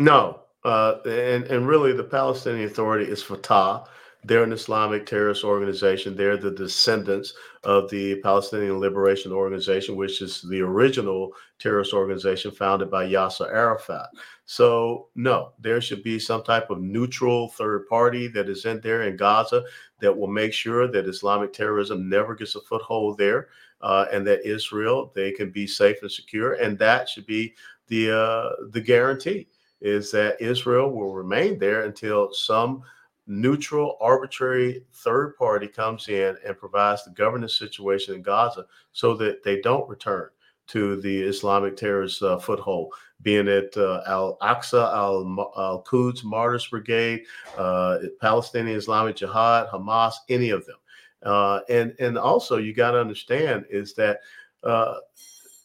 No. 0.00 0.40
Uh, 0.64 0.96
and, 1.04 1.44
and 1.44 1.68
really, 1.68 1.92
the 1.92 2.02
Palestinian 2.02 2.66
Authority 2.66 3.08
is 3.08 3.22
Fatah. 3.22 3.84
They're 4.26 4.42
an 4.42 4.52
Islamic 4.52 5.06
terrorist 5.06 5.44
organization. 5.44 6.16
They're 6.16 6.36
the 6.36 6.50
descendants 6.50 7.34
of 7.62 7.88
the 7.90 8.16
Palestinian 8.22 8.80
Liberation 8.80 9.30
Organization, 9.30 9.94
which 9.94 10.20
is 10.20 10.42
the 10.42 10.60
original 10.60 11.32
terrorist 11.60 11.92
organization 11.92 12.50
founded 12.50 12.90
by 12.90 13.06
Yasser 13.06 13.48
Arafat. 13.52 14.08
So, 14.44 15.08
no, 15.14 15.52
there 15.60 15.80
should 15.80 16.02
be 16.02 16.18
some 16.18 16.42
type 16.42 16.70
of 16.70 16.80
neutral 16.80 17.50
third 17.50 17.86
party 17.86 18.26
that 18.28 18.48
is 18.48 18.64
in 18.64 18.80
there 18.80 19.02
in 19.02 19.16
Gaza 19.16 19.62
that 20.00 20.16
will 20.16 20.26
make 20.26 20.52
sure 20.52 20.88
that 20.88 21.06
Islamic 21.06 21.52
terrorism 21.52 22.08
never 22.08 22.34
gets 22.34 22.56
a 22.56 22.60
foothold 22.62 23.18
there, 23.18 23.48
uh, 23.80 24.06
and 24.12 24.26
that 24.26 24.44
Israel 24.44 25.12
they 25.14 25.30
can 25.30 25.50
be 25.50 25.68
safe 25.68 25.98
and 26.02 26.10
secure. 26.10 26.54
And 26.54 26.76
that 26.80 27.08
should 27.08 27.26
be 27.26 27.54
the 27.86 28.10
uh, 28.10 28.66
the 28.70 28.80
guarantee 28.80 29.46
is 29.80 30.10
that 30.10 30.40
Israel 30.40 30.90
will 30.90 31.12
remain 31.12 31.58
there 31.58 31.82
until 31.82 32.32
some 32.32 32.82
neutral, 33.26 33.96
arbitrary 34.00 34.84
third 34.92 35.36
party 35.36 35.66
comes 35.66 36.08
in 36.08 36.36
and 36.46 36.58
provides 36.58 37.04
the 37.04 37.10
governance 37.10 37.58
situation 37.58 38.14
in 38.14 38.22
Gaza 38.22 38.66
so 38.92 39.14
that 39.14 39.42
they 39.42 39.60
don't 39.60 39.88
return 39.88 40.30
to 40.68 41.00
the 41.00 41.22
Islamic 41.22 41.76
terrorist 41.76 42.22
uh, 42.22 42.38
foothold, 42.38 42.92
being 43.22 43.46
it 43.46 43.76
uh, 43.76 44.02
Al 44.06 44.36
Aqsa, 44.42 44.92
Al, 44.92 45.52
Al 45.56 45.82
Quds 45.82 46.24
Martyrs 46.24 46.66
Brigade, 46.66 47.22
uh, 47.56 47.98
Palestinian 48.20 48.76
Islamic 48.76 49.16
Jihad, 49.16 49.68
Hamas, 49.68 50.14
any 50.28 50.50
of 50.50 50.66
them. 50.66 50.76
Uh, 51.22 51.60
and 51.68 51.94
and 51.98 52.18
also 52.18 52.56
you 52.58 52.74
got 52.74 52.92
to 52.92 53.00
understand 53.00 53.64
is 53.70 53.94
that 53.94 54.20
uh, 54.64 54.96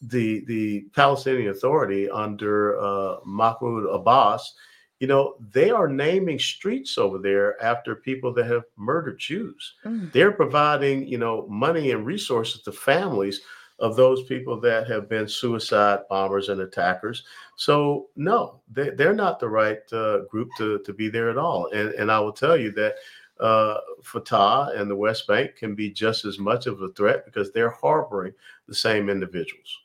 the 0.02 0.44
the 0.46 0.86
Palestinian 0.94 1.50
Authority 1.50 2.08
under 2.10 2.78
uh, 2.80 3.16
Mahmoud 3.24 3.86
Abbas 3.86 4.54
you 5.02 5.08
know, 5.08 5.34
they 5.50 5.72
are 5.72 5.88
naming 5.88 6.38
streets 6.38 6.96
over 6.96 7.18
there 7.18 7.60
after 7.60 7.96
people 7.96 8.32
that 8.34 8.46
have 8.46 8.62
murdered 8.76 9.18
Jews. 9.18 9.74
Mm. 9.84 10.12
They're 10.12 10.30
providing, 10.30 11.08
you 11.08 11.18
know, 11.18 11.44
money 11.48 11.90
and 11.90 12.06
resources 12.06 12.62
to 12.62 12.70
families 12.70 13.40
of 13.80 13.96
those 13.96 14.22
people 14.26 14.60
that 14.60 14.86
have 14.86 15.08
been 15.08 15.26
suicide 15.26 16.02
bombers 16.08 16.50
and 16.50 16.60
attackers. 16.60 17.24
So 17.56 18.10
no, 18.14 18.60
they, 18.72 18.90
they're 18.90 19.12
not 19.12 19.40
the 19.40 19.48
right 19.48 19.80
uh, 19.92 20.20
group 20.30 20.50
to, 20.58 20.78
to 20.78 20.92
be 20.92 21.08
there 21.08 21.30
at 21.30 21.36
all. 21.36 21.68
And, 21.72 21.88
and 21.94 22.08
I 22.08 22.20
will 22.20 22.30
tell 22.32 22.56
you 22.56 22.70
that 22.70 22.94
uh, 23.40 23.78
Fatah 24.04 24.70
and 24.76 24.88
the 24.88 24.94
West 24.94 25.26
Bank 25.26 25.56
can 25.56 25.74
be 25.74 25.90
just 25.90 26.24
as 26.24 26.38
much 26.38 26.68
of 26.68 26.80
a 26.80 26.90
threat 26.90 27.24
because 27.24 27.50
they're 27.50 27.70
harboring 27.70 28.34
the 28.68 28.74
same 28.76 29.10
individuals. 29.10 29.80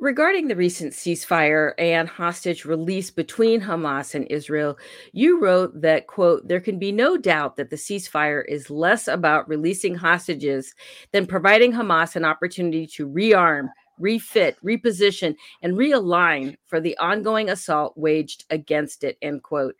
Regarding 0.00 0.46
the 0.46 0.54
recent 0.54 0.92
ceasefire 0.92 1.72
and 1.76 2.08
hostage 2.08 2.64
release 2.64 3.10
between 3.10 3.60
Hamas 3.60 4.14
and 4.14 4.28
Israel, 4.30 4.78
you 5.12 5.40
wrote 5.40 5.80
that, 5.80 6.06
quote, 6.06 6.46
there 6.46 6.60
can 6.60 6.78
be 6.78 6.92
no 6.92 7.16
doubt 7.16 7.56
that 7.56 7.70
the 7.70 7.76
ceasefire 7.76 8.44
is 8.46 8.70
less 8.70 9.08
about 9.08 9.48
releasing 9.48 9.96
hostages 9.96 10.72
than 11.10 11.26
providing 11.26 11.72
Hamas 11.72 12.14
an 12.14 12.24
opportunity 12.24 12.86
to 12.86 13.08
rearm, 13.08 13.70
refit, 13.98 14.56
reposition, 14.64 15.34
and 15.62 15.74
realign 15.74 16.56
for 16.66 16.80
the 16.80 16.96
ongoing 16.98 17.50
assault 17.50 17.92
waged 17.96 18.44
against 18.50 19.02
it, 19.02 19.18
end 19.20 19.42
quote. 19.42 19.74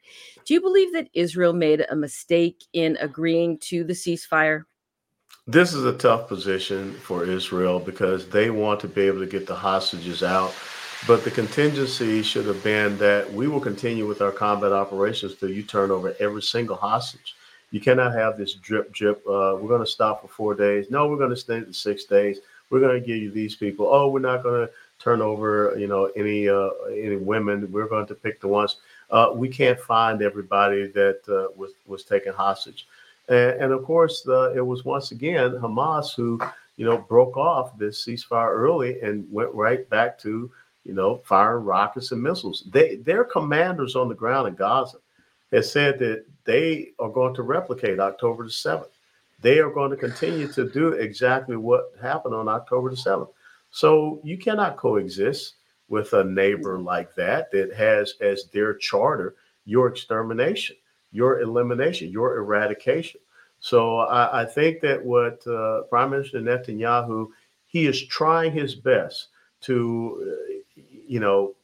Do 0.45 0.53
you 0.53 0.61
believe 0.61 0.93
that 0.95 1.11
Israel 1.15 1.53
made 1.53 1.87
a 1.89 1.95
mistake 1.95 2.65
in 2.73 2.97
agreeing 3.01 3.57
to 3.59 3.85
the 3.85 3.93
ceasefire? 3.93 4.65
This 5.49 5.75
is 5.75 5.85
a 5.87 5.95
tough 5.95 6.29
position 6.29 6.93
for 6.95 7.25
Israel 7.25 7.81
because 7.81 8.29
they 8.29 8.51
want 8.51 8.81
to 8.81 8.89
be 8.89 9.03
able 9.03 9.21
to 9.21 9.27
get 9.27 9.47
the 9.47 9.57
hostages 9.57 10.23
out 10.23 10.55
But 11.07 11.25
the 11.25 11.31
contingency 11.31 12.23
should 12.23 12.47
have 12.47 12.63
been 12.65 12.99
that 12.99 13.33
we 13.33 13.49
will 13.49 13.61
continue 13.61 14.07
with 14.07 14.23
our 14.23 14.33
combat 14.33 14.73
operations 14.73 15.37
till 15.37 15.51
you 15.51 15.63
turn 15.63 15.91
over 15.91 16.15
every 16.21 16.43
single 16.43 16.77
hostage. 16.77 17.37
You 17.71 17.81
cannot 17.81 18.15
have 18.15 18.37
this 18.39 18.55
drip 18.55 18.93
drip. 18.93 19.19
Uh, 19.27 19.57
we're 19.61 19.69
going 19.69 19.85
to 19.85 19.91
stop 19.91 20.23
for 20.23 20.29
four 20.29 20.55
days. 20.55 20.91
No, 20.91 21.09
we're 21.09 21.19
going 21.19 21.31
to 21.31 21.37
stay 21.37 21.63
for 21.63 21.73
six 21.73 22.05
days. 22.05 22.41
We're 22.71 22.81
going 22.81 23.01
to 23.01 23.07
give 23.07 23.19
you 23.19 23.31
these 23.31 23.57
people. 23.57 23.89
Oh, 23.91 24.09
we're 24.09 24.21
not 24.21 24.43
going 24.43 24.67
to 24.67 24.73
turn 24.99 25.23
over, 25.23 25.75
you 25.79 25.89
know, 25.89 26.07
any 26.17 26.49
uh, 26.49 26.71
any 26.93 27.17
women. 27.17 27.71
We're 27.73 27.89
going 27.89 28.07
to 28.09 28.15
pick 28.15 28.41
the 28.41 28.49
ones. 28.49 28.77
Uh, 29.11 29.31
we 29.35 29.49
can't 29.49 29.81
find 29.81 30.23
everybody 30.23 30.89
that 30.89 31.21
uh, 31.29 31.53
was 31.57 31.73
was 31.87 32.05
taken 32.05 32.35
hostage, 32.35 32.89
and, 33.29 33.63
and 33.63 33.73
of 33.73 33.85
course, 33.85 34.27
it 34.27 34.65
was 34.65 34.85
once 34.85 35.11
again 35.11 35.53
Hamas 35.53 36.15
who, 36.15 36.41
you 36.77 36.85
know, 36.85 36.99
broke 36.99 37.37
off 37.37 37.77
this 37.79 38.05
ceasefire 38.05 38.51
early 38.51 39.01
and 39.01 39.31
went 39.31 39.53
right 39.55 39.89
back 39.91 40.19
to, 40.21 40.51
you 40.85 40.95
know, 40.95 41.21
firing 41.25 41.65
rockets 41.65 42.13
and 42.13 42.23
missiles. 42.23 42.65
They 42.71 42.97
their 42.97 43.25
commanders 43.25 43.97
on 43.97 44.09
the 44.09 44.15
ground 44.15 44.49
in 44.49 44.55
Gaza 44.55 44.99
has 45.53 45.71
said 45.71 45.99
that 45.99 46.25
they 46.45 46.91
are 46.99 47.11
going 47.11 47.35
to 47.35 47.43
replicate 47.43 48.01
October 48.01 48.45
the 48.45 48.51
seventh. 48.51 48.91
They 49.41 49.59
are 49.61 49.71
going 49.71 49.91
to 49.91 49.97
continue 49.97 50.49
to 50.49 50.69
do 50.69 50.89
exactly 50.89 51.57
what 51.57 51.93
happened 52.01 52.35
on 52.35 52.49
October 52.49 52.91
the 52.91 52.97
seventh. 52.97 53.31
So 53.71 54.21
you 54.25 54.39
cannot 54.39 54.77
coexist 54.77 55.55
with 55.89 56.13
a 56.13 56.25
neighbor 56.25 56.79
like 56.79 57.15
that 57.15 57.51
that 57.53 57.75
has 57.75 58.15
as 58.21 58.45
their 58.53 58.75
charter 58.75 59.37
your 59.65 59.89
extermination, 59.89 60.77
your 61.13 61.41
elimination, 61.41 62.11
your 62.11 62.37
eradication. 62.37 63.21
So 63.61 63.99
I, 63.99 64.43
I 64.43 64.45
think 64.45 64.81
that 64.81 65.05
what 65.05 65.47
uh, 65.47 65.83
Prime 65.83 66.11
Minister 66.11 66.41
Netanyahu 66.41 67.29
he 67.69 67.87
is 67.87 68.07
trying 68.07 68.51
his 68.53 68.75
best 68.75 69.29
to, 69.61 70.35
uh, 70.77 70.81
you 71.07 71.21
know, 71.21 71.55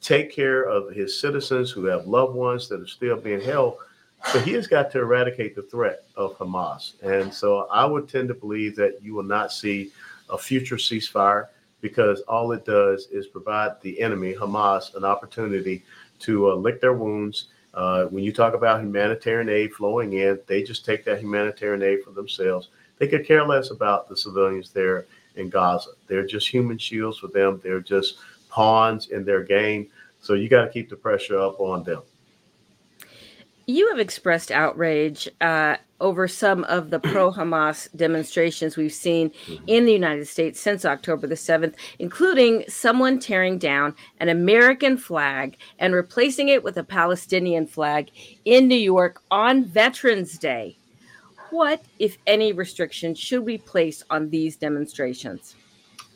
take 0.00 0.32
care 0.32 0.64
of 0.64 0.90
his 0.94 1.18
citizens 1.18 1.70
who 1.70 1.84
have 1.84 2.06
loved 2.06 2.34
ones 2.34 2.68
that 2.68 2.80
are 2.80 2.86
still 2.86 3.16
being 3.16 3.40
held. 3.40 3.76
But 4.32 4.42
he 4.42 4.52
has 4.52 4.66
got 4.66 4.90
to 4.92 4.98
eradicate 4.98 5.56
the 5.56 5.62
threat 5.62 6.04
of 6.14 6.36
Hamas. 6.36 7.02
And 7.02 7.32
so 7.32 7.66
I 7.70 7.86
would 7.86 8.06
tend 8.06 8.28
to 8.28 8.34
believe 8.34 8.76
that 8.76 9.02
you 9.02 9.14
will 9.14 9.22
not 9.22 9.50
see 9.50 9.92
a 10.28 10.36
future 10.36 10.76
ceasefire 10.76 11.48
because 11.80 12.20
all 12.22 12.52
it 12.52 12.66
does 12.66 13.06
is 13.10 13.26
provide 13.26 13.80
the 13.80 13.98
enemy, 14.00 14.34
Hamas, 14.34 14.94
an 14.94 15.04
opportunity 15.04 15.82
to 16.20 16.50
uh, 16.50 16.54
lick 16.54 16.82
their 16.82 16.92
wounds. 16.92 17.46
Uh, 17.72 18.04
when 18.06 18.24
you 18.24 18.32
talk 18.32 18.54
about 18.54 18.80
humanitarian 18.80 19.48
aid 19.48 19.72
flowing 19.72 20.14
in, 20.14 20.38
they 20.46 20.62
just 20.62 20.84
take 20.84 21.04
that 21.04 21.20
humanitarian 21.20 21.82
aid 21.82 22.02
for 22.02 22.10
themselves. 22.10 22.68
They 22.98 23.06
could 23.06 23.26
care 23.26 23.46
less 23.46 23.70
about 23.70 24.08
the 24.08 24.16
civilians 24.16 24.70
there 24.70 25.06
in 25.36 25.48
Gaza. 25.48 25.90
They're 26.06 26.26
just 26.26 26.48
human 26.48 26.78
shields 26.78 27.18
for 27.18 27.28
them. 27.28 27.60
They're 27.62 27.80
just 27.80 28.18
pawns 28.48 29.08
in 29.08 29.24
their 29.24 29.42
game. 29.42 29.88
So 30.20 30.34
you 30.34 30.48
got 30.48 30.64
to 30.64 30.70
keep 30.70 30.90
the 30.90 30.96
pressure 30.96 31.38
up 31.38 31.60
on 31.60 31.84
them. 31.84 32.02
You 33.66 33.88
have 33.90 34.00
expressed 34.00 34.50
outrage 34.50 35.28
uh, 35.40 35.76
over 36.00 36.26
some 36.26 36.64
of 36.64 36.90
the 36.90 36.98
pro 37.12 37.30
Hamas 37.30 37.88
demonstrations 37.96 38.76
we've 38.76 38.92
seen 38.92 39.30
mm-hmm. 39.30 39.64
in 39.66 39.84
the 39.84 39.92
United 39.92 40.26
States 40.26 40.60
since 40.60 40.84
October 40.84 41.26
the 41.26 41.34
7th, 41.34 41.74
including 41.98 42.64
someone 42.68 43.18
tearing 43.18 43.58
down 43.58 43.94
an 44.18 44.28
American 44.28 44.96
flag 44.96 45.56
and 45.78 45.94
replacing 45.94 46.48
it 46.48 46.62
with 46.62 46.76
a 46.76 46.84
Palestinian 46.84 47.66
flag 47.66 48.10
in 48.44 48.68
New 48.68 48.74
York 48.74 49.22
on 49.30 49.64
Veterans 49.64 50.38
Day. 50.38 50.76
What, 51.50 51.82
if 51.98 52.16
any, 52.26 52.52
restrictions 52.52 53.18
should 53.18 53.44
we 53.44 53.58
place 53.58 54.04
on 54.08 54.30
these 54.30 54.56
demonstrations? 54.56 55.56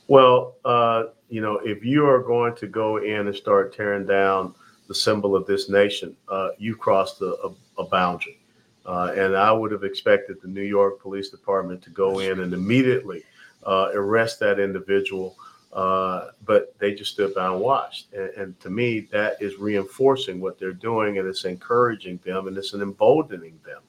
Well, 0.07 0.55
uh, 0.65 1.05
you 1.29 1.41
know, 1.41 1.59
if 1.65 1.85
you 1.85 2.07
are 2.07 2.23
going 2.23 2.55
to 2.57 2.67
go 2.67 2.99
in 2.99 3.27
and 3.27 3.35
start 3.35 3.75
tearing 3.75 4.07
down 4.07 4.55
the 4.87 4.95
symbol 4.95 5.35
of 5.35 5.47
this 5.47 5.69
nation, 5.69 6.15
uh, 6.29 6.51
you 6.59 6.77
crossed 6.77 7.21
a, 7.23 7.35
a, 7.43 7.83
a 7.83 7.85
boundary. 7.85 8.39
Uh, 8.87 9.13
and 9.17 9.37
I 9.37 9.51
would 9.51 9.73
have 9.73 9.85
expected 9.85 10.41
the 10.41 10.49
New 10.49 10.63
York 10.63 11.01
Police 11.01 11.31
Department 11.31 11.83
to 11.83 11.91
go 11.91 12.19
in 12.19 12.41
and 12.41 12.53
immediately 12.53 13.25
uh, 13.65 13.91
arrest 13.95 14.41
that 14.41 14.61
individual, 14.61 15.37
uh, 15.73 16.29
but 16.45 16.79
they 16.79 16.95
just 16.95 17.13
stood 17.13 17.35
by 17.35 17.47
and 17.47 17.61
watched. 17.61 18.13
And, 18.13 18.31
and, 18.31 18.61
to 18.61 18.71
me, 18.71 19.01
that 19.11 19.41
is 19.41 19.59
reinforcing 19.59 20.41
what 20.41 20.59
they're 20.59 20.73
doing, 20.73 21.19
and 21.19 21.27
it's 21.27 21.47
encouraging 21.47 22.21
them, 22.25 22.47
and 22.47 22.57
it's 22.59 22.75
emboldening 22.75 23.59
them. 23.65 23.81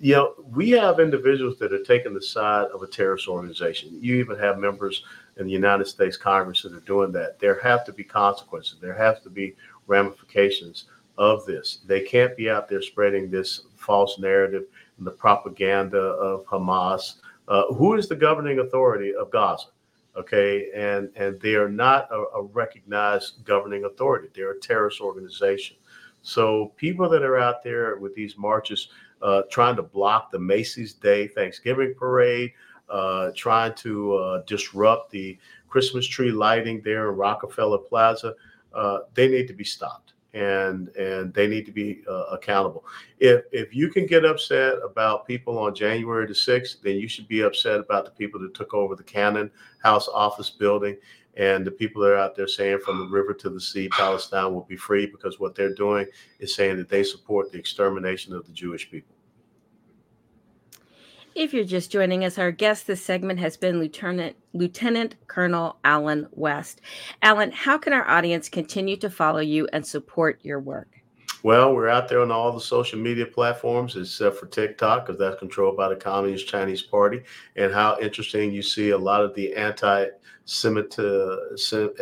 You 0.00 0.14
know, 0.14 0.34
we 0.50 0.70
have 0.70 1.00
individuals 1.00 1.58
that 1.58 1.72
are 1.72 1.84
taking 1.84 2.14
the 2.14 2.22
side 2.22 2.66
of 2.68 2.82
a 2.82 2.86
terrorist 2.86 3.28
organization. 3.28 3.96
You 4.00 4.16
even 4.16 4.38
have 4.38 4.58
members 4.58 5.04
in 5.36 5.46
the 5.46 5.52
United 5.52 5.86
States 5.86 6.16
Congress 6.16 6.62
that 6.62 6.72
are 6.72 6.80
doing 6.80 7.12
that. 7.12 7.38
There 7.38 7.60
have 7.60 7.84
to 7.86 7.92
be 7.92 8.04
consequences. 8.04 8.76
There 8.80 8.94
have 8.94 9.22
to 9.22 9.30
be 9.30 9.54
ramifications 9.86 10.86
of 11.18 11.46
this. 11.46 11.80
They 11.86 12.00
can't 12.00 12.36
be 12.36 12.50
out 12.50 12.68
there 12.68 12.82
spreading 12.82 13.30
this 13.30 13.62
false 13.76 14.18
narrative 14.18 14.64
and 14.98 15.06
the 15.06 15.12
propaganda 15.12 15.98
of 15.98 16.44
Hamas. 16.46 17.14
Uh, 17.46 17.66
who 17.74 17.94
is 17.94 18.08
the 18.08 18.16
governing 18.16 18.60
authority 18.60 19.14
of 19.14 19.30
Gaza? 19.30 19.66
Okay, 20.16 20.70
and 20.74 21.10
and 21.16 21.40
they 21.40 21.54
are 21.54 21.68
not 21.68 22.08
a, 22.10 22.38
a 22.38 22.42
recognized 22.42 23.44
governing 23.44 23.84
authority. 23.84 24.28
They're 24.34 24.52
a 24.52 24.60
terrorist 24.60 25.00
organization. 25.00 25.76
So 26.22 26.72
people 26.76 27.08
that 27.10 27.22
are 27.22 27.38
out 27.38 27.62
there 27.62 27.96
with 27.96 28.14
these 28.14 28.38
marches, 28.38 28.88
uh, 29.20 29.42
trying 29.50 29.76
to 29.76 29.82
block 29.82 30.30
the 30.30 30.38
Macy's 30.38 30.94
Day 30.94 31.26
Thanksgiving 31.28 31.94
parade, 31.94 32.52
uh, 32.88 33.32
trying 33.36 33.74
to 33.74 34.14
uh, 34.14 34.42
disrupt 34.46 35.10
the 35.10 35.36
Christmas 35.68 36.06
tree 36.06 36.30
lighting 36.30 36.80
there 36.82 37.10
in 37.10 37.16
Rockefeller 37.16 37.78
Plaza, 37.78 38.34
uh, 38.72 39.00
they 39.14 39.28
need 39.28 39.48
to 39.48 39.52
be 39.52 39.64
stopped 39.64 40.03
and 40.34 40.88
and 40.96 41.32
they 41.32 41.46
need 41.46 41.64
to 41.64 41.72
be 41.72 42.02
uh, 42.08 42.24
accountable. 42.32 42.84
If 43.18 43.44
if 43.52 43.74
you 43.74 43.88
can 43.88 44.04
get 44.06 44.24
upset 44.24 44.74
about 44.84 45.26
people 45.26 45.58
on 45.58 45.74
January 45.74 46.26
the 46.26 46.34
sixth, 46.34 46.82
then 46.82 46.96
you 46.96 47.08
should 47.08 47.28
be 47.28 47.42
upset 47.42 47.80
about 47.80 48.04
the 48.04 48.10
people 48.10 48.40
that 48.40 48.52
took 48.52 48.74
over 48.74 48.94
the 48.94 49.04
Cannon 49.04 49.50
House 49.82 50.08
office 50.08 50.50
building 50.50 50.96
and 51.36 51.66
the 51.66 51.70
people 51.70 52.02
that 52.02 52.12
are 52.12 52.18
out 52.18 52.36
there 52.36 52.46
saying 52.46 52.80
from 52.84 52.98
the 52.98 53.06
river 53.06 53.34
to 53.34 53.50
the 53.50 53.60
sea, 53.60 53.88
Palestine 53.88 54.54
will 54.54 54.64
be 54.64 54.76
free 54.76 55.06
because 55.06 55.40
what 55.40 55.54
they're 55.54 55.74
doing 55.74 56.06
is 56.38 56.54
saying 56.54 56.76
that 56.76 56.88
they 56.88 57.02
support 57.02 57.50
the 57.50 57.58
extermination 57.58 58.32
of 58.32 58.46
the 58.46 58.52
Jewish 58.52 58.90
people. 58.90 59.13
If 61.34 61.52
you're 61.52 61.64
just 61.64 61.90
joining 61.90 62.24
us, 62.24 62.38
our 62.38 62.52
guest 62.52 62.86
this 62.86 63.04
segment 63.04 63.40
has 63.40 63.56
been 63.56 63.80
Lieutenant 63.80 64.36
Lieutenant 64.52 65.16
Colonel 65.26 65.78
Allen 65.82 66.28
West. 66.30 66.80
Allen, 67.22 67.50
how 67.50 67.76
can 67.76 67.92
our 67.92 68.08
audience 68.08 68.48
continue 68.48 68.96
to 68.98 69.10
follow 69.10 69.40
you 69.40 69.66
and 69.72 69.84
support 69.84 70.38
your 70.44 70.60
work? 70.60 70.93
Well, 71.44 71.74
we're 71.74 71.88
out 71.90 72.08
there 72.08 72.22
on 72.22 72.30
all 72.30 72.52
the 72.52 72.58
social 72.58 72.98
media 72.98 73.26
platforms 73.26 73.96
except 73.96 74.38
for 74.38 74.46
TikTok 74.46 75.04
because 75.04 75.18
that's 75.18 75.38
controlled 75.38 75.76
by 75.76 75.90
the 75.90 75.96
Communist 75.96 76.48
Chinese 76.48 76.80
Party. 76.80 77.20
And 77.56 77.70
how 77.70 77.98
interesting 78.00 78.50
you 78.50 78.62
see 78.62 78.90
a 78.90 78.98
lot 78.98 79.22
of 79.22 79.34
the 79.34 79.54
anti 79.54 80.06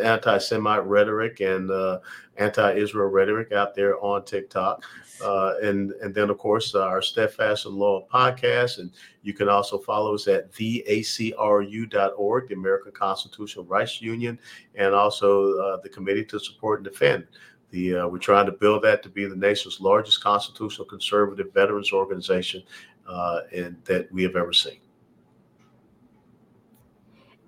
anti-Semite 0.01 0.85
rhetoric 0.85 1.41
and 1.41 1.69
uh, 1.69 1.99
anti-Israel 2.37 3.09
rhetoric 3.09 3.51
out 3.51 3.75
there 3.75 4.01
on 4.01 4.23
TikTok. 4.23 4.81
Uh, 5.21 5.55
and 5.61 5.91
and 6.01 6.15
then 6.15 6.29
of 6.29 6.37
course 6.37 6.73
uh, 6.73 6.81
our 6.81 7.01
steadfast 7.01 7.65
and 7.65 7.75
loyal 7.75 8.07
podcast 8.11 8.79
and 8.79 8.91
you 9.21 9.33
can 9.33 9.47
also 9.47 9.77
follow 9.77 10.15
us 10.15 10.27
at 10.27 10.51
theacru.org 10.51 12.47
the 12.47 12.53
american 12.55 12.91
constitutional 12.91 13.63
rights 13.65 14.01
union 14.01 14.39
and 14.75 14.93
also 14.93 15.53
uh, 15.59 15.77
the 15.81 15.87
committee 15.87 16.25
to 16.25 16.39
support 16.39 16.79
and 16.79 16.85
defend 16.91 17.25
the 17.73 17.97
uh, 17.97 18.07
we're 18.07 18.17
trying 18.17 18.45
to 18.45 18.51
build 18.51 18.83
that 18.83 19.03
to 19.03 19.09
be 19.09 19.25
the 19.25 19.35
nation's 19.35 19.81
largest 19.81 20.23
constitutional 20.23 20.87
conservative 20.87 21.53
veterans 21.53 21.91
organization 21.91 22.63
uh, 23.07 23.41
and 23.53 23.75
that 23.83 24.09
we 24.11 24.23
have 24.23 24.35
ever 24.35 24.53
seen 24.53 24.79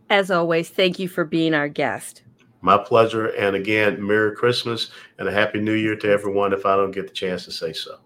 as 0.09 0.30
always 0.30 0.69
thank 0.69 0.99
you 0.99 1.07
for 1.07 1.23
being 1.23 1.53
our 1.53 1.69
guest 1.69 2.23
my 2.65 2.80
pleasure. 2.80 3.28
And 3.28 3.55
again, 3.55 4.05
Merry 4.05 4.36
Christmas 4.36 4.89
and 5.19 5.28
a 5.28 5.32
Happy 5.32 5.59
New 5.59 5.73
Year 5.73 5.95
to 5.97 6.09
everyone 6.09 6.51
if 6.51 6.65
I 6.65 6.76
don't 6.76 6.89
get 6.89 7.07
the 7.07 7.13
chance 7.13 7.45
to 7.45 7.51
say 7.51 7.73
so. 7.73 7.99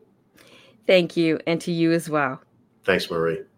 Thank 0.86 1.15
you. 1.15 1.39
And 1.47 1.61
to 1.61 1.72
you 1.72 1.93
as 1.93 2.09
well. 2.09 2.41
Thanks, 2.84 3.09
Marie. 3.09 3.43